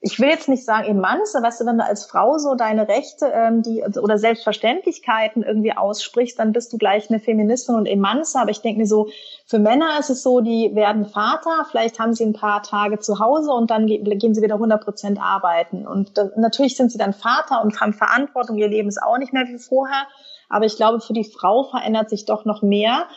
ich 0.01 0.17
will 0.17 0.29
jetzt 0.29 0.47
nicht 0.47 0.63
sagen 0.63 0.88
Emanze, 0.88 1.43
weißt 1.43 1.59
du, 1.59 1.65
wenn 1.65 1.77
du 1.77 1.83
als 1.83 2.05
Frau 2.05 2.38
so 2.38 2.55
deine 2.55 2.88
Rechte 2.88 3.29
ähm, 3.33 3.63
die 3.63 3.83
oder 3.83 4.17
Selbstverständlichkeiten 4.17 5.43
irgendwie 5.43 5.73
aussprichst, 5.73 6.39
dann 6.39 6.53
bist 6.53 6.71
du 6.71 6.77
gleich 6.77 7.09
eine 7.09 7.19
Feministin 7.19 7.75
und 7.75 7.85
Emanze. 7.85 8.39
Aber 8.39 8.49
ich 8.49 8.62
denke 8.62 8.79
mir 8.79 8.88
so, 8.88 9.09
für 9.45 9.59
Männer 9.59 9.99
ist 9.99 10.09
es 10.09 10.23
so, 10.23 10.39
die 10.39 10.73
werden 10.73 11.05
Vater, 11.05 11.65
vielleicht 11.69 11.99
haben 11.99 12.13
sie 12.13 12.25
ein 12.25 12.33
paar 12.33 12.63
Tage 12.63 12.99
zu 12.99 13.19
Hause 13.19 13.51
und 13.51 13.71
dann 13.71 13.88
gehen 13.88 14.33
sie 14.33 14.41
wieder 14.41 14.55
100 14.55 14.81
Prozent 14.81 15.19
arbeiten. 15.21 15.85
Und 15.85 16.17
da, 16.17 16.29
natürlich 16.38 16.77
sind 16.77 16.93
sie 16.93 16.97
dann 16.97 17.13
Vater 17.13 17.62
und 17.62 17.81
haben 17.81 17.93
Verantwortung, 17.93 18.57
ihr 18.57 18.69
Leben 18.69 18.88
ist 18.88 19.03
auch 19.03 19.17
nicht 19.17 19.33
mehr 19.33 19.47
wie 19.47 19.59
vorher. 19.59 20.07
Aber 20.47 20.65
ich 20.65 20.77
glaube, 20.77 21.01
für 21.01 21.13
die 21.13 21.25
Frau 21.25 21.63
verändert 21.63 22.09
sich 22.09 22.25
doch 22.25 22.45
noch 22.45 22.62
mehr. 22.62 23.07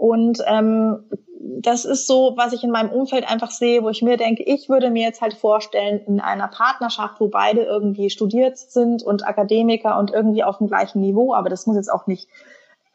Und 0.00 0.42
ähm, 0.46 1.04
das 1.38 1.84
ist 1.84 2.06
so, 2.06 2.32
was 2.34 2.54
ich 2.54 2.64
in 2.64 2.70
meinem 2.70 2.88
Umfeld 2.88 3.30
einfach 3.30 3.50
sehe, 3.50 3.82
wo 3.82 3.90
ich 3.90 4.00
mir 4.00 4.16
denke, 4.16 4.42
ich 4.42 4.70
würde 4.70 4.88
mir 4.88 5.02
jetzt 5.02 5.20
halt 5.20 5.34
vorstellen, 5.34 6.00
in 6.06 6.20
einer 6.20 6.48
Partnerschaft, 6.48 7.20
wo 7.20 7.28
beide 7.28 7.64
irgendwie 7.64 8.08
studiert 8.08 8.56
sind 8.56 9.02
und 9.02 9.26
Akademiker 9.26 9.98
und 9.98 10.10
irgendwie 10.10 10.42
auf 10.42 10.56
dem 10.56 10.68
gleichen 10.68 11.02
Niveau, 11.02 11.34
aber 11.34 11.50
das 11.50 11.66
muss 11.66 11.76
jetzt 11.76 11.92
auch 11.92 12.06
nicht, 12.06 12.30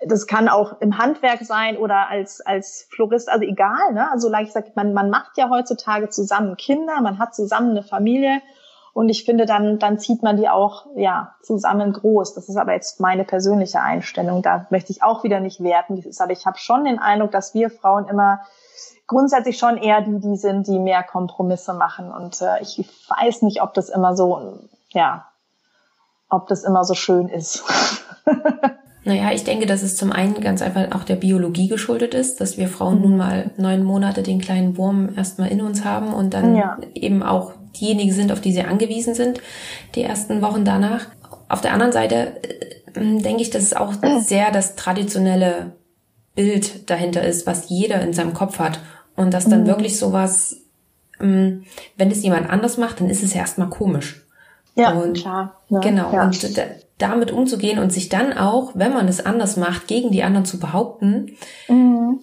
das 0.02 0.26
kann 0.26 0.50
auch 0.50 0.82
im 0.82 0.98
Handwerk 0.98 1.42
sein 1.42 1.78
oder 1.78 2.10
als, 2.10 2.42
als 2.42 2.88
Florist, 2.90 3.30
also 3.30 3.46
egal, 3.46 3.94
ne? 3.94 4.10
Also, 4.12 4.28
like 4.28 4.48
ich 4.48 4.54
sag, 4.54 4.76
man, 4.76 4.94
man 4.94 5.12
macht 5.12 5.38
ja 5.38 5.52
heutzutage 5.52 6.10
zusammen 6.10 6.58
Kinder, 6.58 7.02
man 7.02 7.20
hat 7.20 7.36
zusammen 7.36 7.70
eine 7.70 7.84
Familie 7.84 8.42
und 8.96 9.10
ich 9.10 9.26
finde, 9.26 9.46
dann, 9.46 9.78
dann 9.78 10.00
zieht 10.00 10.24
man 10.24 10.38
die 10.38 10.48
auch 10.48 10.86
ja, 10.96 11.36
zusammen 11.42 11.92
groß. 11.92 12.34
Das 12.34 12.48
ist 12.48 12.56
aber 12.56 12.72
jetzt 12.72 13.02
meine 13.02 13.26
persönliche 13.26 13.82
Einstellung. 13.82 14.42
Da 14.42 14.68
möchte 14.70 14.94
ich 14.94 15.04
auch 15.04 15.26
wieder 15.26 15.42
nicht 15.42 15.62
werten. 15.62 15.98
Ist, 15.98 16.22
aber 16.22 16.32
ich 16.32 16.46
habe 16.46 16.58
schon 16.58 16.86
den 16.86 16.98
Eindruck, 16.98 17.32
dass 17.32 17.54
wir 17.54 17.70
Frauen 17.70 18.08
immer 18.08 18.40
grundsätzlich 19.06 19.58
schon 19.58 19.76
eher 19.76 20.00
die, 20.00 20.22
die 20.22 20.38
sind, 20.38 20.68
die 20.68 20.80
mehr 20.80 21.04
Kompromisse 21.04 21.74
machen. 21.74 22.10
Und 22.10 22.42
äh, 22.42 22.62
ich 22.62 22.88
weiß 23.10 23.42
nicht, 23.42 23.62
ob 23.62 23.74
das 23.74 23.90
immer 23.90 24.16
so, 24.16 24.60
ja, 24.92 25.26
ob 26.30 26.48
das 26.48 26.64
immer 26.64 26.86
so 26.86 26.94
schön 26.94 27.28
ist. 27.28 27.66
Naja, 29.08 29.32
ich 29.32 29.44
denke, 29.44 29.68
dass 29.68 29.84
es 29.84 29.96
zum 29.96 30.12
einen 30.12 30.34
ganz 30.42 30.64
einfach 30.64 30.96
auch 30.96 31.04
der 31.04 31.16
Biologie 31.16 31.68
geschuldet 31.68 32.16
ist, 32.16 32.42
dass 32.42 32.58
wir 32.58 32.68
Frauen 32.68 33.02
nun 33.02 33.18
mal 33.18 33.52
neun 33.56 33.84
Monate 33.84 34.24
den 34.24 34.42
kleinen 34.42 34.78
Wurm 34.78 35.16
erstmal 35.16 35.50
in 35.50 35.62
uns 35.62 35.86
haben 35.86 36.12
und 36.12 36.34
dann 36.34 36.56
ja. 36.56 36.80
eben 36.96 37.22
auch 37.22 37.54
diejenigen 37.80 38.12
sind, 38.12 38.32
auf 38.32 38.42
die 38.42 38.52
sie 38.52 38.64
angewiesen 38.64 39.16
sind, 39.16 39.42
die 39.96 40.04
ersten 40.04 40.42
Wochen 40.42 40.66
danach. 40.66 41.08
Auf 41.48 41.62
der 41.62 41.74
anderen 41.74 41.92
Seite 41.92 42.42
äh, 42.44 43.22
denke 43.22 43.42
ich, 43.42 43.50
dass 43.50 43.64
es 43.64 43.74
auch 43.74 43.94
sehr 44.22 44.52
das 44.52 44.76
traditionelle 44.76 45.74
Bild 46.36 46.90
dahinter 46.90 47.24
ist, 47.24 47.48
was 47.48 47.70
jeder 47.70 48.02
in 48.02 48.14
seinem 48.14 48.34
Kopf 48.34 48.60
hat. 48.60 48.80
Und 49.16 49.34
dass 49.34 49.48
dann 49.48 49.62
mhm. 49.62 49.68
wirklich 49.68 49.98
sowas, 49.98 50.58
ähm, 51.22 51.64
wenn 51.98 52.12
es 52.12 52.24
jemand 52.24 52.50
anders 52.50 52.78
macht, 52.78 53.00
dann 53.00 53.10
ist 53.10 53.24
es 53.24 53.34
ja 53.34 53.42
erstmal 53.42 53.70
komisch. 53.70 54.26
Ja, 54.76 54.92
und, 54.92 55.18
klar. 55.18 55.62
Ne? 55.70 55.80
Genau. 55.82 56.12
Ja. 56.12 56.26
Und 56.26 56.60
damit 56.98 57.32
umzugehen 57.32 57.80
und 57.80 57.92
sich 57.92 58.10
dann 58.10 58.34
auch, 58.34 58.72
wenn 58.76 58.94
man 58.94 59.08
es 59.08 59.26
anders 59.26 59.58
macht, 59.58 59.88
gegen 59.88 60.12
die 60.12 60.24
anderen 60.24 60.46
zu 60.46 60.60
behaupten, 60.60 61.38
mhm. 61.68 62.20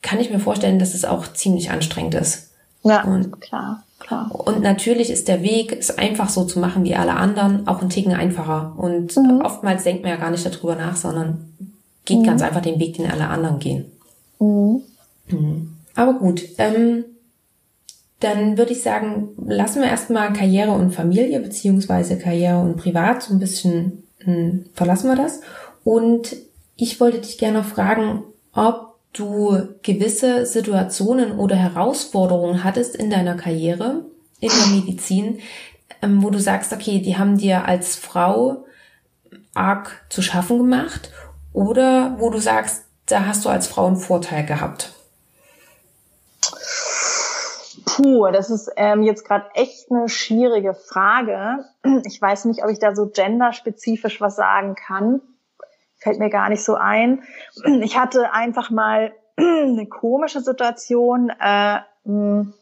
kann 0.00 0.20
ich 0.20 0.30
mir 0.30 0.40
vorstellen, 0.40 0.78
dass 0.78 0.94
es 0.94 1.04
auch 1.04 1.32
ziemlich 1.32 1.70
anstrengend 1.70 2.14
ist. 2.14 2.52
Ja, 2.84 3.04
und, 3.04 3.40
klar. 3.40 3.84
Klar. 4.02 4.30
Und 4.32 4.62
natürlich 4.62 5.10
ist 5.10 5.28
der 5.28 5.42
Weg, 5.42 5.76
es 5.78 5.96
einfach 5.96 6.28
so 6.28 6.44
zu 6.44 6.58
machen 6.58 6.84
wie 6.84 6.96
alle 6.96 7.14
anderen, 7.14 7.68
auch 7.68 7.80
ein 7.80 7.88
Ticken 7.88 8.12
einfacher. 8.12 8.74
Und 8.76 9.16
mhm. 9.16 9.40
oftmals 9.42 9.84
denkt 9.84 10.02
man 10.02 10.10
ja 10.10 10.18
gar 10.18 10.30
nicht 10.30 10.44
darüber 10.44 10.74
nach, 10.74 10.96
sondern 10.96 11.52
geht 12.04 12.18
mhm. 12.18 12.24
ganz 12.24 12.42
einfach 12.42 12.62
den 12.62 12.80
Weg, 12.80 12.96
den 12.96 13.10
alle 13.10 13.28
anderen 13.28 13.58
gehen. 13.58 13.86
Mhm. 14.38 14.82
mhm. 15.28 15.68
Aber 15.94 16.14
gut, 16.14 16.42
ähm, 16.56 17.04
dann 18.20 18.56
würde 18.56 18.72
ich 18.72 18.82
sagen, 18.82 19.28
lassen 19.46 19.82
wir 19.82 19.88
erstmal 19.88 20.32
Karriere 20.32 20.70
und 20.72 20.94
Familie 20.94 21.40
beziehungsweise 21.40 22.18
Karriere 22.18 22.60
und 22.60 22.76
Privat 22.76 23.22
so 23.22 23.34
ein 23.34 23.40
bisschen 23.40 24.04
mh, 24.24 24.34
hm, 24.34 24.64
verlassen 24.74 25.08
wir 25.08 25.16
das. 25.16 25.40
Und 25.84 26.36
ich 26.76 26.98
wollte 27.00 27.20
dich 27.20 27.36
gerne 27.38 27.62
fragen, 27.62 28.22
ob 28.54 28.91
du 29.12 29.74
gewisse 29.82 30.46
Situationen 30.46 31.38
oder 31.38 31.56
Herausforderungen 31.56 32.64
hattest 32.64 32.96
in 32.96 33.10
deiner 33.10 33.36
Karriere 33.36 34.04
in 34.40 34.48
der 34.48 34.66
Medizin, 34.74 35.40
ähm, 36.00 36.22
wo 36.22 36.30
du 36.30 36.38
sagst, 36.38 36.72
okay, 36.72 37.00
die 37.00 37.16
haben 37.16 37.38
dir 37.38 37.66
als 37.66 37.96
Frau 37.96 38.64
arg 39.54 40.04
zu 40.08 40.22
schaffen 40.22 40.58
gemacht 40.58 41.10
oder 41.52 42.16
wo 42.18 42.30
du 42.30 42.38
sagst, 42.38 42.84
da 43.06 43.26
hast 43.26 43.44
du 43.44 43.48
als 43.48 43.66
Frau 43.66 43.86
einen 43.86 43.96
Vorteil 43.96 44.46
gehabt? 44.46 44.92
Puh, 47.84 48.26
das 48.32 48.48
ist 48.48 48.70
ähm, 48.76 49.02
jetzt 49.02 49.24
gerade 49.26 49.46
echt 49.54 49.90
eine 49.90 50.08
schwierige 50.08 50.74
Frage. 50.74 51.64
Ich 52.06 52.20
weiß 52.22 52.46
nicht, 52.46 52.64
ob 52.64 52.70
ich 52.70 52.78
da 52.78 52.94
so 52.94 53.08
genderspezifisch 53.08 54.20
was 54.20 54.36
sagen 54.36 54.74
kann 54.74 55.20
fällt 56.02 56.18
mir 56.18 56.30
gar 56.30 56.48
nicht 56.48 56.64
so 56.64 56.74
ein. 56.74 57.22
Ich 57.82 57.96
hatte 57.96 58.32
einfach 58.32 58.70
mal 58.70 59.12
eine 59.36 59.86
komische 59.86 60.40
Situation. 60.40 61.30
Äh, 61.40 61.78
hm, 62.04 62.52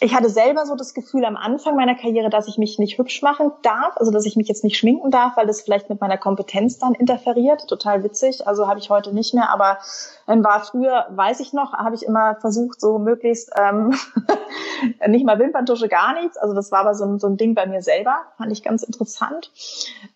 ich 0.00 0.14
hatte 0.14 0.28
selber 0.28 0.66
so 0.66 0.74
das 0.74 0.92
Gefühl 0.92 1.24
am 1.24 1.36
Anfang 1.36 1.74
meiner 1.74 1.94
Karriere, 1.94 2.28
dass 2.28 2.48
ich 2.48 2.58
mich 2.58 2.78
nicht 2.78 2.98
hübsch 2.98 3.22
machen 3.22 3.50
darf, 3.62 3.96
also 3.96 4.10
dass 4.10 4.26
ich 4.26 4.36
mich 4.36 4.46
jetzt 4.46 4.62
nicht 4.62 4.76
schminken 4.76 5.10
darf, 5.10 5.36
weil 5.36 5.46
das 5.46 5.62
vielleicht 5.62 5.88
mit 5.88 6.00
meiner 6.00 6.18
Kompetenz 6.18 6.78
dann 6.78 6.94
interferiert. 6.94 7.66
Total 7.66 8.04
witzig. 8.04 8.46
Also 8.46 8.68
habe 8.68 8.78
ich 8.78 8.90
heute 8.90 9.14
nicht 9.14 9.32
mehr, 9.32 9.48
aber 9.50 9.78
ähm, 10.28 10.44
war 10.44 10.60
früher, 10.64 11.06
weiß 11.10 11.40
ich 11.40 11.54
noch, 11.54 11.72
habe 11.72 11.94
ich 11.94 12.02
immer 12.02 12.36
versucht, 12.40 12.80
so 12.80 12.98
möglichst 12.98 13.50
ähm, 13.56 13.94
nicht 15.06 15.24
mal 15.24 15.38
Wimperntusche, 15.38 15.88
gar 15.88 16.14
nichts. 16.20 16.36
Also 16.36 16.54
das 16.54 16.70
war 16.72 16.80
aber 16.80 16.94
so 16.94 17.04
ein, 17.04 17.18
so 17.18 17.28
ein 17.28 17.38
Ding 17.38 17.54
bei 17.54 17.66
mir 17.66 17.80
selber, 17.80 18.16
fand 18.36 18.52
ich 18.52 18.62
ganz 18.62 18.82
interessant. 18.82 19.50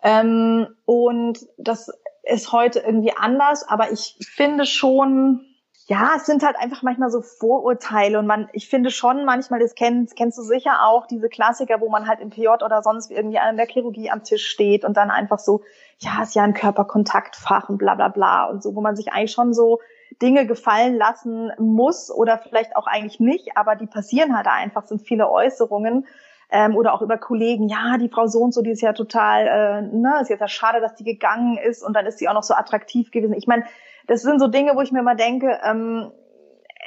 Ähm, 0.02 0.66
und 0.84 1.46
das 1.56 1.90
ist 2.22 2.52
heute 2.52 2.80
irgendwie 2.80 3.14
anders, 3.16 3.66
aber 3.66 3.92
ich 3.92 4.16
finde 4.20 4.66
schon, 4.66 5.46
ja, 5.90 6.12
es 6.16 6.24
sind 6.24 6.44
halt 6.44 6.54
einfach 6.56 6.82
manchmal 6.82 7.10
so 7.10 7.20
Vorurteile 7.20 8.20
und 8.20 8.26
man, 8.28 8.48
ich 8.52 8.68
finde 8.68 8.92
schon 8.92 9.24
manchmal, 9.24 9.58
das 9.58 9.74
kennst, 9.74 10.14
kennst 10.14 10.38
du 10.38 10.42
sicher 10.42 10.84
auch, 10.84 11.08
diese 11.08 11.28
Klassiker, 11.28 11.80
wo 11.80 11.88
man 11.88 12.06
halt 12.06 12.20
im 12.20 12.30
PJ 12.30 12.46
oder 12.64 12.80
sonst 12.84 13.10
irgendwie 13.10 13.40
an 13.40 13.56
der 13.56 13.66
Chirurgie 13.66 14.08
am 14.08 14.22
Tisch 14.22 14.46
steht 14.46 14.84
und 14.84 14.96
dann 14.96 15.10
einfach 15.10 15.40
so, 15.40 15.62
ja, 15.98 16.22
ist 16.22 16.36
ja 16.36 16.44
ein 16.44 16.54
Körperkontaktfach 16.54 17.68
und 17.68 17.78
bla 17.78 17.96
bla 17.96 18.06
bla 18.06 18.44
und 18.44 18.62
so, 18.62 18.76
wo 18.76 18.80
man 18.80 18.94
sich 18.94 19.12
eigentlich 19.12 19.32
schon 19.32 19.52
so 19.52 19.80
Dinge 20.22 20.46
gefallen 20.46 20.96
lassen 20.96 21.50
muss 21.58 22.08
oder 22.08 22.38
vielleicht 22.38 22.76
auch 22.76 22.86
eigentlich 22.86 23.18
nicht, 23.18 23.56
aber 23.56 23.74
die 23.74 23.88
passieren 23.88 24.36
halt 24.36 24.46
einfach, 24.46 24.86
sind 24.86 25.02
viele 25.02 25.28
Äußerungen. 25.28 26.06
Ähm, 26.52 26.74
oder 26.74 26.94
auch 26.94 27.02
über 27.02 27.16
Kollegen, 27.16 27.68
ja, 27.68 27.96
die 27.96 28.08
Frau 28.08 28.26
so 28.26 28.40
und 28.40 28.52
so, 28.52 28.60
die 28.60 28.72
ist 28.72 28.80
ja 28.80 28.92
total, 28.92 29.46
äh, 29.46 29.82
ne, 29.82 30.18
ist 30.20 30.30
jetzt 30.30 30.40
ja 30.40 30.48
schade, 30.48 30.80
dass 30.80 30.96
die 30.96 31.04
gegangen 31.04 31.56
ist 31.58 31.80
und 31.80 31.94
dann 31.94 32.06
ist 32.06 32.18
sie 32.18 32.28
auch 32.28 32.34
noch 32.34 32.42
so 32.42 32.54
attraktiv 32.54 33.12
gewesen. 33.12 33.34
Ich 33.34 33.46
meine, 33.46 33.62
das 34.10 34.22
sind 34.22 34.40
so 34.40 34.48
Dinge, 34.48 34.74
wo 34.74 34.80
ich 34.80 34.90
mir 34.90 35.02
mal 35.02 35.14
denke, 35.14 35.60
ähm, 35.62 36.10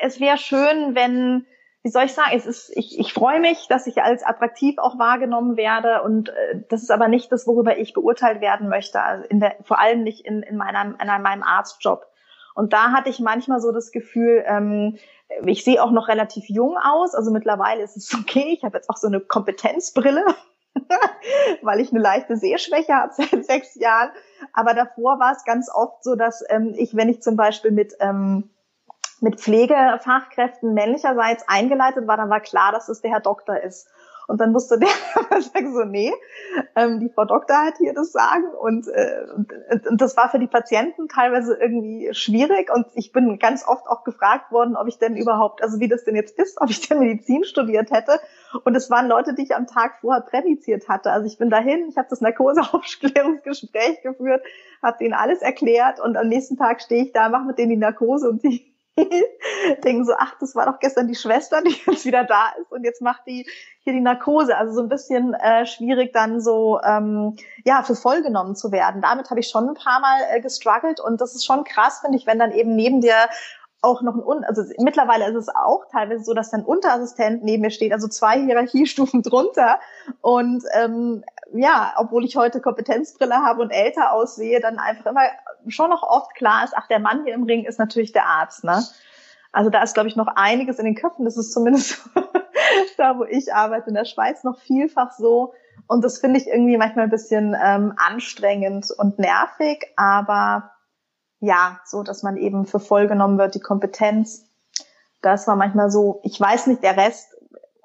es 0.02 0.20
wäre 0.20 0.38
schön, 0.38 0.94
wenn, 0.94 1.46
wie 1.82 1.90
soll 1.90 2.04
ich 2.04 2.14
sagen, 2.14 2.32
es 2.36 2.46
ist, 2.46 2.76
ich, 2.76 3.00
ich 3.00 3.14
freue 3.14 3.40
mich, 3.40 3.68
dass 3.70 3.88
ich 3.88 4.04
als 4.04 4.24
attraktiv 4.24 4.78
auch 4.78 5.00
wahrgenommen 5.00 5.56
werde 5.56 6.04
und 6.04 6.30
äh, 6.30 6.64
das 6.68 6.84
ist 6.84 6.92
aber 6.92 7.08
nicht 7.08 7.32
das, 7.32 7.48
worüber 7.48 7.78
ich 7.78 7.94
beurteilt 7.94 8.42
werden 8.42 8.68
möchte, 8.68 9.02
also 9.02 9.26
in 9.30 9.40
der, 9.40 9.56
vor 9.64 9.80
allem 9.80 10.04
nicht 10.04 10.26
in, 10.26 10.44
in, 10.44 10.58
meiner, 10.58 10.84
in 10.84 11.22
meinem 11.24 11.44
Arztjob. 11.44 12.06
Und 12.56 12.74
da 12.74 12.92
hatte 12.92 13.10
ich 13.10 13.22
manchmal 13.22 13.62
so 13.62 13.72
das 13.72 13.92
Gefühl, 13.92 14.44
ähm, 14.46 14.98
ich 15.46 15.64
sehe 15.64 15.82
auch 15.82 15.92
noch 15.92 16.10
relativ 16.10 16.50
jung 16.50 16.76
aus, 16.78 17.16
also 17.16 17.32
mittlerweile 17.32 17.84
ist 17.84 17.96
es 17.96 18.14
okay, 18.20 18.54
ich 18.54 18.66
habe 18.66 18.76
jetzt 18.76 18.90
auch 18.90 18.98
so 18.98 19.08
eine 19.08 19.22
Kompetenzbrille, 19.22 20.26
weil 21.62 21.80
ich 21.80 21.92
eine 21.92 22.02
leichte 22.02 22.38
Sehschwäche 22.38 22.94
habe 22.94 23.14
seit 23.14 23.46
sechs 23.46 23.76
Jahren. 23.76 24.12
Aber 24.54 24.74
davor 24.74 25.20
war 25.20 25.32
es 25.32 25.44
ganz 25.46 25.70
oft 25.74 26.04
so, 26.04 26.16
dass 26.16 26.44
ähm, 26.50 26.74
ich, 26.78 26.96
wenn 26.96 27.10
ich 27.10 27.22
zum 27.22 27.36
Beispiel 27.36 27.72
mit 27.72 27.94
ähm, 28.00 28.50
mit 29.24 29.40
Pflegefachkräften 29.40 30.74
männlicherseits 30.74 31.48
eingeleitet 31.48 32.08
war, 32.08 32.18
dann 32.18 32.30
war 32.30 32.42
klar, 32.42 32.74
dass 32.74 32.90
es 32.90 33.02
der 33.02 33.12
Herr 33.12 33.22
Doktor 33.22 33.58
ist. 33.58 33.88
Und 34.28 34.40
dann 34.40 34.52
musste 34.52 34.80
der 34.80 34.90
sagen 35.42 35.74
so, 35.74 35.84
nee, 35.84 36.14
ähm, 36.76 37.00
die 37.00 37.10
Frau 37.10 37.26
Doktor 37.26 37.58
hat 37.58 37.78
hier 37.78 37.94
das 37.94 38.12
Sagen. 38.12 38.46
Und, 38.60 38.88
äh, 38.88 39.26
und, 39.36 39.88
und 39.88 40.02
das 40.02 40.16
war 40.16 40.30
für 40.30 40.40
die 40.40 40.48
Patienten 40.48 41.08
teilweise 41.08 41.56
irgendwie 41.56 42.10
schwierig. 42.14 42.72
Und 42.74 42.88
ich 42.94 43.12
bin 43.12 43.38
ganz 43.40 43.68
oft 43.68 43.88
auch 43.88 44.04
gefragt 44.04 44.52
worden, 44.52 44.76
ob 44.76 44.88
ich 44.88 44.98
denn 44.98 45.18
überhaupt, 45.18 45.62
also 45.62 45.80
wie 45.80 45.88
das 45.88 46.04
denn 46.04 46.16
jetzt 46.16 46.38
ist, 46.38 46.62
ob 46.62 46.70
ich 46.70 46.88
denn 46.88 47.00
Medizin 47.00 47.44
studiert 47.44 47.92
hätte. 47.92 48.20
Und 48.64 48.76
es 48.76 48.90
waren 48.90 49.08
Leute, 49.08 49.34
die 49.34 49.44
ich 49.44 49.56
am 49.56 49.68
Tag 49.68 50.00
vorher 50.02 50.22
prädiziert 50.22 50.88
hatte. 50.88 51.12
Also 51.12 51.28
ich 51.28 51.38
bin 51.38 51.50
dahin, 51.50 51.88
ich 51.90 51.98
habe 51.98 52.08
das 52.10 52.22
Narkoseaufklärungsgespräch 52.22 54.02
geführt, 54.04 54.44
habe 54.82 54.98
denen 55.00 55.14
alles 55.14 55.42
erklärt 55.42 56.00
und 56.00 56.18
am 56.18 56.28
nächsten 56.28 56.58
Tag 56.58 56.82
stehe 56.82 57.04
ich 57.04 57.12
da, 57.12 57.30
mache 57.30 57.46
mit 57.46 57.58
denen 57.58 57.72
die 57.72 57.78
Narkose 57.78 58.30
und 58.30 58.44
die 58.44 58.73
denken 59.84 60.06
so, 60.06 60.14
ach, 60.18 60.36
das 60.40 60.56
war 60.56 60.66
doch 60.66 60.80
gestern 60.80 61.08
die 61.08 61.16
Schwester, 61.16 61.62
die 61.62 61.76
jetzt 61.88 62.06
wieder 62.06 62.24
da 62.24 62.52
ist 62.60 62.72
und 62.72 62.84
jetzt 62.84 63.02
macht 63.02 63.26
die 63.28 63.48
hier 63.80 63.94
die 63.94 64.02
Narkose. 64.02 64.58
Also 64.58 64.74
so 64.74 64.82
ein 64.82 64.90
bisschen 64.90 65.34
äh, 65.34 65.66
schwierig 65.66 66.14
dann 66.14 66.42
so 66.42 66.80
ähm, 66.84 67.36
ja 67.66 67.84
für 67.84 67.96
voll 67.96 68.22
genommen 68.22 68.56
zu 68.56 68.72
werden. 68.72 69.02
Damit 69.02 69.30
habe 69.30 69.40
ich 69.40 69.48
schon 69.48 69.70
ein 69.70 69.76
paar 69.76 70.00
Mal 70.00 70.20
äh, 70.32 70.42
gestruggelt 70.42 71.00
und 71.00 71.22
das 71.22 71.36
ist 71.36 71.46
schon 71.46 71.64
krass, 71.64 72.00
finde 72.00 72.18
ich, 72.18 72.28
wenn 72.28 72.40
dann 72.40 72.52
eben 72.52 72.76
neben 72.76 73.02
dir 73.02 73.16
auch 73.84 74.02
noch 74.02 74.16
ein, 74.16 74.46
also 74.46 74.64
mittlerweile 74.80 75.28
ist 75.28 75.36
es 75.36 75.50
auch 75.50 75.86
teilweise 75.92 76.24
so, 76.24 76.34
dass 76.34 76.52
dann 76.52 76.64
Unterassistent 76.64 77.44
neben 77.44 77.62
mir 77.62 77.70
steht, 77.70 77.92
also 77.92 78.08
zwei 78.08 78.40
Hierarchiestufen 78.40 79.22
drunter. 79.24 79.80
Und 80.22 80.64
ähm, 80.74 81.24
ja, 81.54 81.94
obwohl 81.98 82.26
ich 82.26 82.36
heute 82.36 82.62
Kompetenzbrille 82.62 83.36
habe 83.36 83.62
und 83.62 83.72
älter 83.72 84.12
aussehe, 84.12 84.60
dann 84.60 84.80
einfach 84.80 85.06
immer 85.06 85.22
schon 85.68 85.90
noch 85.90 86.04
oft 86.04 86.34
klar 86.36 86.64
ist, 86.64 86.74
ach, 86.76 86.88
der 86.88 87.00
Mann 87.00 87.24
hier 87.24 87.34
im 87.34 87.44
Ring 87.44 87.66
ist 87.66 87.80
natürlich 87.80 88.12
der 88.12 88.26
Arzt, 88.26 88.64
ne? 88.64 88.84
Also 89.52 89.70
da 89.70 89.84
ist, 89.84 89.94
glaube 89.94 90.10
ich, 90.10 90.16
noch 90.16 90.28
einiges 90.28 90.80
in 90.80 90.86
den 90.86 90.96
Köpfen. 90.96 91.26
Das 91.26 91.38
ist 91.38 91.54
zumindest 91.54 92.10
da, 92.98 93.20
wo 93.20 93.24
ich 93.24 93.54
arbeite, 93.54 93.90
in 93.90 93.94
der 93.94 94.06
Schweiz 94.06 94.44
noch 94.44 94.60
vielfach 94.60 95.12
so. 95.12 95.54
Und 95.88 96.04
das 96.04 96.18
finde 96.18 96.40
ich 96.40 96.48
irgendwie 96.48 96.78
manchmal 96.78 97.06
ein 97.06 97.12
bisschen 97.12 97.56
ähm, 97.64 97.94
anstrengend 97.98 98.90
und 98.98 99.20
nervig, 99.20 99.86
aber 99.96 100.72
ja, 101.40 101.80
so, 101.86 102.04
dass 102.04 102.24
man 102.24 102.38
eben 102.38 102.66
für 102.66 102.80
voll 102.80 103.08
genommen 103.08 103.38
wird, 103.38 103.54
die 103.54 103.60
Kompetenz. 103.60 104.50
Das 105.22 105.46
war 105.46 105.56
manchmal 105.56 105.92
so, 105.92 106.20
ich 106.24 106.40
weiß 106.40 106.68
nicht, 106.68 106.84
der 106.84 106.98
Rest, 106.98 107.36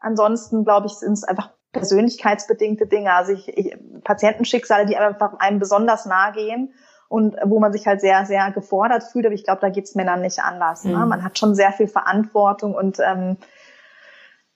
ansonsten 0.01 0.65
glaube 0.65 0.87
ich, 0.87 0.95
sind 0.95 1.13
es 1.13 1.25
einfach 1.25 1.51
persönlichkeitsbedingte 1.73 2.87
Dinge, 2.87 3.13
also 3.13 3.33
ich, 3.33 3.49
ich, 3.49 3.77
Patientenschicksale, 4.05 4.87
die 4.87 4.97
einfach 4.97 5.39
einem 5.39 5.59
besonders 5.59 6.07
nahe 6.07 6.33
gehen 6.33 6.73
und 7.09 7.37
wo 7.45 7.59
man 7.59 7.73
sich 7.73 7.87
halt 7.87 8.01
sehr, 8.01 8.27
sehr 8.27 8.51
gefordert 8.53 9.05
fühlt. 9.05 9.27
Aber 9.27 9.35
ich 9.35 9.45
glaube, 9.45 9.61
da 9.61 9.69
geht's 9.69 9.95
Männern 9.95 10.21
nicht 10.21 10.41
anders. 10.41 10.85
Ne? 10.85 10.93
Mhm. 10.93 10.99
Ne? 11.01 11.07
Man 11.07 11.25
hat 11.25 11.39
schon 11.39 11.55
sehr 11.55 11.73
viel 11.73 11.89
Verantwortung 11.89 12.75
und 12.75 12.99
ähm, 13.01 13.37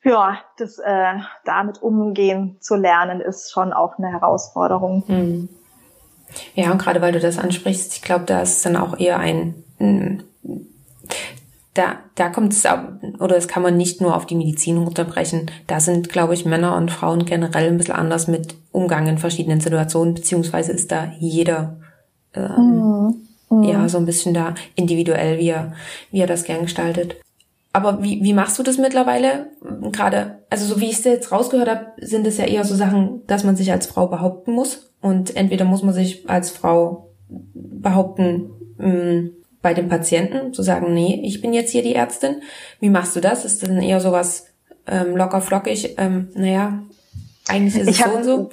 ja, 0.05 0.39
das 0.59 0.79
äh, 0.79 1.15
damit 1.45 1.81
umgehen 1.81 2.57
zu 2.61 2.75
lernen, 2.75 3.21
ist 3.21 3.53
schon 3.53 3.73
auch 3.73 3.99
eine 3.99 4.11
Herausforderung. 4.11 5.05
Mhm. 5.07 5.49
Ja, 6.55 6.73
und 6.73 6.81
gerade 6.81 7.01
weil 7.01 7.13
du 7.13 7.21
das 7.21 7.39
ansprichst, 7.39 7.95
ich 7.95 8.03
glaube, 8.03 8.25
da 8.25 8.41
ist 8.41 8.65
dann 8.65 8.77
auch 8.77 8.99
eher 8.99 9.19
ein 9.19 9.63
hm, 9.79 10.25
da, 11.75 12.01
da 12.17 12.29
kommt 12.29 12.53
es, 12.53 12.67
oder 13.19 13.35
das 13.35 13.49
kann 13.49 13.63
man 13.63 13.77
nicht 13.77 14.01
nur 14.01 14.15
auf 14.15 14.27
die 14.27 14.35
Medizin 14.35 14.79
runterbrechen. 14.79 15.51
Da 15.67 15.81
sind, 15.81 16.11
glaube 16.11 16.35
ich, 16.35 16.45
Männer 16.45 16.77
und 16.77 16.91
Frauen 16.91 17.25
generell 17.25 17.69
ein 17.69 17.79
bisschen 17.79 17.95
anders 17.95 18.29
mit 18.29 18.55
Umgang 18.73 19.07
in 19.07 19.19
verschiedenen 19.19 19.61
Situationen, 19.61 20.15
beziehungsweise 20.15 20.73
ist 20.73 20.93
da 20.93 21.13
jeder 21.19 21.79
ähm, 22.35 23.23
mhm. 23.49 23.63
ja 23.63 23.89
so 23.89 23.99
ein 23.99 24.07
bisschen 24.07 24.35
da 24.35 24.55
individuell, 24.75 25.39
wie 25.39 25.49
er, 25.49 25.73
wie 26.11 26.21
er 26.21 26.27
das 26.27 26.45
gern 26.45 26.63
gestaltet. 26.63 27.17
Aber 27.73 28.03
wie, 28.03 28.23
wie 28.23 28.35
machst 28.35 28.59
du 28.59 28.63
das 28.63 28.77
mittlerweile? 28.77 29.47
Gerade, 29.93 30.41
also 30.51 30.67
so 30.67 30.79
wie 30.79 30.91
ich 30.91 30.99
es 30.99 31.05
jetzt 31.05 31.33
rausgehört 31.33 31.71
habe, 31.71 31.87
sind 32.03 32.27
es 32.27 32.37
ja 32.37 32.45
eher 32.45 32.65
so 32.65 32.75
Sachen, 32.75 33.23
dass 33.27 33.45
man 33.45 33.57
sich 33.57 33.73
als 33.73 33.87
Frau 33.87 34.09
behaupten 34.09 34.53
muss. 34.53 34.91
Und 35.01 35.35
entweder 35.37 35.65
muss 35.65 35.83
man 35.83 35.95
sich 35.95 36.29
als 36.29 36.51
Frau 36.51 37.09
behaupten, 37.55 38.51
mh, 38.77 38.89
mm, 38.89 39.31
bei 39.63 39.75
dem 39.75 39.89
Patienten, 39.89 40.53
zu 40.53 40.63
sagen, 40.63 40.93
nee, 40.93 41.21
ich 41.25 41.41
bin 41.41 41.53
jetzt 41.55 41.71
hier 41.71 41.83
die 41.83 41.95
Ärztin. 41.95 42.43
Wie 42.81 42.91
machst 42.91 43.15
du 43.17 43.21
das? 43.21 43.45
Ist 43.45 43.63
das 43.63 43.71
dann 43.71 43.81
eher 43.81 44.01
sowas 44.01 44.47
ähm, 44.87 45.17
locker 45.17 45.41
flockig? 45.41 45.95
Ähm, 45.99 46.31
naja, 46.35 46.83
eigentlich 47.49 47.77
ist 47.77 47.89
es 47.89 48.01
ich 48.01 48.05
so 48.05 48.11
und 48.11 48.25
so. 48.25 48.51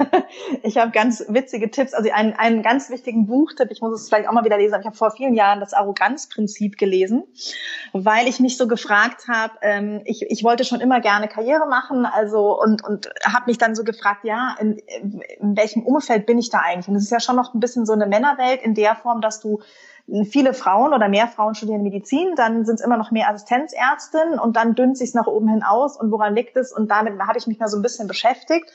ich 0.62 0.78
habe 0.78 0.90
ganz 0.90 1.24
witzige 1.28 1.70
Tipps, 1.70 1.94
also 1.94 2.10
einen, 2.10 2.32
einen 2.34 2.62
ganz 2.62 2.90
wichtigen 2.90 3.26
Buchtipp, 3.26 3.70
ich 3.70 3.80
muss 3.80 4.00
es 4.00 4.08
vielleicht 4.08 4.28
auch 4.28 4.32
mal 4.32 4.44
wieder 4.44 4.58
lesen, 4.58 4.78
ich 4.80 4.86
habe 4.86 4.96
vor 4.96 5.10
vielen 5.10 5.34
Jahren 5.34 5.60
das 5.60 5.72
Arroganzprinzip 5.72 6.78
gelesen, 6.78 7.24
weil 7.92 8.28
ich 8.28 8.40
mich 8.40 8.56
so 8.56 8.66
gefragt 8.66 9.28
habe, 9.28 9.52
ähm, 9.62 10.00
ich, 10.04 10.22
ich 10.22 10.44
wollte 10.44 10.64
schon 10.64 10.80
immer 10.80 11.00
gerne 11.00 11.28
Karriere 11.28 11.66
machen, 11.68 12.06
also 12.06 12.60
und, 12.60 12.84
und 12.84 13.10
habe 13.24 13.46
mich 13.46 13.58
dann 13.58 13.74
so 13.74 13.84
gefragt, 13.84 14.24
ja, 14.24 14.56
in, 14.60 14.78
in 15.40 15.56
welchem 15.56 15.82
Umfeld 15.82 16.26
bin 16.26 16.38
ich 16.38 16.50
da 16.50 16.58
eigentlich? 16.58 16.88
Und 16.88 16.96
es 16.96 17.04
ist 17.04 17.12
ja 17.12 17.20
schon 17.20 17.36
noch 17.36 17.54
ein 17.54 17.60
bisschen 17.60 17.86
so 17.86 17.92
eine 17.92 18.06
Männerwelt 18.06 18.62
in 18.62 18.74
der 18.74 18.96
Form, 18.96 19.20
dass 19.20 19.40
du 19.40 19.60
viele 20.28 20.54
Frauen 20.54 20.92
oder 20.92 21.08
mehr 21.08 21.28
Frauen 21.28 21.54
studieren 21.54 21.82
Medizin, 21.82 22.34
dann 22.36 22.64
sind 22.64 22.76
es 22.76 22.84
immer 22.84 22.96
noch 22.96 23.10
mehr 23.10 23.28
Assistenzärztinnen 23.28 24.38
und 24.38 24.56
dann 24.56 24.74
dünnt 24.74 24.98
sich 24.98 25.14
nach 25.14 25.26
oben 25.26 25.48
hin 25.48 25.62
aus 25.62 25.96
und 25.96 26.10
woran 26.10 26.34
liegt 26.34 26.56
es? 26.56 26.72
Und 26.72 26.90
damit 26.90 27.18
habe 27.20 27.38
ich 27.38 27.46
mich 27.46 27.58
mal 27.58 27.68
so 27.68 27.78
ein 27.78 27.82
bisschen 27.82 28.08
beschäftigt 28.08 28.70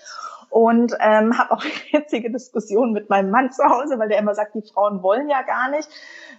und 0.49 0.93
ähm, 1.01 1.37
habe 1.37 1.51
auch 1.51 1.63
jetzige 1.91 2.31
Diskussionen 2.31 2.93
mit 2.93 3.09
meinem 3.09 3.29
Mann 3.29 3.51
zu 3.51 3.63
Hause, 3.65 3.99
weil 3.99 4.09
der 4.09 4.19
immer 4.19 4.35
sagt, 4.35 4.55
die 4.55 4.61
Frauen 4.61 5.03
wollen 5.03 5.29
ja 5.29 5.41
gar 5.41 5.69
nicht. 5.69 5.89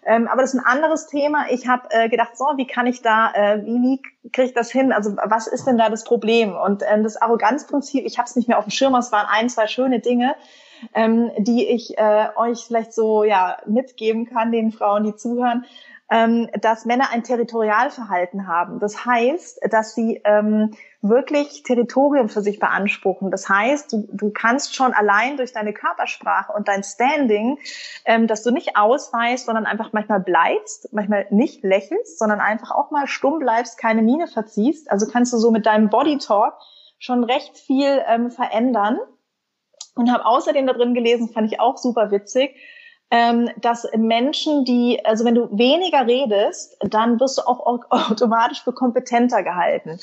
Ähm, 0.04 0.28
aber 0.28 0.42
das 0.42 0.54
ist 0.54 0.60
ein 0.60 0.66
anderes 0.66 1.06
Thema. 1.06 1.46
Ich 1.50 1.68
habe 1.68 1.88
äh, 1.90 2.08
gedacht, 2.08 2.36
so, 2.36 2.46
wie 2.56 2.66
kann 2.66 2.86
ich 2.86 3.02
da, 3.02 3.32
äh, 3.34 3.62
wie, 3.64 3.82
wie 3.82 4.30
kriege 4.30 4.48
ich 4.48 4.54
das 4.54 4.70
hin? 4.70 4.92
Also 4.92 5.16
was 5.22 5.46
ist 5.46 5.66
denn 5.66 5.76
da 5.76 5.90
das 5.90 6.04
Problem? 6.04 6.54
Und 6.54 6.82
ähm, 6.88 7.02
das 7.02 7.20
Arroganzprinzip, 7.20 8.06
ich 8.06 8.18
habe 8.18 8.26
es 8.26 8.36
nicht 8.36 8.48
mehr 8.48 8.58
auf 8.58 8.64
dem 8.64 8.70
Schirm, 8.70 8.94
es 8.94 9.12
waren 9.12 9.26
ein, 9.28 9.48
zwei 9.48 9.66
schöne 9.66 10.00
Dinge 10.00 10.34
ähm, 10.94 11.30
die 11.38 11.66
ich 11.66 11.98
äh, 11.98 12.28
euch 12.36 12.64
vielleicht 12.66 12.92
so 12.92 13.24
ja 13.24 13.58
mitgeben 13.66 14.26
kann, 14.26 14.52
den 14.52 14.72
Frauen, 14.72 15.04
die 15.04 15.16
zuhören, 15.16 15.64
ähm, 16.08 16.48
dass 16.60 16.84
Männer 16.84 17.10
ein 17.10 17.24
Territorialverhalten 17.24 18.46
haben. 18.46 18.78
Das 18.78 19.04
heißt, 19.04 19.60
dass 19.70 19.94
sie 19.94 20.20
ähm, 20.24 20.74
wirklich 21.02 21.64
Territorium 21.64 22.28
für 22.28 22.42
sich 22.42 22.60
beanspruchen. 22.60 23.30
Das 23.30 23.48
heißt, 23.48 23.92
du, 23.92 24.08
du 24.12 24.30
kannst 24.30 24.76
schon 24.76 24.92
allein 24.92 25.36
durch 25.36 25.52
deine 25.52 25.72
Körpersprache 25.72 26.52
und 26.52 26.68
dein 26.68 26.84
Standing, 26.84 27.58
ähm, 28.04 28.28
dass 28.28 28.42
du 28.42 28.52
nicht 28.52 28.76
ausweist, 28.76 29.46
sondern 29.46 29.66
einfach 29.66 29.92
manchmal 29.92 30.20
bleibst, 30.20 30.88
manchmal 30.92 31.26
nicht 31.30 31.64
lächelst, 31.64 32.18
sondern 32.18 32.40
einfach 32.40 32.70
auch 32.70 32.90
mal 32.90 33.08
stumm 33.08 33.40
bleibst, 33.40 33.78
keine 33.78 34.02
Miene 34.02 34.28
verziehst. 34.28 34.90
Also 34.90 35.06
kannst 35.10 35.32
du 35.32 35.38
so 35.38 35.50
mit 35.50 35.66
deinem 35.66 35.90
Body 35.90 36.18
Talk 36.18 36.54
schon 36.98 37.24
recht 37.24 37.58
viel 37.58 38.02
ähm, 38.06 38.30
verändern 38.30 38.98
und 39.96 40.12
habe 40.12 40.24
außerdem 40.24 40.66
da 40.66 40.74
drin 40.74 40.94
gelesen, 40.94 41.28
fand 41.28 41.50
ich 41.50 41.58
auch 41.58 41.76
super 41.76 42.10
witzig, 42.10 42.54
ähm, 43.10 43.50
dass 43.60 43.86
Menschen, 43.96 44.64
die, 44.64 45.04
also 45.04 45.24
wenn 45.24 45.34
du 45.34 45.48
weniger 45.56 46.06
redest, 46.06 46.76
dann 46.80 47.18
wirst 47.20 47.38
du 47.38 47.42
auch 47.42 47.66
automatisch 47.90 48.62
für 48.62 48.72
kompetenter 48.72 49.42
gehalten. 49.42 49.98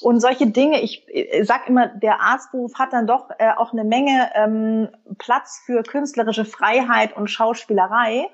Und 0.00 0.20
solche 0.20 0.46
Dinge, 0.46 0.82
ich, 0.82 1.06
ich 1.08 1.46
sag 1.46 1.68
immer, 1.68 1.86
der 1.86 2.20
Arztberuf 2.20 2.74
hat 2.74 2.92
dann 2.92 3.06
doch 3.06 3.30
äh, 3.38 3.50
auch 3.56 3.72
eine 3.72 3.84
Menge 3.84 4.30
ähm, 4.34 4.88
Platz 5.18 5.62
für 5.64 5.82
künstlerische 5.82 6.44
Freiheit 6.44 7.16
und 7.16 7.28
Schauspielerei. 7.28 8.28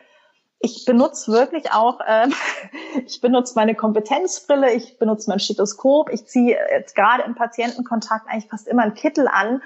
Ich 0.58 0.84
benutze 0.84 1.32
wirklich 1.32 1.72
auch, 1.72 2.00
äh, 2.00 2.28
ich 3.06 3.20
benutze 3.20 3.54
meine 3.56 3.74
Kompetenzbrille, 3.74 4.72
ich 4.72 4.98
benutze 4.98 5.30
mein 5.30 5.40
Stethoskop, 5.40 6.10
ich 6.10 6.26
ziehe 6.26 6.56
jetzt 6.70 6.94
gerade 6.94 7.24
im 7.24 7.34
Patientenkontakt 7.34 8.28
eigentlich 8.28 8.50
fast 8.50 8.68
immer 8.68 8.82
einen 8.82 8.94
Kittel 8.94 9.28
an, 9.28 9.62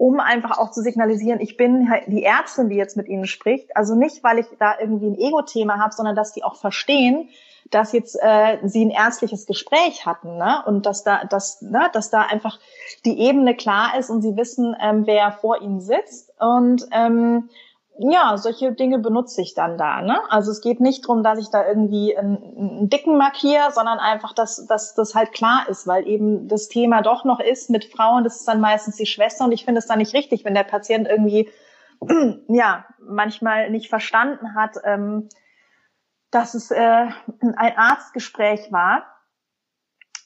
um 0.00 0.18
einfach 0.18 0.56
auch 0.56 0.70
zu 0.70 0.80
signalisieren, 0.80 1.40
ich 1.40 1.58
bin 1.58 1.90
halt 1.90 2.04
die 2.06 2.24
Ärztin, 2.24 2.70
die 2.70 2.76
jetzt 2.76 2.96
mit 2.96 3.06
ihnen 3.06 3.26
spricht. 3.26 3.76
Also 3.76 3.94
nicht, 3.94 4.24
weil 4.24 4.38
ich 4.38 4.46
da 4.58 4.76
irgendwie 4.80 5.08
ein 5.08 5.18
Ego-Thema 5.18 5.78
habe, 5.78 5.92
sondern 5.92 6.16
dass 6.16 6.32
die 6.32 6.42
auch 6.42 6.56
verstehen, 6.56 7.28
dass 7.70 7.92
jetzt 7.92 8.16
äh, 8.18 8.56
sie 8.62 8.82
ein 8.82 8.90
ärztliches 8.90 9.44
Gespräch 9.44 10.06
hatten, 10.06 10.38
ne? 10.38 10.62
Und 10.64 10.86
dass 10.86 11.04
da, 11.04 11.24
dass, 11.24 11.60
ne, 11.60 11.90
dass 11.92 12.08
da 12.08 12.22
einfach 12.22 12.58
die 13.04 13.20
Ebene 13.20 13.54
klar 13.54 13.92
ist 13.98 14.08
und 14.08 14.22
sie 14.22 14.38
wissen, 14.38 14.74
ähm, 14.80 15.06
wer 15.06 15.32
vor 15.32 15.60
ihnen 15.60 15.82
sitzt. 15.82 16.32
Und 16.40 16.88
ähm, 16.92 17.50
ja, 18.02 18.38
solche 18.38 18.72
Dinge 18.72 18.98
benutze 18.98 19.42
ich 19.42 19.52
dann 19.52 19.76
da. 19.76 20.00
Ne? 20.00 20.18
Also 20.30 20.50
es 20.50 20.62
geht 20.62 20.80
nicht 20.80 21.06
drum, 21.06 21.22
dass 21.22 21.38
ich 21.38 21.50
da 21.50 21.66
irgendwie 21.66 22.16
einen, 22.16 22.38
einen 22.56 22.88
dicken 22.88 23.18
markiere, 23.18 23.72
sondern 23.72 23.98
einfach, 23.98 24.32
dass, 24.32 24.66
dass 24.66 24.94
das 24.94 25.14
halt 25.14 25.32
klar 25.32 25.68
ist, 25.68 25.86
weil 25.86 26.08
eben 26.08 26.48
das 26.48 26.68
Thema 26.68 27.02
doch 27.02 27.24
noch 27.24 27.40
ist 27.40 27.68
mit 27.68 27.84
Frauen, 27.84 28.24
das 28.24 28.36
ist 28.36 28.48
dann 28.48 28.60
meistens 28.60 28.96
die 28.96 29.06
Schwester 29.06 29.44
und 29.44 29.52
ich 29.52 29.66
finde 29.66 29.80
es 29.80 29.86
dann 29.86 29.98
nicht 29.98 30.14
richtig, 30.14 30.46
wenn 30.46 30.54
der 30.54 30.64
Patient 30.64 31.06
irgendwie 31.08 31.50
ja 32.48 32.86
manchmal 32.98 33.68
nicht 33.68 33.90
verstanden 33.90 34.54
hat, 34.54 34.78
ähm, 34.84 35.28
dass 36.30 36.54
es 36.54 36.70
äh, 36.70 37.06
ein 37.56 37.76
Arztgespräch 37.76 38.72
war 38.72 39.04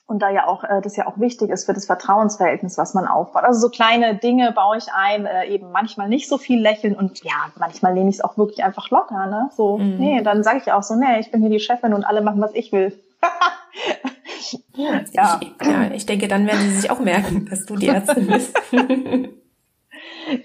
und 0.06 0.20
da 0.20 0.30
ja 0.30 0.46
auch 0.46 0.64
äh, 0.64 0.80
das 0.82 0.96
ja 0.96 1.06
auch 1.06 1.18
wichtig 1.18 1.50
ist 1.50 1.64
für 1.64 1.72
das 1.72 1.86
Vertrauensverhältnis, 1.86 2.76
was 2.76 2.94
man 2.94 3.06
aufbaut. 3.06 3.44
Also 3.44 3.60
so 3.60 3.68
kleine 3.70 4.16
Dinge 4.16 4.52
baue 4.52 4.76
ich 4.76 4.86
ein, 4.92 5.26
äh, 5.26 5.46
eben 5.46 5.72
manchmal 5.72 6.08
nicht 6.08 6.28
so 6.28 6.36
viel 6.38 6.60
lächeln 6.60 6.94
und 6.94 7.24
ja, 7.24 7.50
manchmal 7.58 7.94
lehne 7.94 8.10
ich 8.10 8.16
es 8.16 8.20
auch 8.20 8.36
wirklich 8.36 8.62
einfach 8.64 8.90
locker, 8.90 9.26
ne? 9.26 9.50
So, 9.56 9.78
mhm. 9.78 9.96
nee, 9.98 10.22
dann 10.22 10.42
sage 10.42 10.58
ich 10.58 10.72
auch 10.72 10.82
so, 10.82 10.94
nee, 10.94 11.20
ich 11.20 11.30
bin 11.30 11.40
hier 11.40 11.50
die 11.50 11.60
Chefin 11.60 11.94
und 11.94 12.04
alle 12.04 12.20
machen, 12.20 12.40
was 12.40 12.54
ich 12.54 12.72
will. 12.72 12.98
ja. 14.76 15.40
Ich, 15.40 15.66
ja, 15.66 15.90
ich 15.92 16.06
denke, 16.06 16.28
dann 16.28 16.46
werden 16.46 16.60
sie 16.60 16.80
sich 16.80 16.90
auch 16.90 17.00
merken, 17.00 17.46
dass 17.48 17.64
du 17.64 17.76
die 17.76 17.88
Ärztin 17.88 18.26
bist. 18.26 18.54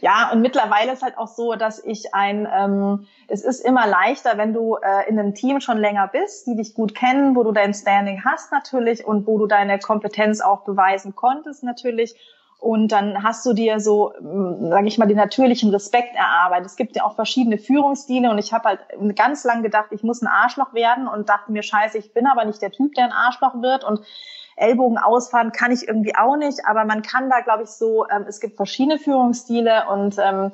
Ja, 0.01 0.31
und 0.31 0.41
mittlerweile 0.41 0.93
ist 0.93 1.01
halt 1.01 1.17
auch 1.17 1.27
so, 1.27 1.55
dass 1.55 1.83
ich 1.83 2.13
ein, 2.13 2.47
ähm, 2.53 3.07
es 3.27 3.43
ist 3.43 3.59
immer 3.59 3.87
leichter, 3.87 4.37
wenn 4.37 4.53
du 4.53 4.75
äh, 4.75 5.07
in 5.09 5.19
einem 5.19 5.33
Team 5.35 5.61
schon 5.61 5.77
länger 5.77 6.07
bist, 6.07 6.47
die 6.47 6.55
dich 6.55 6.73
gut 6.73 6.95
kennen, 6.95 7.35
wo 7.35 7.43
du 7.43 7.51
dein 7.51 7.73
Standing 7.73 8.23
hast 8.25 8.51
natürlich 8.51 9.05
und 9.05 9.27
wo 9.27 9.37
du 9.37 9.47
deine 9.47 9.79
Kompetenz 9.79 10.41
auch 10.41 10.61
beweisen 10.61 11.15
konntest 11.15 11.63
natürlich. 11.63 12.15
Und 12.59 12.91
dann 12.91 13.23
hast 13.23 13.45
du 13.45 13.53
dir 13.53 13.79
so, 13.79 14.11
mm, 14.19 14.69
sage 14.69 14.87
ich 14.87 14.97
mal, 14.97 15.07
den 15.07 15.15
natürlichen 15.15 15.69
Respekt 15.69 16.15
erarbeitet. 16.15 16.65
Es 16.65 16.75
gibt 16.75 16.95
ja 16.95 17.05
auch 17.05 17.15
verschiedene 17.15 17.57
Führungsstile 17.57 18.29
und 18.29 18.37
ich 18.37 18.51
habe 18.51 18.67
halt 18.69 18.79
ganz 19.15 19.45
lang 19.45 19.63
gedacht, 19.63 19.87
ich 19.91 20.03
muss 20.03 20.21
ein 20.21 20.27
Arschloch 20.27 20.73
werden 20.73 21.07
und 21.07 21.29
dachte 21.29 21.53
mir, 21.53 21.63
scheiße, 21.63 21.97
ich 21.97 22.13
bin 22.13 22.27
aber 22.27 22.43
nicht 22.43 22.61
der 22.61 22.71
Typ, 22.71 22.95
der 22.95 23.05
ein 23.05 23.13
Arschloch 23.13 23.61
wird. 23.61 23.85
Und 23.85 24.01
Ellbogen 24.59 24.97
ausfahren 24.97 25.51
kann 25.51 25.71
ich 25.71 25.87
irgendwie 25.87 26.15
auch 26.15 26.35
nicht, 26.35 26.65
aber 26.65 26.85
man 26.85 27.01
kann 27.01 27.29
da, 27.29 27.41
glaube 27.41 27.63
ich, 27.63 27.69
so, 27.69 28.05
ähm, 28.09 28.25
es 28.27 28.39
gibt 28.39 28.57
verschiedene 28.57 28.99
Führungsstile 28.99 29.85
und 29.89 30.17
ähm, 30.19 30.51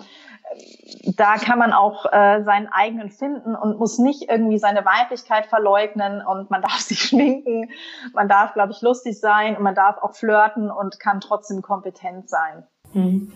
da 1.18 1.36
kann 1.38 1.60
man 1.60 1.74
auch 1.74 2.06
äh, 2.12 2.44
seinen 2.44 2.68
eigenen 2.68 3.10
finden 3.10 3.56
und 3.56 3.80
muss 3.80 3.98
nicht 3.98 4.30
irgendwie 4.30 4.58
seine 4.58 4.86
Weiblichkeit 4.86 5.48
verleugnen 5.48 6.22
und 6.26 6.50
man 6.50 6.62
darf 6.64 6.80
sich 6.80 7.02
schminken, 7.02 7.70
man 8.14 8.28
darf, 8.28 8.54
glaube 8.54 8.72
ich, 8.72 8.82
lustig 8.82 9.20
sein 9.20 9.58
und 9.58 9.64
man 9.64 9.76
darf 9.76 9.98
auch 10.02 10.16
flirten 10.16 10.72
und 10.72 11.00
kann 11.00 11.20
trotzdem 11.20 11.62
kompetent 11.62 12.30
sein. 12.30 12.64
Hm. 12.94 13.32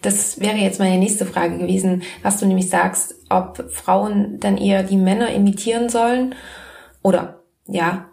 Das 0.00 0.38
wäre 0.38 0.56
jetzt 0.56 0.78
meine 0.78 0.96
nächste 0.96 1.26
Frage 1.26 1.58
gewesen, 1.58 2.04
was 2.22 2.38
du 2.38 2.46
nämlich 2.46 2.70
sagst, 2.70 3.16
ob 3.30 3.68
Frauen 3.72 4.38
dann 4.38 4.56
eher 4.56 4.84
die 4.84 4.96
Männer 4.96 5.30
imitieren 5.30 5.88
sollen 5.88 6.36
oder 7.02 7.40
ja, 7.66 8.07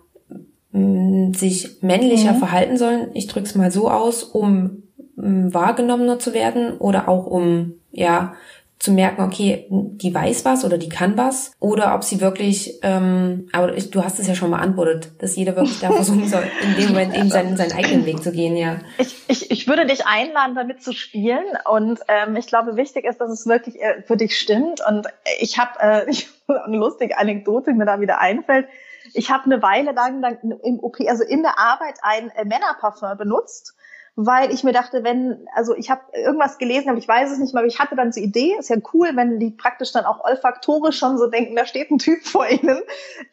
sich 1.34 1.82
männlicher 1.82 2.34
mhm. 2.34 2.38
verhalten 2.38 2.78
sollen, 2.78 3.08
ich 3.14 3.28
drücke 3.28 3.48
es 3.48 3.56
mal 3.56 3.72
so 3.72 3.90
aus, 3.90 4.24
um 4.24 4.84
wahrgenommener 5.16 6.20
zu 6.20 6.34
werden 6.34 6.78
oder 6.78 7.08
auch 7.08 7.26
um 7.26 7.76
ja 7.92 8.34
zu 8.78 8.92
merken, 8.92 9.22
okay, 9.22 9.66
die 9.70 10.14
weiß 10.14 10.44
was 10.44 10.66
oder 10.66 10.78
die 10.78 10.90
kann 10.90 11.18
was, 11.18 11.54
oder 11.60 11.96
ob 11.96 12.04
sie 12.04 12.20
wirklich, 12.20 12.80
ähm, 12.84 13.48
aber 13.54 13.76
ich, 13.76 13.90
du 13.90 14.04
hast 14.04 14.20
es 14.20 14.28
ja 14.28 14.36
schon 14.36 14.50
mal 14.50 14.60
antwortet, 14.60 15.12
dass 15.20 15.36
jeder 15.36 15.56
wirklich 15.56 15.80
da 15.80 15.92
versuchen 15.94 16.28
soll, 16.28 16.44
in 16.62 16.76
dem 16.76 16.90
Moment 16.90 17.16
eben 17.16 17.30
seinen, 17.30 17.56
seinen 17.56 17.72
eigenen 17.72 18.06
Weg 18.06 18.22
zu 18.22 18.32
gehen, 18.34 18.58
ja. 18.58 18.80
Ich, 18.98 19.16
ich, 19.28 19.50
ich 19.50 19.68
würde 19.68 19.86
dich 19.86 20.06
einladen, 20.06 20.56
damit 20.56 20.84
zu 20.84 20.92
spielen 20.92 21.46
und 21.72 22.02
ähm, 22.10 22.36
ich 22.36 22.48
glaube, 22.48 22.76
wichtig 22.76 23.06
ist, 23.06 23.22
dass 23.22 23.32
es 23.32 23.48
wirklich 23.48 23.82
äh, 23.82 24.04
für 24.04 24.18
dich 24.18 24.38
stimmt 24.38 24.82
und 24.88 25.08
ich 25.40 25.58
habe 25.58 25.80
äh, 25.80 26.14
eine 26.66 26.78
lustige 26.78 27.18
Anekdote, 27.18 27.72
die 27.72 27.78
mir 27.78 27.86
da 27.86 28.02
wieder 28.02 28.20
einfällt. 28.20 28.68
Ich 29.16 29.32
habe 29.32 29.45
eine 29.45 29.61
Weile 29.61 29.93
lang 29.93 30.22
dann 30.22 30.38
im 30.63 30.80
OP, 30.80 30.97
also 31.07 31.24
in 31.24 31.41
der 31.41 31.57
Arbeit 31.57 31.99
ein 32.01 32.30
äh, 32.32 32.45
Männerparfum 32.45 33.18
benutzt 33.18 33.76
weil 34.18 34.53
ich 34.53 34.63
mir 34.63 34.72
dachte, 34.72 35.03
wenn, 35.03 35.45
also 35.53 35.76
ich 35.76 35.91
habe 35.91 36.01
irgendwas 36.13 36.57
gelesen, 36.57 36.89
aber 36.89 36.97
ich 36.97 37.07
weiß 37.07 37.32
es 37.32 37.38
nicht 37.38 37.53
mehr, 37.53 37.61
aber 37.61 37.68
ich 37.68 37.80
hatte 37.80 37.97
dann 37.97 38.13
so 38.13 38.22
Idee, 38.22 38.55
ist 38.57 38.70
ja 38.70 38.78
cool, 38.93 39.09
wenn 39.16 39.39
die 39.39 39.51
praktisch 39.51 39.91
dann 39.91 40.05
auch 40.05 40.24
olfaktorisch 40.24 40.97
schon 40.97 41.18
so 41.18 41.28
denken, 41.28 41.55
da 41.55 41.66
steht 41.66 41.91
ein 41.91 41.97
Typ 41.97 42.24
vor 42.26 42.47
ihnen, 42.47 42.80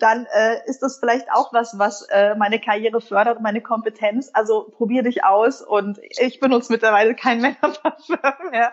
dann 0.00 0.26
äh, 0.34 0.56
ist 0.66 0.82
das 0.82 0.98
vielleicht 0.98 1.30
auch 1.30 1.52
was, 1.52 1.78
was 1.78 2.08
äh, 2.10 2.34
meine 2.34 2.60
Karriere 2.60 3.00
fördert, 3.00 3.40
meine 3.40 3.60
Kompetenz. 3.60 4.30
Also 4.32 4.72
probier 4.76 5.04
dich 5.04 5.24
aus 5.24 5.62
und 5.62 6.00
ich 6.18 6.40
benutze 6.40 6.72
mittlerweile 6.72 7.14
kein 7.14 7.40
Männerparfüm 7.40 8.18
mehr, 8.50 8.72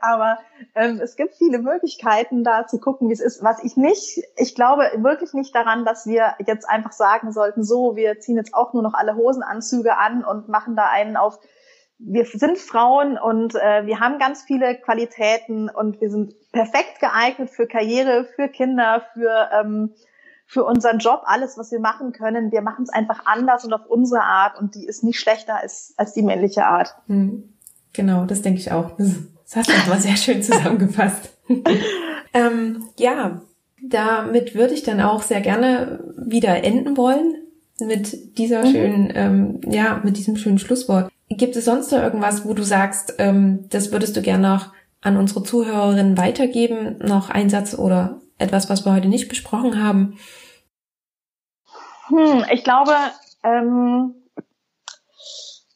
aber 0.00 0.38
ähm, 0.74 1.00
es 1.02 1.16
gibt 1.16 1.36
viele 1.36 1.58
Möglichkeiten, 1.58 2.44
da 2.44 2.66
zu 2.66 2.78
gucken, 2.78 3.08
wie 3.08 3.14
es 3.14 3.20
ist. 3.20 3.42
Was 3.42 3.64
ich 3.64 3.78
nicht, 3.78 4.22
ich 4.36 4.54
glaube 4.54 4.90
wirklich 4.96 5.32
nicht 5.32 5.54
daran, 5.54 5.86
dass 5.86 6.06
wir 6.06 6.34
jetzt 6.46 6.68
einfach 6.68 6.92
sagen 6.92 7.32
sollten, 7.32 7.64
so, 7.64 7.96
wir 7.96 8.20
ziehen 8.20 8.36
jetzt 8.36 8.52
auch 8.52 8.74
nur 8.74 8.82
noch 8.82 8.92
alle 8.92 9.16
Hosenanzüge 9.16 9.96
an 9.96 10.22
und 10.22 10.48
machen 10.48 10.76
da 10.76 10.90
einen 10.90 11.16
auf 11.16 11.38
wir 11.98 12.24
sind 12.26 12.58
Frauen 12.58 13.18
und 13.18 13.54
äh, 13.54 13.86
wir 13.86 14.00
haben 14.00 14.18
ganz 14.18 14.42
viele 14.42 14.76
Qualitäten 14.76 15.68
und 15.70 16.00
wir 16.00 16.10
sind 16.10 16.34
perfekt 16.52 17.00
geeignet 17.00 17.50
für 17.50 17.66
Karriere, 17.66 18.26
für 18.36 18.48
Kinder, 18.48 19.02
für 19.14 19.48
ähm, 19.52 19.94
für 20.46 20.64
unseren 20.64 20.98
Job, 20.98 21.22
alles, 21.24 21.58
was 21.58 21.72
wir 21.72 21.80
machen 21.80 22.12
können. 22.12 22.52
Wir 22.52 22.62
machen 22.62 22.84
es 22.84 22.88
einfach 22.88 23.26
anders 23.26 23.64
und 23.64 23.72
auf 23.72 23.86
unsere 23.88 24.22
Art 24.22 24.58
und 24.58 24.74
die 24.76 24.86
ist 24.86 25.02
nicht 25.02 25.18
schlechter 25.18 25.60
als, 25.60 25.92
als 25.96 26.12
die 26.12 26.22
männliche 26.22 26.64
Art. 26.66 26.94
Hm. 27.08 27.52
Genau, 27.92 28.24
das 28.26 28.42
denke 28.42 28.60
ich 28.60 28.70
auch. 28.70 28.92
Das 28.96 29.56
hast 29.56 29.68
du 29.68 29.90
mal 29.90 29.98
sehr 30.00 30.16
schön 30.16 30.42
zusammengefasst. 30.42 31.30
ähm, 32.32 32.84
ja, 32.98 33.42
damit 33.82 34.54
würde 34.54 34.74
ich 34.74 34.82
dann 34.82 35.00
auch 35.00 35.22
sehr 35.22 35.40
gerne 35.40 36.00
wieder 36.16 36.62
enden 36.62 36.96
wollen 36.96 37.36
mit 37.80 38.38
dieser 38.38 38.64
mhm. 38.64 38.70
schönen, 38.70 39.12
ähm, 39.14 39.60
ja, 39.68 40.00
mit 40.02 40.16
diesem 40.16 40.36
schönen 40.36 40.58
Schlusswort. 40.58 41.10
Gibt 41.28 41.56
es 41.56 41.64
sonst 41.64 41.90
noch 41.90 41.98
irgendwas, 41.98 42.44
wo 42.44 42.54
du 42.54 42.62
sagst, 42.62 43.14
ähm, 43.18 43.68
das 43.70 43.90
würdest 43.90 44.16
du 44.16 44.22
gerne 44.22 44.48
noch 44.48 44.72
an 45.00 45.16
unsere 45.16 45.42
Zuhörerinnen 45.42 46.16
weitergeben? 46.16 46.98
Noch 46.98 47.30
ein 47.30 47.50
Satz 47.50 47.74
oder 47.74 48.20
etwas, 48.38 48.70
was 48.70 48.84
wir 48.84 48.94
heute 48.94 49.08
nicht 49.08 49.28
besprochen 49.28 49.82
haben? 49.82 50.18
Hm, 52.08 52.44
ich 52.52 52.62
glaube, 52.62 52.92
ähm, 53.42 54.14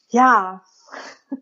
ja, 0.09 0.61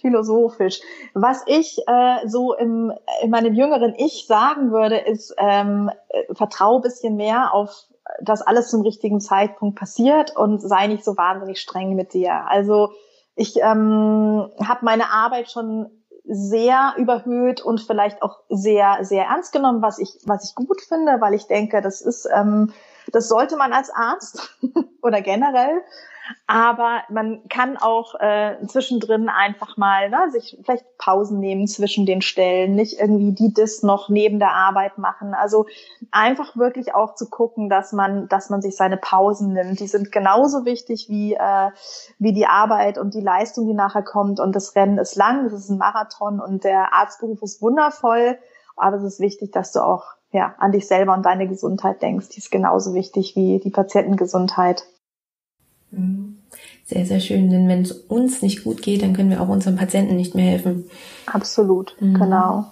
philosophisch. 0.00 0.80
Was 1.14 1.42
ich 1.46 1.78
äh, 1.86 2.26
so 2.26 2.54
im, 2.54 2.92
in 3.22 3.30
meinem 3.30 3.54
jüngeren 3.54 3.94
Ich 3.96 4.26
sagen 4.26 4.72
würde, 4.72 4.98
ist, 4.98 5.34
ähm, 5.38 5.90
äh, 6.08 6.34
vertrau 6.34 6.80
bisschen 6.80 7.16
mehr 7.16 7.54
auf 7.54 7.86
dass 8.20 8.42
alles 8.42 8.68
zum 8.68 8.82
richtigen 8.82 9.20
Zeitpunkt 9.20 9.78
passiert 9.78 10.36
und 10.36 10.60
sei 10.60 10.86
nicht 10.86 11.04
so 11.04 11.16
wahnsinnig 11.16 11.60
streng 11.60 11.94
mit 11.94 12.12
dir. 12.12 12.46
Also 12.48 12.92
ich 13.36 13.56
ähm, 13.56 14.50
habe 14.62 14.84
meine 14.84 15.10
Arbeit 15.10 15.50
schon 15.50 15.90
sehr 16.24 16.94
überhöht 16.96 17.60
und 17.60 17.80
vielleicht 17.80 18.22
auch 18.22 18.40
sehr 18.48 18.98
sehr 19.02 19.24
ernst 19.24 19.52
genommen, 19.52 19.82
was 19.82 19.98
ich 19.98 20.18
was 20.24 20.44
ich 20.44 20.54
gut 20.54 20.80
finde, 20.80 21.20
weil 21.20 21.34
ich 21.34 21.46
denke, 21.46 21.82
das 21.82 22.00
ist 22.00 22.28
ähm, 22.34 22.72
das 23.12 23.28
sollte 23.28 23.56
man 23.56 23.72
als 23.72 23.90
Arzt 23.90 24.56
oder 25.02 25.20
generell 25.20 25.82
aber 26.46 27.02
man 27.10 27.46
kann 27.48 27.76
auch 27.76 28.14
äh, 28.18 28.56
zwischendrin 28.66 29.28
einfach 29.28 29.76
mal 29.76 30.08
ne, 30.10 30.30
sich 30.30 30.58
vielleicht 30.62 30.84
Pausen 30.98 31.38
nehmen 31.38 31.66
zwischen 31.66 32.06
den 32.06 32.22
Stellen, 32.22 32.74
nicht 32.74 32.98
irgendwie 32.98 33.32
die 33.32 33.52
das 33.52 33.82
noch 33.82 34.08
neben 34.08 34.38
der 34.38 34.52
Arbeit 34.52 34.98
machen. 34.98 35.34
Also 35.34 35.66
einfach 36.10 36.56
wirklich 36.56 36.94
auch 36.94 37.14
zu 37.14 37.28
gucken, 37.28 37.68
dass 37.68 37.92
man, 37.92 38.28
dass 38.28 38.50
man 38.50 38.62
sich 38.62 38.76
seine 38.76 38.96
Pausen 38.96 39.52
nimmt. 39.52 39.80
Die 39.80 39.86
sind 39.86 40.12
genauso 40.12 40.64
wichtig 40.64 41.06
wie 41.08 41.34
äh, 41.34 41.70
wie 42.18 42.32
die 42.32 42.46
Arbeit 42.46 42.98
und 42.98 43.14
die 43.14 43.20
Leistung, 43.20 43.66
die 43.66 43.74
nachher 43.74 44.02
kommt. 44.02 44.40
Und 44.40 44.56
das 44.56 44.74
Rennen 44.74 44.98
ist 44.98 45.16
lang, 45.16 45.46
es 45.46 45.52
ist 45.52 45.68
ein 45.68 45.78
Marathon 45.78 46.40
und 46.40 46.64
der 46.64 46.94
Arztberuf 46.94 47.42
ist 47.42 47.60
wundervoll. 47.60 48.38
Aber 48.76 48.96
es 48.96 49.04
ist 49.04 49.20
wichtig, 49.20 49.52
dass 49.52 49.72
du 49.72 49.80
auch 49.80 50.04
ja, 50.34 50.54
an 50.58 50.72
dich 50.72 50.88
selber 50.88 51.14
und 51.14 51.24
deine 51.24 51.46
Gesundheit 51.46 52.02
denkst. 52.02 52.30
Die 52.30 52.38
ist 52.38 52.50
genauso 52.50 52.92
wichtig 52.92 53.36
wie 53.36 53.60
die 53.60 53.70
Patientengesundheit. 53.70 54.84
Mhm. 55.96 56.38
Sehr, 56.84 57.06
sehr 57.06 57.20
schön, 57.20 57.48
denn 57.48 57.66
wenn 57.66 57.82
es 57.82 57.92
uns 57.92 58.42
nicht 58.42 58.64
gut 58.64 58.82
geht, 58.82 59.02
dann 59.02 59.14
können 59.14 59.30
wir 59.30 59.40
auch 59.40 59.48
unseren 59.48 59.76
Patienten 59.76 60.16
nicht 60.16 60.34
mehr 60.34 60.44
helfen. 60.44 60.84
Absolut, 61.26 61.96
mhm. 62.00 62.14
genau. 62.14 62.66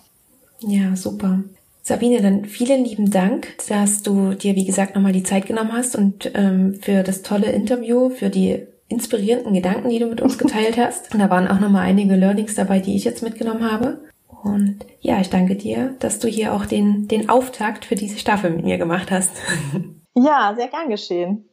Ja, 0.61 0.95
super. 0.95 1.43
Sabine, 1.83 2.21
dann 2.21 2.45
vielen 2.45 2.85
lieben 2.85 3.11
Dank, 3.11 3.49
dass 3.69 4.03
du 4.03 4.35
dir, 4.35 4.55
wie 4.55 4.65
gesagt, 4.65 4.95
nochmal 4.95 5.13
die 5.13 5.25
Zeit 5.25 5.47
genommen 5.47 5.73
hast 5.73 5.97
und 5.97 6.31
ähm, 6.35 6.79
für 6.81 7.03
das 7.03 7.23
tolle 7.23 7.51
Interview, 7.51 8.11
für 8.11 8.31
die 8.31 8.67
inspirierenden 8.89 9.55
Gedanken, 9.55 9.89
die 9.89 9.99
du 9.99 10.07
mit 10.07 10.21
uns 10.21 10.39
geteilt 10.39 10.77
hast. 10.79 11.13
Und 11.13 11.19
da 11.19 11.31
waren 11.31 11.49
auch 11.49 11.59
nochmal 11.59 11.83
einige 11.83 12.15
Learnings 12.15 12.55
dabei, 12.55 12.79
die 12.79 12.95
ich 12.95 13.05
jetzt 13.05 13.23
mitgenommen 13.23 13.69
habe. 13.69 14.05
Und 14.45 14.87
ja, 15.01 15.21
ich 15.21 15.31
danke 15.31 15.57
dir, 15.57 15.97
dass 15.99 16.19
du 16.19 16.29
hier 16.29 16.53
auch 16.53 16.67
den, 16.67 17.09
den 17.09 17.29
Auftakt 17.29 17.85
für 17.85 17.95
diese 17.95 18.19
Staffel 18.19 18.51
mit 18.51 18.65
mir 18.65 18.79
gemacht 18.79 19.11
hast. 19.11 19.31
Ja, 20.15 20.55
sehr 20.57 20.69
gern 20.69 20.91
geschehen. 20.91 21.49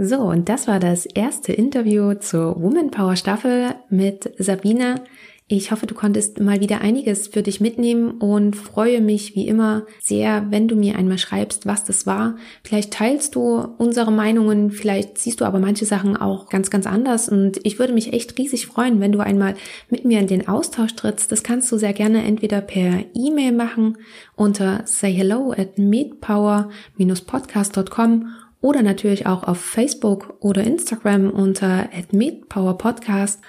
So, 0.00 0.18
und 0.18 0.48
das 0.48 0.68
war 0.68 0.78
das 0.78 1.06
erste 1.06 1.52
Interview 1.52 2.14
zur 2.14 2.62
Woman 2.62 2.92
Power 2.92 3.16
Staffel 3.16 3.74
mit 3.90 4.32
Sabine. 4.38 5.02
Ich 5.48 5.72
hoffe, 5.72 5.86
du 5.86 5.94
konntest 5.94 6.38
mal 6.38 6.60
wieder 6.60 6.82
einiges 6.82 7.26
für 7.26 7.42
dich 7.42 7.60
mitnehmen 7.60 8.12
und 8.12 8.54
freue 8.54 9.00
mich 9.00 9.34
wie 9.34 9.48
immer 9.48 9.86
sehr, 10.00 10.46
wenn 10.50 10.68
du 10.68 10.76
mir 10.76 10.96
einmal 10.96 11.18
schreibst, 11.18 11.66
was 11.66 11.82
das 11.82 12.06
war. 12.06 12.36
Vielleicht 12.62 12.92
teilst 12.92 13.34
du 13.34 13.56
unsere 13.78 14.12
Meinungen, 14.12 14.70
vielleicht 14.70 15.18
siehst 15.18 15.40
du 15.40 15.46
aber 15.46 15.58
manche 15.58 15.84
Sachen 15.84 16.16
auch 16.16 16.48
ganz, 16.48 16.70
ganz 16.70 16.86
anders 16.86 17.28
und 17.28 17.58
ich 17.64 17.80
würde 17.80 17.92
mich 17.92 18.12
echt 18.12 18.38
riesig 18.38 18.68
freuen, 18.68 19.00
wenn 19.00 19.10
du 19.10 19.18
einmal 19.18 19.56
mit 19.90 20.04
mir 20.04 20.20
in 20.20 20.28
den 20.28 20.46
Austausch 20.46 20.94
trittst. 20.94 21.32
Das 21.32 21.42
kannst 21.42 21.72
du 21.72 21.76
sehr 21.76 21.92
gerne 21.92 22.22
entweder 22.22 22.60
per 22.60 23.04
E-Mail 23.14 23.50
machen 23.50 23.98
unter 24.36 24.82
sayhello 24.84 25.52
at 25.56 25.76
meetpower-podcast.com 25.76 28.26
oder 28.60 28.82
natürlich 28.82 29.26
auch 29.26 29.44
auf 29.44 29.58
Facebook 29.58 30.34
oder 30.40 30.64
Instagram 30.64 31.30
unter 31.30 31.88
@meetpowerpodcast. 32.10 33.40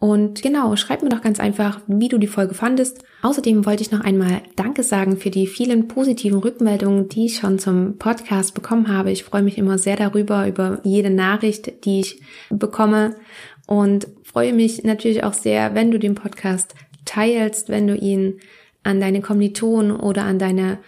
Und 0.00 0.40
genau, 0.40 0.74
schreib 0.76 1.02
mir 1.02 1.10
doch 1.10 1.20
ganz 1.20 1.38
einfach, 1.38 1.80
wie 1.86 2.08
du 2.08 2.16
die 2.16 2.26
Folge 2.26 2.54
fandest. 2.54 3.04
Außerdem 3.20 3.66
wollte 3.66 3.82
ich 3.82 3.90
noch 3.90 4.00
einmal 4.00 4.40
Danke 4.56 4.82
sagen 4.82 5.18
für 5.18 5.28
die 5.28 5.46
vielen 5.46 5.88
positiven 5.88 6.38
Rückmeldungen, 6.38 7.08
die 7.10 7.26
ich 7.26 7.36
schon 7.36 7.58
zum 7.58 7.98
Podcast 7.98 8.54
bekommen 8.54 8.88
habe. 8.88 9.10
Ich 9.10 9.24
freue 9.24 9.42
mich 9.42 9.58
immer 9.58 9.76
sehr 9.76 9.96
darüber, 9.96 10.48
über 10.48 10.80
jede 10.84 11.10
Nachricht, 11.10 11.84
die 11.84 12.00
ich 12.00 12.22
bekomme. 12.48 13.14
Und 13.66 14.08
freue 14.24 14.54
mich 14.54 14.82
natürlich 14.84 15.22
auch 15.22 15.34
sehr, 15.34 15.74
wenn 15.74 15.90
du 15.90 15.98
den 15.98 16.14
Podcast 16.14 16.74
teilst, 17.04 17.68
wenn 17.68 17.86
du 17.86 17.94
ihn 17.94 18.40
an 18.82 19.00
deine 19.00 19.20
Kommilitonen 19.20 19.92
oder 19.92 20.24
an 20.24 20.38
deine 20.38 20.78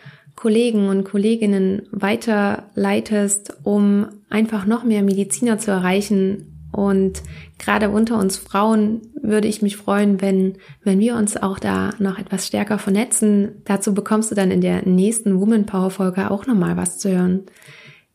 Kollegen 0.43 0.89
und 0.89 1.05
Kolleginnen 1.05 1.83
weiterleitest, 1.93 3.59
um 3.63 4.09
einfach 4.29 4.67
noch 4.67 4.83
mehr 4.83 5.05
Mediziner 5.05 5.59
zu 5.59 5.71
erreichen. 5.71 6.67
Und 6.73 7.23
gerade 7.61 7.91
unter 7.91 8.19
uns 8.19 8.39
Frauen 8.39 9.03
würde 9.15 9.47
ich 9.47 9.63
mich 9.63 9.77
freuen, 9.77 10.21
wenn, 10.21 10.55
wenn 10.83 10.99
wir 10.99 11.15
uns 11.15 11.37
auch 11.37 11.61
da 11.61 11.91
noch 12.01 12.19
etwas 12.19 12.49
stärker 12.49 12.81
vernetzen. 12.81 13.63
Dazu 13.67 13.95
bekommst 13.95 14.33
du 14.33 14.35
dann 14.35 14.51
in 14.51 14.61
der 14.61 14.85
nächsten 14.85 15.39
Woman 15.39 15.65
Power 15.65 15.91
Folge 15.91 16.29
auch 16.29 16.45
nochmal 16.45 16.77
was 16.77 16.99
zu 16.99 17.13
hören. 17.17 17.45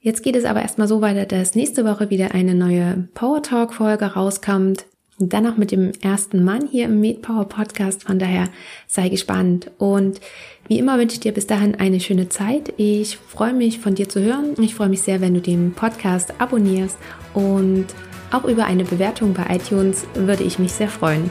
Jetzt 0.01 0.21
geht 0.21 0.35
es 0.35 0.43
aber 0.43 0.61
erstmal 0.61 0.89
so 0.89 0.99
weiter, 0.99 1.25
dass 1.25 1.55
nächste 1.55 1.85
Woche 1.85 2.09
wieder 2.09 2.33
eine 2.33 2.55
neue 2.55 3.07
Power 3.13 3.41
Talk 3.41 3.73
Folge 3.73 4.03
rauskommt. 4.03 4.85
Und 5.19 5.33
dann 5.33 5.43
noch 5.43 5.57
mit 5.57 5.71
dem 5.71 5.91
ersten 6.01 6.43
Mann 6.43 6.67
hier 6.67 6.85
im 6.85 6.99
Med 6.99 7.23
Power 7.23 7.45
Podcast. 7.45 8.03
Von 8.03 8.19
daher 8.19 8.49
sei 8.85 9.09
gespannt. 9.09 9.71
Und 9.79 10.21
wie 10.67 10.77
immer 10.77 10.99
wünsche 10.99 11.15
ich 11.15 11.19
dir 11.21 11.31
bis 11.31 11.47
dahin 11.47 11.75
eine 11.75 11.99
schöne 11.99 12.29
Zeit. 12.29 12.73
Ich 12.77 13.17
freue 13.17 13.53
mich 13.53 13.79
von 13.79 13.95
dir 13.95 14.07
zu 14.09 14.21
hören. 14.21 14.53
Ich 14.61 14.75
freue 14.75 14.89
mich 14.89 15.01
sehr, 15.01 15.19
wenn 15.21 15.33
du 15.33 15.41
den 15.41 15.73
Podcast 15.73 16.33
abonnierst 16.39 16.97
und 17.33 17.85
auch 18.31 18.43
über 18.45 18.65
eine 18.65 18.83
Bewertung 18.83 19.33
bei 19.33 19.55
iTunes 19.55 20.05
würde 20.13 20.43
ich 20.43 20.59
mich 20.59 20.73
sehr 20.73 20.89
freuen. 20.89 21.29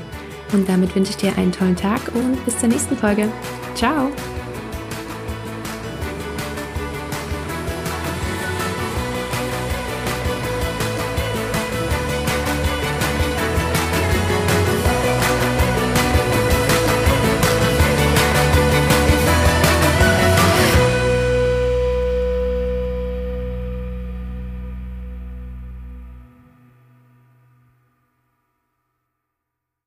Und 0.53 0.68
damit 0.68 0.95
wünsche 0.95 1.11
ich 1.11 1.16
dir 1.16 1.37
einen 1.37 1.53
tollen 1.53 1.76
Tag 1.76 2.01
und 2.14 2.45
bis 2.45 2.59
zur 2.59 2.68
nächsten 2.68 2.97
Folge. 2.97 3.28
Ciao! 3.74 4.11